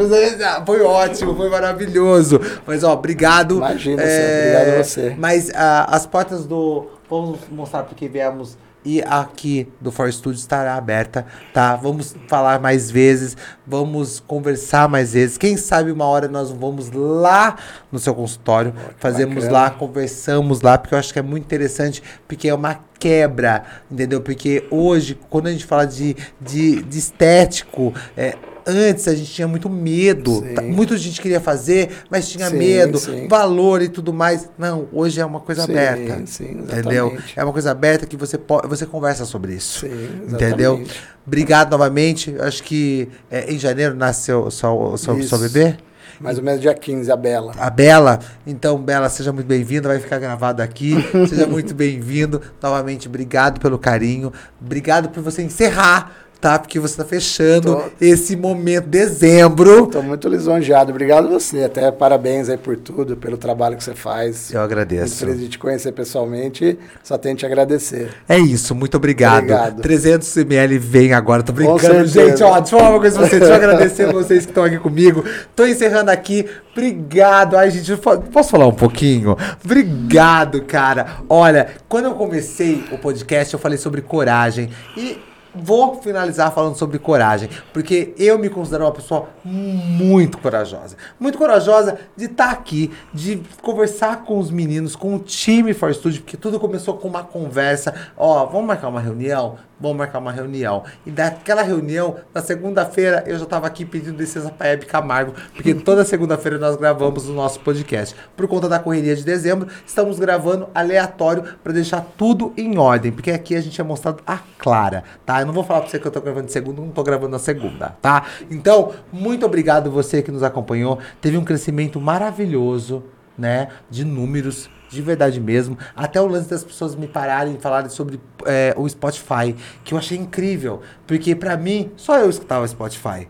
foi 0.64 0.82
ótimo, 0.82 1.34
foi 1.34 1.50
maravilhoso. 1.50 2.40
Mas, 2.64 2.84
ó, 2.84 2.92
obrigado. 2.92 3.56
Imagina, 3.56 4.02
é, 4.02 4.38
obrigado 4.38 4.78
a 4.78 4.84
você. 4.84 5.14
Mas 5.18 5.48
uh, 5.48 5.88
as 5.88 6.06
portas 6.06 6.44
do 6.44 6.86
Vamos 7.14 7.38
mostrar 7.48 7.84
porque 7.84 8.08
viemos 8.08 8.58
e 8.84 9.00
aqui 9.02 9.72
do 9.80 9.92
For 9.92 10.12
Studio 10.12 10.36
estará 10.36 10.74
aberta, 10.74 11.24
tá? 11.52 11.76
Vamos 11.76 12.16
falar 12.26 12.58
mais 12.58 12.90
vezes, 12.90 13.36
vamos 13.64 14.18
conversar 14.18 14.88
mais 14.88 15.12
vezes. 15.12 15.38
Quem 15.38 15.56
sabe 15.56 15.92
uma 15.92 16.06
hora 16.06 16.26
nós 16.26 16.50
vamos 16.50 16.90
lá 16.90 17.56
no 17.92 18.00
seu 18.00 18.16
consultório, 18.16 18.74
oh, 18.76 18.90
fazemos 18.98 19.44
bacana. 19.44 19.52
lá, 19.52 19.70
conversamos 19.70 20.60
lá, 20.60 20.76
porque 20.76 20.92
eu 20.92 20.98
acho 20.98 21.12
que 21.12 21.20
é 21.20 21.22
muito 21.22 21.44
interessante, 21.44 22.02
porque 22.26 22.48
é 22.48 22.54
uma 22.54 22.80
quebra, 22.98 23.62
entendeu? 23.88 24.20
Porque 24.20 24.66
hoje, 24.68 25.16
quando 25.30 25.46
a 25.46 25.52
gente 25.52 25.64
fala 25.64 25.86
de, 25.86 26.16
de, 26.40 26.82
de 26.82 26.98
estético, 26.98 27.94
é, 28.16 28.36
antes 28.66 29.06
a 29.08 29.14
gente 29.14 29.30
tinha 29.32 29.48
muito 29.48 29.68
medo. 29.68 30.40
Sim. 30.40 30.70
Muita 30.70 30.96
gente 30.96 31.20
queria 31.20 31.40
fazer, 31.40 31.90
mas 32.10 32.28
tinha 32.28 32.50
sim, 32.50 32.56
medo, 32.56 32.98
sim. 32.98 33.28
valor 33.28 33.82
e 33.82 33.88
tudo 33.88 34.12
mais. 34.12 34.48
Não, 34.58 34.88
hoje 34.92 35.20
é 35.20 35.24
uma 35.24 35.40
coisa 35.40 35.64
aberta. 35.64 36.22
entendeu? 36.42 37.16
É 37.36 37.44
uma 37.44 37.52
coisa 37.52 37.70
aberta 37.70 38.06
que 38.06 38.16
você 38.16 38.38
pode, 38.38 38.68
você 38.68 38.86
conversa 38.86 39.24
sobre 39.24 39.54
isso. 39.54 39.86
entendeu? 39.86 40.84
Obrigado 41.26 41.70
novamente. 41.70 42.34
Acho 42.40 42.62
que 42.62 43.08
é, 43.30 43.52
em 43.52 43.58
janeiro 43.58 43.94
nasce 43.94 44.22
seu, 44.22 44.50
seu, 44.50 44.96
seu, 44.96 45.22
seu 45.22 45.38
bebê. 45.38 45.76
Mais 46.20 46.38
ou 46.38 46.44
menos 46.44 46.60
dia 46.60 46.74
15, 46.74 47.10
a 47.10 47.16
Bela. 47.16 47.52
A 47.58 47.68
Bela. 47.70 48.20
Então, 48.46 48.78
Bela, 48.78 49.08
seja 49.08 49.32
muito 49.32 49.46
bem-vinda. 49.46 49.88
Vai 49.88 49.98
ficar 49.98 50.18
gravado 50.18 50.62
aqui. 50.62 50.94
seja 51.28 51.46
muito 51.46 51.74
bem-vindo. 51.74 52.40
Novamente, 52.62 53.08
obrigado 53.08 53.60
pelo 53.60 53.78
carinho. 53.78 54.32
Obrigado 54.60 55.08
por 55.08 55.22
você 55.22 55.42
encerrar 55.42 56.23
tá? 56.44 56.58
Porque 56.58 56.78
você 56.78 56.94
tá 56.94 57.06
fechando 57.06 57.76
tô, 57.76 57.82
esse 57.98 58.36
momento, 58.36 58.86
dezembro. 58.86 59.86
Tô 59.86 60.02
muito 60.02 60.28
lisonjeado. 60.28 60.90
Obrigado 60.90 61.26
você. 61.26 61.64
Até 61.64 61.90
parabéns 61.90 62.50
aí 62.50 62.58
por 62.58 62.76
tudo, 62.76 63.16
pelo 63.16 63.38
trabalho 63.38 63.78
que 63.78 63.82
você 63.82 63.94
faz. 63.94 64.52
Eu 64.52 64.60
agradeço. 64.60 65.00
Muito 65.00 65.16
feliz 65.16 65.40
de 65.40 65.48
te 65.48 65.58
conhecer 65.58 65.92
pessoalmente. 65.92 66.78
Só 67.02 67.16
tenho 67.16 67.34
te 67.34 67.46
agradecer. 67.46 68.10
É 68.28 68.38
isso, 68.38 68.74
muito 68.74 68.98
obrigado. 68.98 69.44
obrigado. 69.44 69.80
300 69.80 70.36
ml 70.36 70.78
vem 70.78 71.14
agora. 71.14 71.42
Tô 71.42 71.54
brincando, 71.54 72.04
gente. 72.04 72.42
Ó, 72.42 72.60
deixa 72.60 72.76
eu 72.76 72.78
falar 72.78 72.90
uma 72.90 73.00
coisa 73.00 73.18
pra 73.18 73.26
vocês. 73.26 73.40
Deixa 73.40 73.54
eu 73.54 73.56
agradecer 73.56 74.12
vocês 74.12 74.44
que 74.44 74.50
estão 74.50 74.64
aqui 74.64 74.78
comigo. 74.78 75.24
Tô 75.56 75.66
encerrando 75.66 76.10
aqui. 76.10 76.46
Obrigado. 76.72 77.56
Ai, 77.56 77.70
gente, 77.70 77.96
posso 78.30 78.50
falar 78.50 78.66
um 78.66 78.74
pouquinho? 78.74 79.34
Obrigado, 79.64 80.60
cara. 80.60 81.20
Olha, 81.26 81.68
quando 81.88 82.04
eu 82.04 82.14
comecei 82.14 82.84
o 82.92 82.98
podcast, 82.98 83.54
eu 83.54 83.58
falei 83.58 83.78
sobre 83.78 84.02
coragem. 84.02 84.68
E 84.94 85.16
vou 85.54 86.00
finalizar 86.00 86.52
falando 86.52 86.76
sobre 86.76 86.98
coragem, 86.98 87.48
porque 87.72 88.14
eu 88.18 88.38
me 88.38 88.48
considero 88.48 88.84
uma 88.84 88.92
pessoa 88.92 89.28
muito 89.44 90.38
corajosa. 90.38 90.96
Muito 91.18 91.38
corajosa 91.38 91.98
de 92.16 92.26
estar 92.26 92.46
tá 92.46 92.52
aqui, 92.52 92.90
de 93.12 93.42
conversar 93.62 94.24
com 94.24 94.38
os 94.38 94.50
meninos, 94.50 94.96
com 94.96 95.14
o 95.14 95.18
time 95.18 95.72
For 95.72 95.94
Studio, 95.94 96.22
porque 96.22 96.36
tudo 96.36 96.58
começou 96.58 96.96
com 96.96 97.08
uma 97.08 97.22
conversa. 97.22 97.94
Ó, 98.16 98.46
vamos 98.46 98.66
marcar 98.66 98.88
uma 98.88 99.00
reunião? 99.00 99.56
Vamos 99.84 99.98
marcar 99.98 100.18
uma 100.18 100.32
reunião. 100.32 100.82
E 101.06 101.10
daquela 101.10 101.62
reunião, 101.62 102.16
na 102.32 102.42
segunda-feira, 102.42 103.22
eu 103.26 103.36
já 103.36 103.44
estava 103.44 103.66
aqui 103.66 103.84
pedindo 103.84 104.18
licença 104.18 104.50
para 104.50 104.68
Hebe 104.68 104.86
Camargo, 104.86 105.34
porque 105.54 105.74
toda 105.74 106.04
segunda-feira 106.04 106.58
nós 106.58 106.76
gravamos 106.76 107.28
o 107.28 107.32
nosso 107.32 107.60
podcast. 107.60 108.16
Por 108.36 108.48
conta 108.48 108.68
da 108.68 108.78
correria 108.78 109.14
de 109.14 109.24
dezembro, 109.24 109.68
estamos 109.86 110.18
gravando 110.18 110.68
aleatório 110.74 111.44
para 111.62 111.72
deixar 111.72 112.00
tudo 112.16 112.52
em 112.56 112.78
ordem, 112.78 113.12
porque 113.12 113.30
aqui 113.30 113.54
a 113.54 113.60
gente 113.60 113.80
é 113.80 113.84
mostrado 113.84 114.22
a 114.26 114.38
clara, 114.58 115.04
tá? 115.26 115.40
Eu 115.40 115.46
não 115.46 115.52
vou 115.52 115.62
falar 115.62 115.80
para 115.80 115.90
você 115.90 115.98
que 115.98 116.06
eu 116.06 116.10
estou 116.10 116.22
gravando 116.22 116.46
de 116.46 116.52
segunda, 116.52 116.80
não 116.80 116.88
estou 116.88 117.04
gravando 117.04 117.32
na 117.32 117.38
segunda, 117.38 117.96
tá? 118.00 118.24
Então, 118.50 118.92
muito 119.12 119.44
obrigado 119.44 119.90
você 119.90 120.22
que 120.22 120.32
nos 120.32 120.42
acompanhou. 120.42 120.98
Teve 121.20 121.36
um 121.36 121.44
crescimento 121.44 122.00
maravilhoso, 122.00 123.04
né, 123.36 123.68
de 123.90 124.04
números 124.04 124.70
de 124.88 125.02
verdade 125.02 125.40
mesmo. 125.40 125.76
Até 125.94 126.20
o 126.20 126.26
lance 126.26 126.48
das 126.48 126.62
pessoas 126.62 126.94
me 126.94 127.08
pararem 127.08 127.54
e 127.54 127.60
falarem 127.60 127.90
sobre 127.90 128.20
é, 128.46 128.74
o 128.76 128.88
Spotify, 128.88 129.54
que 129.84 129.92
eu 129.92 129.98
achei 129.98 130.16
incrível. 130.16 130.82
Porque 131.06 131.34
para 131.34 131.56
mim, 131.56 131.90
só 131.96 132.18
eu 132.18 132.30
escutava 132.30 132.66
Spotify. 132.66 133.28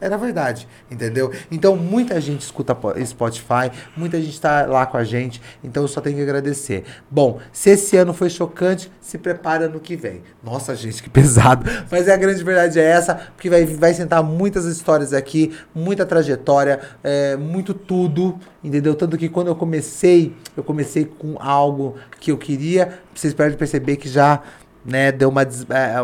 Era 0.00 0.16
verdade, 0.16 0.66
entendeu? 0.90 1.30
Então 1.50 1.76
muita 1.76 2.20
gente 2.20 2.40
escuta 2.40 2.76
Spotify, 3.04 3.70
muita 3.94 4.18
gente 4.18 4.32
está 4.32 4.64
lá 4.64 4.86
com 4.86 4.96
a 4.96 5.04
gente, 5.04 5.42
então 5.62 5.82
eu 5.82 5.88
só 5.88 6.00
tenho 6.00 6.16
que 6.16 6.22
agradecer. 6.22 6.84
Bom, 7.10 7.38
se 7.52 7.70
esse 7.70 7.96
ano 7.96 8.14
foi 8.14 8.30
chocante, 8.30 8.90
se 9.00 9.18
prepara 9.18 9.68
no 9.68 9.78
que 9.78 9.96
vem. 9.96 10.22
Nossa, 10.42 10.74
gente, 10.74 11.02
que 11.02 11.10
pesado. 11.10 11.68
Mas 11.90 12.08
é 12.08 12.14
a 12.14 12.16
grande 12.16 12.42
verdade 12.42 12.78
é 12.78 12.84
essa, 12.84 13.14
porque 13.14 13.50
vai, 13.50 13.66
vai 13.66 13.92
sentar 13.92 14.22
muitas 14.22 14.64
histórias 14.64 15.12
aqui, 15.12 15.54
muita 15.74 16.06
trajetória, 16.06 16.80
é, 17.04 17.36
muito 17.36 17.74
tudo, 17.74 18.38
entendeu? 18.64 18.94
Tanto 18.94 19.18
que 19.18 19.28
quando 19.28 19.48
eu 19.48 19.56
comecei, 19.56 20.34
eu 20.56 20.64
comecei 20.64 21.04
com 21.04 21.36
algo 21.38 21.96
que 22.18 22.32
eu 22.32 22.38
queria, 22.38 23.00
vocês 23.14 23.34
podem 23.34 23.56
perceber 23.56 23.96
que 23.96 24.08
já 24.08 24.42
né, 24.82 25.12
deu 25.12 25.28
uma, 25.28 25.42
é, 25.42 26.02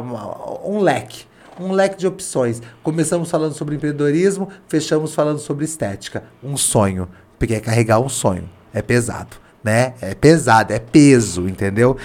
um 0.68 0.80
leque 0.80 1.24
um 1.58 1.72
leque 1.72 1.96
de 1.96 2.06
opções. 2.06 2.62
Começamos 2.82 3.30
falando 3.30 3.54
sobre 3.54 3.76
empreendedorismo, 3.76 4.48
fechamos 4.68 5.14
falando 5.14 5.38
sobre 5.38 5.64
estética. 5.64 6.24
Um 6.42 6.56
sonho. 6.56 7.08
Porque 7.38 7.54
é 7.54 7.60
carregar 7.60 8.00
um 8.00 8.08
sonho. 8.08 8.48
É 8.72 8.82
pesado, 8.82 9.36
né? 9.62 9.94
É 10.00 10.14
pesado, 10.14 10.72
é 10.72 10.78
peso, 10.78 11.48
entendeu? 11.48 11.96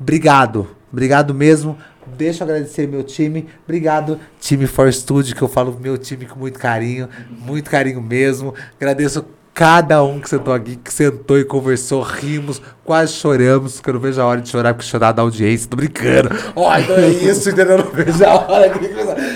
Obrigado. 0.00 0.68
Obrigado 0.92 1.34
mesmo. 1.34 1.76
Deixa 2.06 2.44
eu 2.44 2.48
agradecer 2.48 2.86
meu 2.86 3.02
time. 3.02 3.48
Obrigado, 3.64 4.20
time 4.38 4.66
For 4.66 4.92
Studio, 4.92 5.34
que 5.34 5.42
eu 5.42 5.48
falo 5.48 5.76
meu 5.80 5.96
time 5.96 6.26
com 6.26 6.38
muito 6.38 6.58
carinho, 6.58 7.08
muito 7.40 7.70
carinho 7.70 8.00
mesmo. 8.00 8.54
Agradeço 8.76 9.24
Cada 9.54 10.02
um 10.02 10.18
que 10.18 10.28
sentou 10.28 10.52
aqui, 10.52 10.74
que 10.74 10.92
sentou 10.92 11.38
e 11.38 11.44
conversou, 11.44 12.02
rimos, 12.02 12.60
quase 12.82 13.12
choramos, 13.12 13.80
que 13.80 13.88
eu 13.88 13.94
não 13.94 14.00
vejo 14.00 14.20
a 14.20 14.26
hora 14.26 14.40
de 14.40 14.48
chorar, 14.48 14.74
porque 14.74 14.84
chorar 14.84 15.12
da 15.12 15.22
audiência, 15.22 15.70
tô 15.70 15.76
brincando. 15.76 16.30
Ó, 16.56 16.76
então 16.76 16.96
é 16.96 17.08
isso, 17.08 17.48
entendeu? 17.48 17.78
Eu 17.78 17.84
não 17.84 17.92
vejo 17.92 18.24
a 18.24 18.34
hora, 18.34 18.66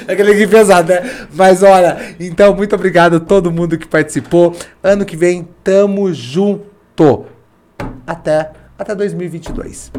aquele 0.09 0.33
aqui 0.33 0.49
pesado, 0.49 0.89
né? 0.89 1.29
Mas 1.33 1.63
olha, 1.63 2.17
então, 2.19 2.53
muito 2.53 2.75
obrigado 2.75 3.19
a 3.19 3.21
todo 3.21 3.53
mundo 3.53 3.79
que 3.79 3.87
participou. 3.87 4.57
Ano 4.83 5.05
que 5.05 5.17
vem, 5.17 5.49
tamo 5.63 6.13
junto. 6.13 7.27
Até, 8.05 8.51
até 8.77 8.97
2022. 8.97 9.93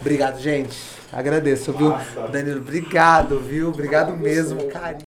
Obrigado, 0.00 0.40
gente. 0.40 0.76
Agradeço, 1.12 1.72
viu? 1.72 1.94
Danilo, 2.32 2.62
obrigado, 2.62 3.38
viu? 3.38 3.68
Obrigado 3.68 4.16
mesmo, 4.16 4.64
carinho. 4.64 5.04